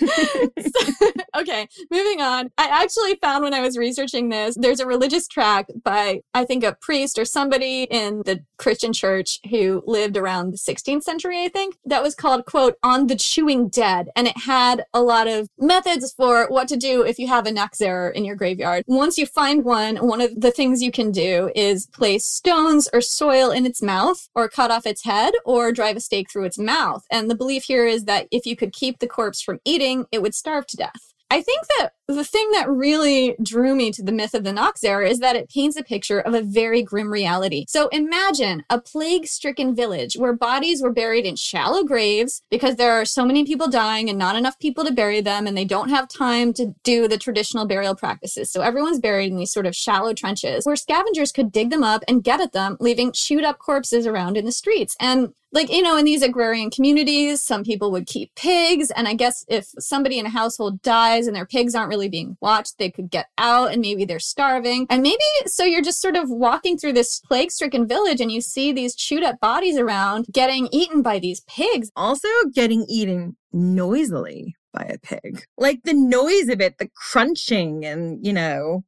[1.36, 2.50] okay, moving on.
[2.58, 6.64] I actually found when I was researching this, there's a religious tract by, I think,
[6.64, 11.48] a priest or somebody in the Christian church who lived around the 16th century, I
[11.48, 14.08] think, that was called, quote, On the Chewing Dead.
[14.16, 17.50] And it had a lot of methods for what to do if you have a
[17.50, 18.84] Nachzehrer in your graveyard.
[18.86, 23.00] Once you find one, one of the things you can do is place stones or
[23.00, 26.58] soil in its mouth or cut off its head or drive a stake through its
[26.58, 27.04] mouth.
[27.10, 29.77] And the belief here is that if you could keep the corpse from eating,
[30.12, 31.12] it would starve to death.
[31.30, 35.08] I think that the thing that really drew me to the myth of the Nachzehrer
[35.08, 37.66] is that it paints a picture of a very grim reality.
[37.68, 42.92] So imagine a plague stricken village where bodies were buried in shallow graves because there
[42.92, 45.90] are so many people dying and not enough people to bury them, and they don't
[45.90, 48.50] have time to do the traditional burial practices.
[48.50, 52.02] So everyone's buried in these sort of shallow trenches where scavengers could dig them up
[52.08, 54.96] and get at them, leaving chewed up corpses around in the streets.
[54.98, 59.14] And like you know in these agrarian communities some people would keep pigs and i
[59.14, 62.78] guess if somebody in a household dies and their pigs aren't really being watched.
[62.78, 64.86] They could get out and maybe they're starving.
[64.88, 68.40] And maybe so you're just sort of walking through this plague stricken village and you
[68.40, 71.90] see these chewed up bodies around getting eaten by these pigs.
[71.96, 75.44] Also getting eaten noisily by a pig.
[75.56, 78.84] Like the noise of it the crunching and you know.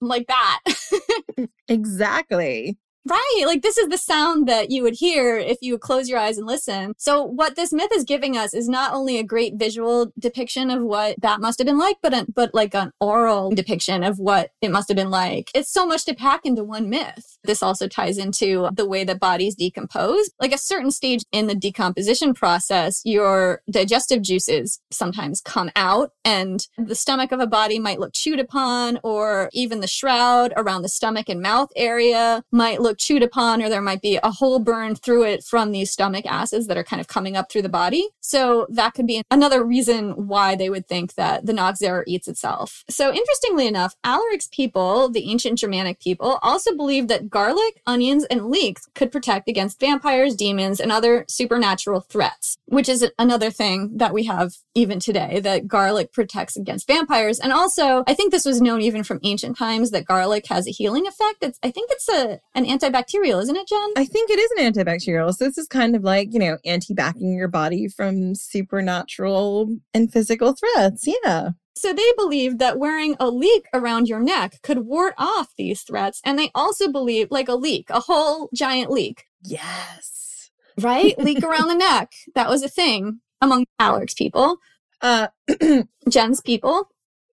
[0.00, 0.60] Like that.
[1.68, 3.42] Exactly Right.
[3.46, 6.46] Like this is the sound that you would hear if you close your eyes and
[6.46, 6.94] listen.
[6.98, 10.82] So what this myth is giving us is not only a great visual depiction of
[10.82, 14.50] what that must have been like, but a, but like an oral depiction of what
[14.60, 15.50] it must have been like.
[15.52, 17.38] It's so much to pack into one myth.
[17.42, 20.30] This also ties into the way that bodies decompose.
[20.40, 26.68] Like a certain stage in the decomposition process, your digestive juices sometimes come out and
[26.78, 30.88] the stomach of a body might look chewed upon or even the shroud around the
[30.88, 35.00] stomach and mouth area might look chewed upon or there might be a hole burned
[35.02, 38.08] through it from these stomach acids that are kind of coming up through the body.
[38.20, 42.84] So that could be another reason why they would think that the Nachzehrer eats itself.
[42.88, 48.46] So interestingly enough, Alaric's people, the ancient Germanic people, also believed that garlic, onions, and
[48.46, 54.14] leeks could protect against vampires, demons, and other supernatural threats, which is another thing that
[54.14, 57.38] we have even today, that garlic protects against vampires.
[57.38, 60.70] And also, I think this was known even from ancient times that garlic has a
[60.70, 61.38] healing effect.
[61.42, 63.92] It's, I think it's a, an antibacterial, isn't it, Jen?
[63.96, 65.34] I think it is an antibacterial.
[65.34, 70.54] So this is kind of like, you know, anti-backing your body from supernatural and physical
[70.54, 71.06] threats.
[71.06, 71.50] Yeah.
[71.74, 76.20] So they believed that wearing a leek around your neck could ward off these threats.
[76.24, 79.24] And they also believed like a leek, a whole giant leek.
[79.42, 80.50] Yes.
[80.78, 81.18] Right?
[81.18, 82.12] leek around the neck.
[82.34, 84.58] That was a thing among Alaric's people.
[85.00, 85.28] Uh
[86.08, 86.88] Jen's people.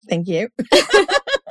[0.08, 0.48] Thank you.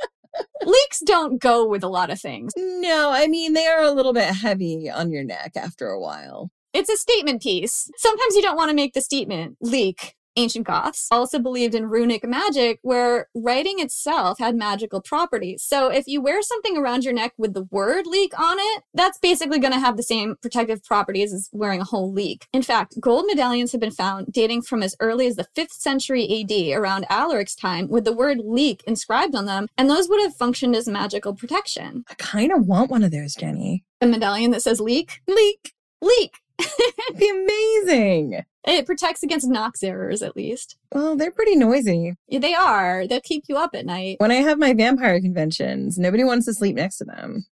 [0.64, 2.52] Leeks don't go with a lot of things.
[2.56, 6.50] No, I mean, they are a little bit heavy on your neck after a while.
[6.72, 7.90] It's a statement piece.
[7.96, 10.16] Sometimes you don't want to make the statement leek.
[10.36, 15.62] Ancient Goths also believed in runic magic, where writing itself had magical properties.
[15.62, 19.18] So if you wear something around your neck with the word leek on it, that's
[19.18, 22.46] basically going to have the same protective properties as wearing a whole leek.
[22.52, 26.24] In fact, gold medallions have been found dating from as early as the 5th century
[26.40, 30.34] AD, around Alaric's time, with the word leek inscribed on them, and those would have
[30.34, 32.04] functioned as magical protection.
[32.08, 33.84] I kind of want one of those, Jenny.
[34.00, 35.20] A medallion that says leek?
[35.26, 35.74] Leek.
[36.02, 36.40] Leek.
[36.58, 36.72] It'd
[37.18, 38.44] be amazing.
[38.66, 40.76] It protects against Nachzehrers, at least.
[40.92, 42.14] Well, they're pretty noisy.
[42.28, 43.06] Yeah, they are.
[43.06, 44.16] They'll keep you up at night.
[44.18, 47.46] When I have my vampire conventions, nobody wants to sleep next to them.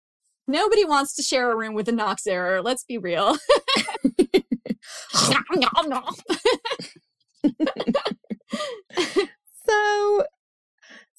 [0.46, 2.64] Nobody wants to share a room with a Nachzehrer.
[2.64, 3.36] Let's be real.
[9.66, 10.24] so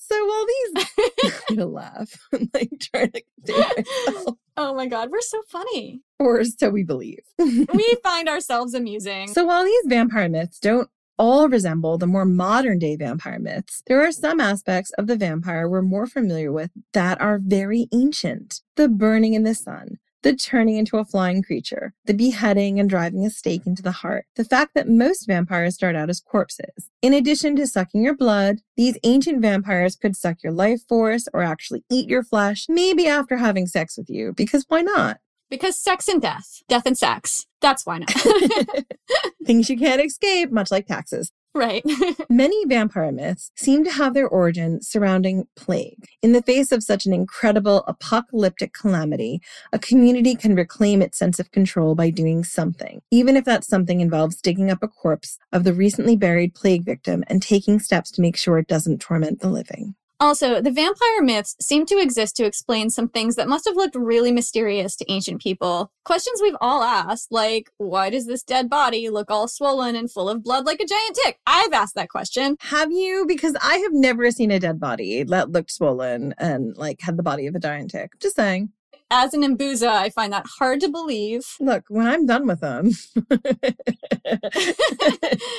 [0.02, 0.86] so while these
[1.50, 2.28] I'm gonna laugh.
[2.34, 4.38] I'm like trying to contain myself.
[4.58, 6.02] Oh my god, we're so funny.
[6.20, 7.24] Or so we believe.
[7.38, 9.28] we find ourselves amusing.
[9.30, 14.02] So while these vampire myths don't all resemble the more modern day vampire myths, there
[14.02, 18.62] are some aspects of the vampire we're more familiar with that are very ancient.
[18.76, 23.26] The burning in the sun, the turning into a flying creature, the beheading and driving
[23.26, 26.90] a stake into the heart, the fact that most vampires start out as corpses.
[27.02, 31.42] In addition to sucking your blood, these ancient vampires could suck your life force or
[31.42, 35.18] actually eat your flesh, maybe after having sex with you, because why not?
[35.50, 37.46] Because sex and death, death and sex.
[37.60, 38.12] That's why not.
[39.46, 41.32] Things you can't escape, much like taxes.
[41.54, 41.84] Right.
[42.30, 46.08] Many vampire myths seem to have their origin surrounding plague.
[46.22, 49.42] In the face of such an incredible apocalyptic calamity,
[49.74, 54.00] a community can reclaim its sense of control by doing something, even if that something
[54.00, 58.22] involves digging up a corpse of the recently buried plague victim and taking steps to
[58.22, 59.96] make sure it doesn't torment the living.
[60.22, 63.96] Also, the vampire myths seem to exist to explain some things that must have looked
[63.96, 65.92] really mysterious to ancient people.
[66.06, 70.30] Questions we've all asked, like, why does this dead body look all swollen and full
[70.30, 71.40] of blood like a giant tick?
[71.48, 72.56] I've asked that question.
[72.60, 73.26] Have you?
[73.28, 77.24] Because I have never seen a dead body that looked swollen and like had the
[77.24, 78.12] body of a giant tick.
[78.20, 78.70] Just saying.
[79.14, 81.46] As an Empusa, I find that hard to believe.
[81.60, 82.92] Look, when I'm done with them.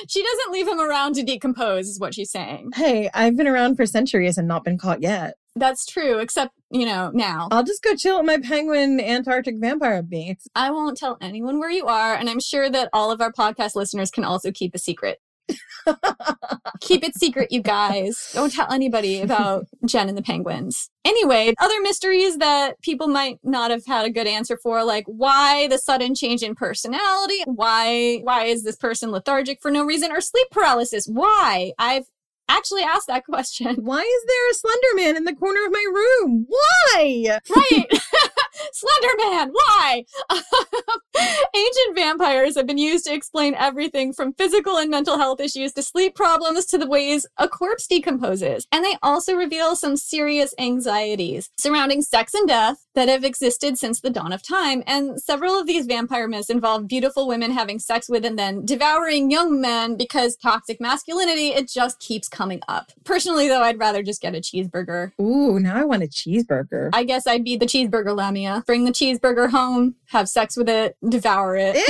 [0.07, 2.71] she doesn't leave him around to decompose, is what she's saying.
[2.73, 5.35] hey, I've been around for centuries and not been caught yet.
[5.55, 7.47] That's true, except, you know, now.
[7.51, 10.47] I'll just go chill with my penguin Antarctic vampire mates.
[10.55, 13.75] I won't tell anyone where you are, and I'm sure that all of our podcast
[13.75, 15.19] listeners can also keep a secret.
[16.81, 18.31] Keep it secret, you guys.
[18.33, 20.89] Don't tell anybody about Jen and the penguins.
[21.05, 25.67] Anyway, other mysteries that people might not have had a good answer for, like why
[25.67, 27.41] the sudden change in personality?
[27.45, 31.05] Why why is this person lethargic for no reason or sleep paralysis?
[31.07, 31.73] Why?
[31.77, 32.05] I've
[32.49, 33.75] actually asked that question.
[33.83, 36.47] Why is there a Slender Man in the corner of my room?
[36.47, 37.39] Why?
[37.49, 37.87] Right.
[38.73, 40.05] Slender Man, why?
[41.55, 45.83] Ancient vampires have been used to explain everything from physical and mental health issues to
[45.83, 48.67] sleep problems to the ways a corpse decomposes.
[48.71, 53.99] And they also reveal some serious anxieties surrounding sex and death that have existed since
[53.99, 54.83] the dawn of time.
[54.85, 59.31] And several of these vampire myths involve beautiful women having sex with and then devouring
[59.31, 62.91] young men because toxic masculinity, it just keeps coming up.
[63.03, 65.11] Personally, though, I'd rather just get a cheeseburger.
[65.19, 66.89] Ooh, now I want a cheeseburger.
[66.93, 68.63] I guess I'd be the cheeseburger Lamia.
[68.65, 71.75] Bring the cheeseburger home, have sex with it, devour it.
[71.75, 71.83] Ew!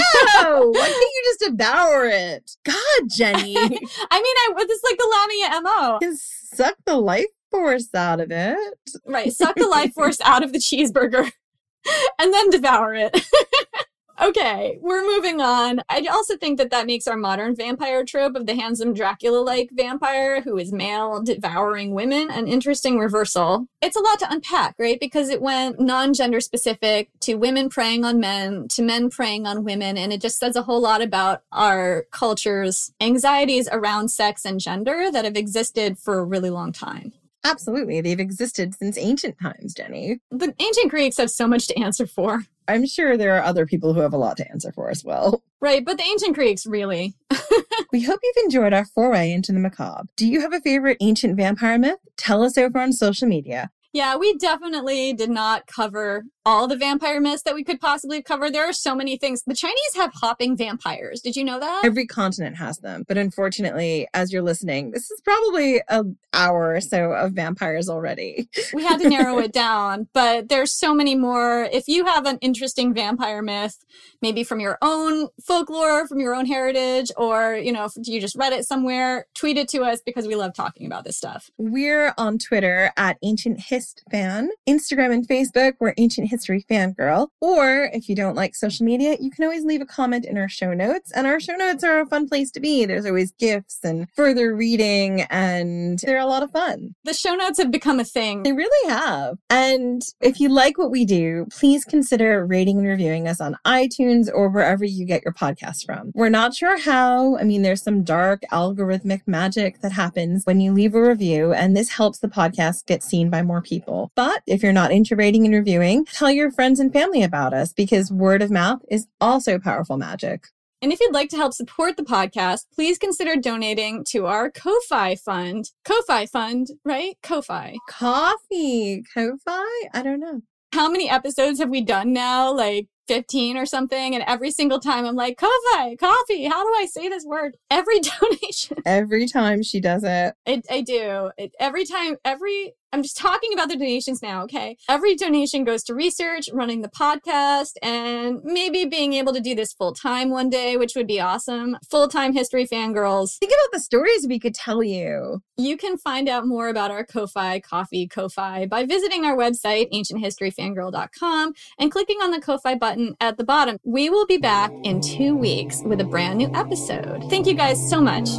[0.71, 2.55] Why can't you just devour it?
[2.63, 3.55] God, Jenny.
[3.57, 3.81] I mean,
[4.11, 5.97] I this is like the Lamia MO.
[6.01, 8.57] You suck the life force out of it.
[9.05, 9.31] Right.
[9.31, 11.31] Suck the life force out of the cheeseburger
[12.19, 13.25] and then devour it.
[14.21, 15.81] Okay, we're moving on.
[15.89, 19.69] I also think that that makes our modern vampire trope of the handsome Dracula like
[19.73, 23.67] vampire who is male devouring women an interesting reversal.
[23.81, 24.99] It's a lot to unpack, right?
[24.99, 29.63] Because it went non gender specific to women preying on men, to men preying on
[29.63, 34.59] women, and it just says a whole lot about our culture's anxieties around sex and
[34.59, 37.13] gender that have existed for a really long time.
[37.44, 38.02] Absolutely.
[38.02, 40.20] They've existed since ancient times, Jenny.
[40.32, 42.44] The ancient Greeks have so much to answer for.
[42.68, 45.44] I'm sure there are other people who have a lot to answer for as well.
[45.60, 47.14] Right, but the ancient Greeks really.
[47.91, 50.07] we hope you've enjoyed our foray into the macabre.
[50.15, 51.99] Do you have a favorite ancient vampire myth?
[52.18, 53.70] Tell us over on social media.
[53.94, 58.49] Yeah, we definitely did not cover all the vampire myths that we could possibly cover.
[58.49, 59.44] There are so many things.
[59.45, 61.22] The Chinese have hopping vampires.
[61.22, 61.84] Did you know that?
[61.86, 63.03] Every continent has them.
[63.07, 68.49] But unfortunately, as you're listening, this is probably an hour or so of vampires already.
[68.74, 71.64] we had to narrow it down, but there's so many more.
[71.72, 73.84] If you have an interesting vampire myth,
[74.22, 78.53] maybe from your own folklore, from your own heritage, or, you know, you just read
[78.53, 81.52] it somewhere, tweet it to us because we love talking about this stuff.
[81.57, 87.27] We're on Twitter at Ancient Hist Fan, Instagram and Facebook, we're Ancient History Fangirl.
[87.41, 90.49] Or if you don't like social media, you can always leave a comment in our
[90.49, 91.11] show notes.
[91.11, 92.85] And our show notes are a fun place to be.
[92.85, 96.95] There's always gifts and further reading, and they're a lot of fun.
[97.03, 98.41] The show notes have become a thing.
[98.41, 99.38] They really have.
[99.51, 104.27] And if you like what we do, please consider rating and reviewing us on iTunes
[104.34, 106.11] or wherever you get your podcasts from.
[106.15, 107.38] We're not sure how.
[107.38, 111.77] I mean, there's some dark algorithmic magic that happens when you leave a review, and
[111.77, 114.11] this helps the podcast get seen by more people.
[114.15, 117.73] But if you're not into rating and reviewing, tell your friends and family about us
[117.73, 120.47] because word of mouth is also powerful magic.
[120.81, 125.15] And if you'd like to help support the podcast, please consider donating to our Ko-Fi
[125.15, 125.71] fund.
[125.83, 127.17] Ko-Fi fund, right?
[127.23, 127.75] Ko-Fi.
[127.89, 129.03] Coffee.
[129.13, 129.89] Ko-Fi?
[129.93, 130.41] I don't know.
[130.73, 132.53] How many episodes have we done now?
[132.53, 134.15] Like 15 or something.
[134.15, 136.45] And every single time I'm like, Ko-Fi, coffee.
[136.45, 137.57] How do I say this word?
[137.69, 138.77] Every donation.
[138.85, 140.35] Every time she does it.
[140.47, 141.31] I, I do.
[141.37, 144.78] It, every time, every I'm just talking about the donations now, okay?
[144.88, 149.74] Every donation goes to research, running the podcast, and maybe being able to do this
[149.74, 151.76] full time one day, which would be awesome.
[151.90, 153.40] Full time history fangirls.
[153.40, 155.41] Think about the stories we could tell you.
[155.57, 161.53] You can find out more about our Ko-Fi Coffee Ko-Fi by visiting our website, ancienthistoryfangirl.com,
[161.80, 163.78] and clicking on the Ko-Fi button at the bottom.
[163.84, 167.24] We will be back in two weeks with a brand new episode.
[167.32, 168.30] Thank you guys so much.